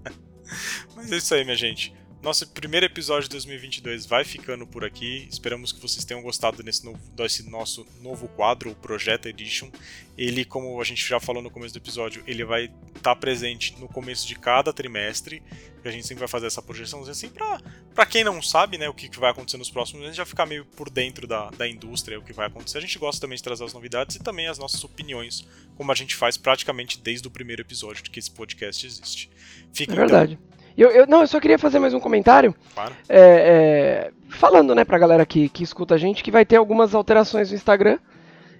Mas 0.96 1.12
é 1.12 1.16
isso 1.16 1.34
aí, 1.34 1.44
minha 1.44 1.56
gente. 1.56 1.92
Nosso 2.22 2.46
primeiro 2.48 2.84
episódio 2.84 3.22
de 3.22 3.30
2022 3.30 4.04
vai 4.04 4.24
ficando 4.24 4.66
por 4.66 4.84
aqui. 4.84 5.26
Esperamos 5.30 5.72
que 5.72 5.80
vocês 5.80 6.04
tenham 6.04 6.20
gostado 6.20 6.62
desse, 6.62 6.84
novo, 6.84 6.98
desse 7.16 7.48
nosso 7.48 7.86
novo 8.02 8.28
quadro, 8.28 8.70
o 8.70 8.74
Project 8.74 9.26
Edition. 9.26 9.70
Ele, 10.18 10.44
como 10.44 10.78
a 10.78 10.84
gente 10.84 11.02
já 11.02 11.18
falou 11.18 11.42
no 11.42 11.50
começo 11.50 11.72
do 11.72 11.78
episódio, 11.78 12.22
ele 12.26 12.44
vai 12.44 12.64
estar 12.64 13.14
tá 13.14 13.16
presente 13.16 13.74
no 13.80 13.88
começo 13.88 14.28
de 14.28 14.34
cada 14.34 14.70
trimestre. 14.70 15.42
A 15.82 15.90
gente 15.90 16.06
sempre 16.06 16.20
vai 16.20 16.28
fazer 16.28 16.46
essa 16.46 16.60
projeção 16.60 17.00
assim 17.04 17.30
para 17.30 18.04
quem 18.04 18.22
não 18.22 18.42
sabe, 18.42 18.76
né, 18.76 18.86
o 18.86 18.92
que, 18.92 19.08
que 19.08 19.18
vai 19.18 19.30
acontecer 19.30 19.56
nos 19.56 19.70
próximos 19.70 20.02
meses, 20.02 20.16
já 20.16 20.26
ficar 20.26 20.44
meio 20.44 20.66
por 20.66 20.90
dentro 20.90 21.26
da, 21.26 21.48
da 21.48 21.66
indústria, 21.66 22.18
o 22.18 22.22
que 22.22 22.34
vai 22.34 22.48
acontecer. 22.48 22.76
A 22.76 22.82
gente 22.82 22.98
gosta 22.98 23.18
também 23.18 23.36
de 23.36 23.42
trazer 23.42 23.64
as 23.64 23.72
novidades 23.72 24.16
e 24.16 24.18
também 24.18 24.46
as 24.46 24.58
nossas 24.58 24.84
opiniões, 24.84 25.48
como 25.74 25.90
a 25.90 25.94
gente 25.94 26.14
faz 26.14 26.36
praticamente 26.36 27.00
desde 27.00 27.26
o 27.26 27.30
primeiro 27.30 27.62
episódio 27.62 28.02
de 28.02 28.10
que 28.10 28.18
esse 28.18 28.30
podcast 28.30 28.86
existe. 28.86 29.30
Fica, 29.72 29.94
é 29.94 29.96
verdade. 29.96 30.34
Então, 30.34 30.59
eu, 30.76 30.90
eu, 30.90 31.06
não, 31.06 31.20
eu 31.20 31.26
só 31.26 31.40
queria 31.40 31.58
fazer 31.58 31.78
mais 31.78 31.94
um 31.94 32.00
comentário. 32.00 32.54
Claro. 32.74 32.94
É, 33.08 33.20
é, 33.20 34.12
falando, 34.28 34.74
né, 34.74 34.84
pra 34.84 34.98
galera 34.98 35.26
que, 35.26 35.48
que 35.48 35.62
escuta 35.62 35.94
a 35.94 35.98
gente, 35.98 36.22
que 36.22 36.30
vai 36.30 36.44
ter 36.44 36.56
algumas 36.56 36.94
alterações 36.94 37.50
no 37.50 37.56
Instagram. 37.56 37.98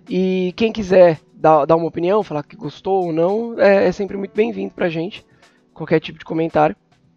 E 0.08 0.52
quem 0.56 0.72
quiser 0.72 1.20
dar, 1.32 1.64
dar 1.64 1.76
uma 1.76 1.86
opinião, 1.86 2.22
falar 2.22 2.42
que 2.42 2.56
gostou 2.56 3.06
ou 3.06 3.12
não, 3.12 3.58
é, 3.61 3.86
é 3.86 3.92
sempre 3.92 4.16
muito 4.16 4.32
bem-vindo 4.32 4.74
pra 4.74 4.88
gente. 4.88 5.24
Qualquer 5.72 6.00
tipo 6.00 6.18
de 6.18 6.24
comentário. 6.24 6.76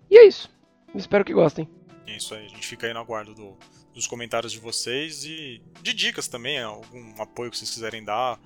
E 0.09 0.17
é 0.17 0.27
isso. 0.27 0.49
Espero 0.95 1.25
que 1.25 1.33
gostem. 1.33 1.67
É 2.05 2.15
isso 2.17 2.35
aí, 2.35 2.45
a 2.45 2.49
gente 2.49 2.67
fica 2.67 2.85
aí 2.85 2.93
no 2.93 2.99
aguardo 2.99 3.33
do, 3.33 3.57
dos 3.93 4.07
comentários 4.07 4.51
de 4.51 4.59
vocês 4.59 5.23
e 5.25 5.61
de 5.81 5.93
dicas 5.93 6.27
também, 6.27 6.61
algum 6.61 7.21
apoio 7.21 7.49
que 7.49 7.57
vocês 7.57 7.71
quiserem 7.71 8.03
dar. 8.03 8.39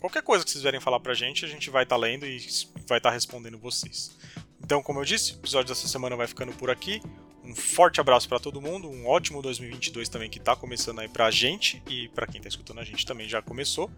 Qualquer 0.00 0.22
coisa 0.22 0.44
que 0.44 0.50
vocês 0.50 0.60
quiserem 0.60 0.80
falar 0.80 1.00
pra 1.00 1.14
gente, 1.14 1.44
a 1.44 1.48
gente 1.48 1.70
vai 1.70 1.84
estar 1.84 1.96
tá 1.96 2.00
lendo 2.00 2.26
e 2.26 2.38
vai 2.86 2.98
estar 2.98 3.08
tá 3.08 3.10
respondendo 3.10 3.58
vocês. 3.58 4.16
Então, 4.62 4.82
como 4.82 5.00
eu 5.00 5.04
disse, 5.04 5.32
o 5.32 5.36
episódio 5.36 5.68
dessa 5.68 5.88
semana 5.88 6.16
vai 6.16 6.26
ficando 6.26 6.52
por 6.52 6.70
aqui. 6.70 7.00
Um 7.44 7.54
forte 7.54 8.00
abraço 8.00 8.26
para 8.26 8.40
todo 8.40 8.60
mundo, 8.60 8.88
um 8.88 9.06
ótimo 9.06 9.42
2022 9.42 10.08
também 10.08 10.30
que 10.30 10.40
tá 10.40 10.56
começando 10.56 11.00
aí 11.00 11.08
pra 11.08 11.30
gente 11.30 11.82
e 11.90 12.08
para 12.08 12.26
quem 12.26 12.40
tá 12.40 12.48
escutando 12.48 12.80
a 12.80 12.84
gente 12.84 13.04
também 13.04 13.28
já 13.28 13.42
começou. 13.42 13.90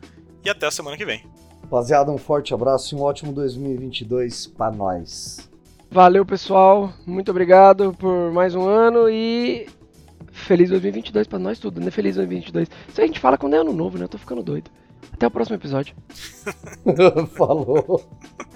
E 0.44 0.50
até 0.50 0.66
a 0.66 0.70
semana 0.70 0.96
que 0.96 1.04
vem. 1.04 1.24
Rapaziada, 1.62 2.10
um 2.10 2.18
forte 2.18 2.52
abraço 2.52 2.94
e 2.94 2.98
um 2.98 3.02
ótimo 3.02 3.32
2022 3.32 4.48
para 4.48 4.72
nós. 4.72 5.48
Valeu, 5.90 6.26
pessoal. 6.26 6.92
Muito 7.06 7.30
obrigado 7.30 7.94
por 7.94 8.32
mais 8.32 8.54
um 8.56 8.68
ano 8.68 9.08
e 9.08 9.68
feliz 10.32 10.68
2022 10.70 11.28
para 11.28 11.38
nós 11.38 11.58
tudo, 11.58 11.80
né? 11.80 11.90
Feliz 11.90 12.16
2022. 12.16 12.68
Isso 12.88 13.00
a 13.00 13.06
gente 13.06 13.20
fala 13.20 13.38
quando 13.38 13.54
é 13.54 13.58
ano 13.58 13.72
novo, 13.72 13.96
né? 13.96 14.04
Eu 14.04 14.08
tô 14.08 14.18
ficando 14.18 14.42
doido. 14.42 14.70
Até 15.12 15.26
o 15.26 15.30
próximo 15.30 15.56
episódio. 15.56 15.94
Falou. 17.34 18.04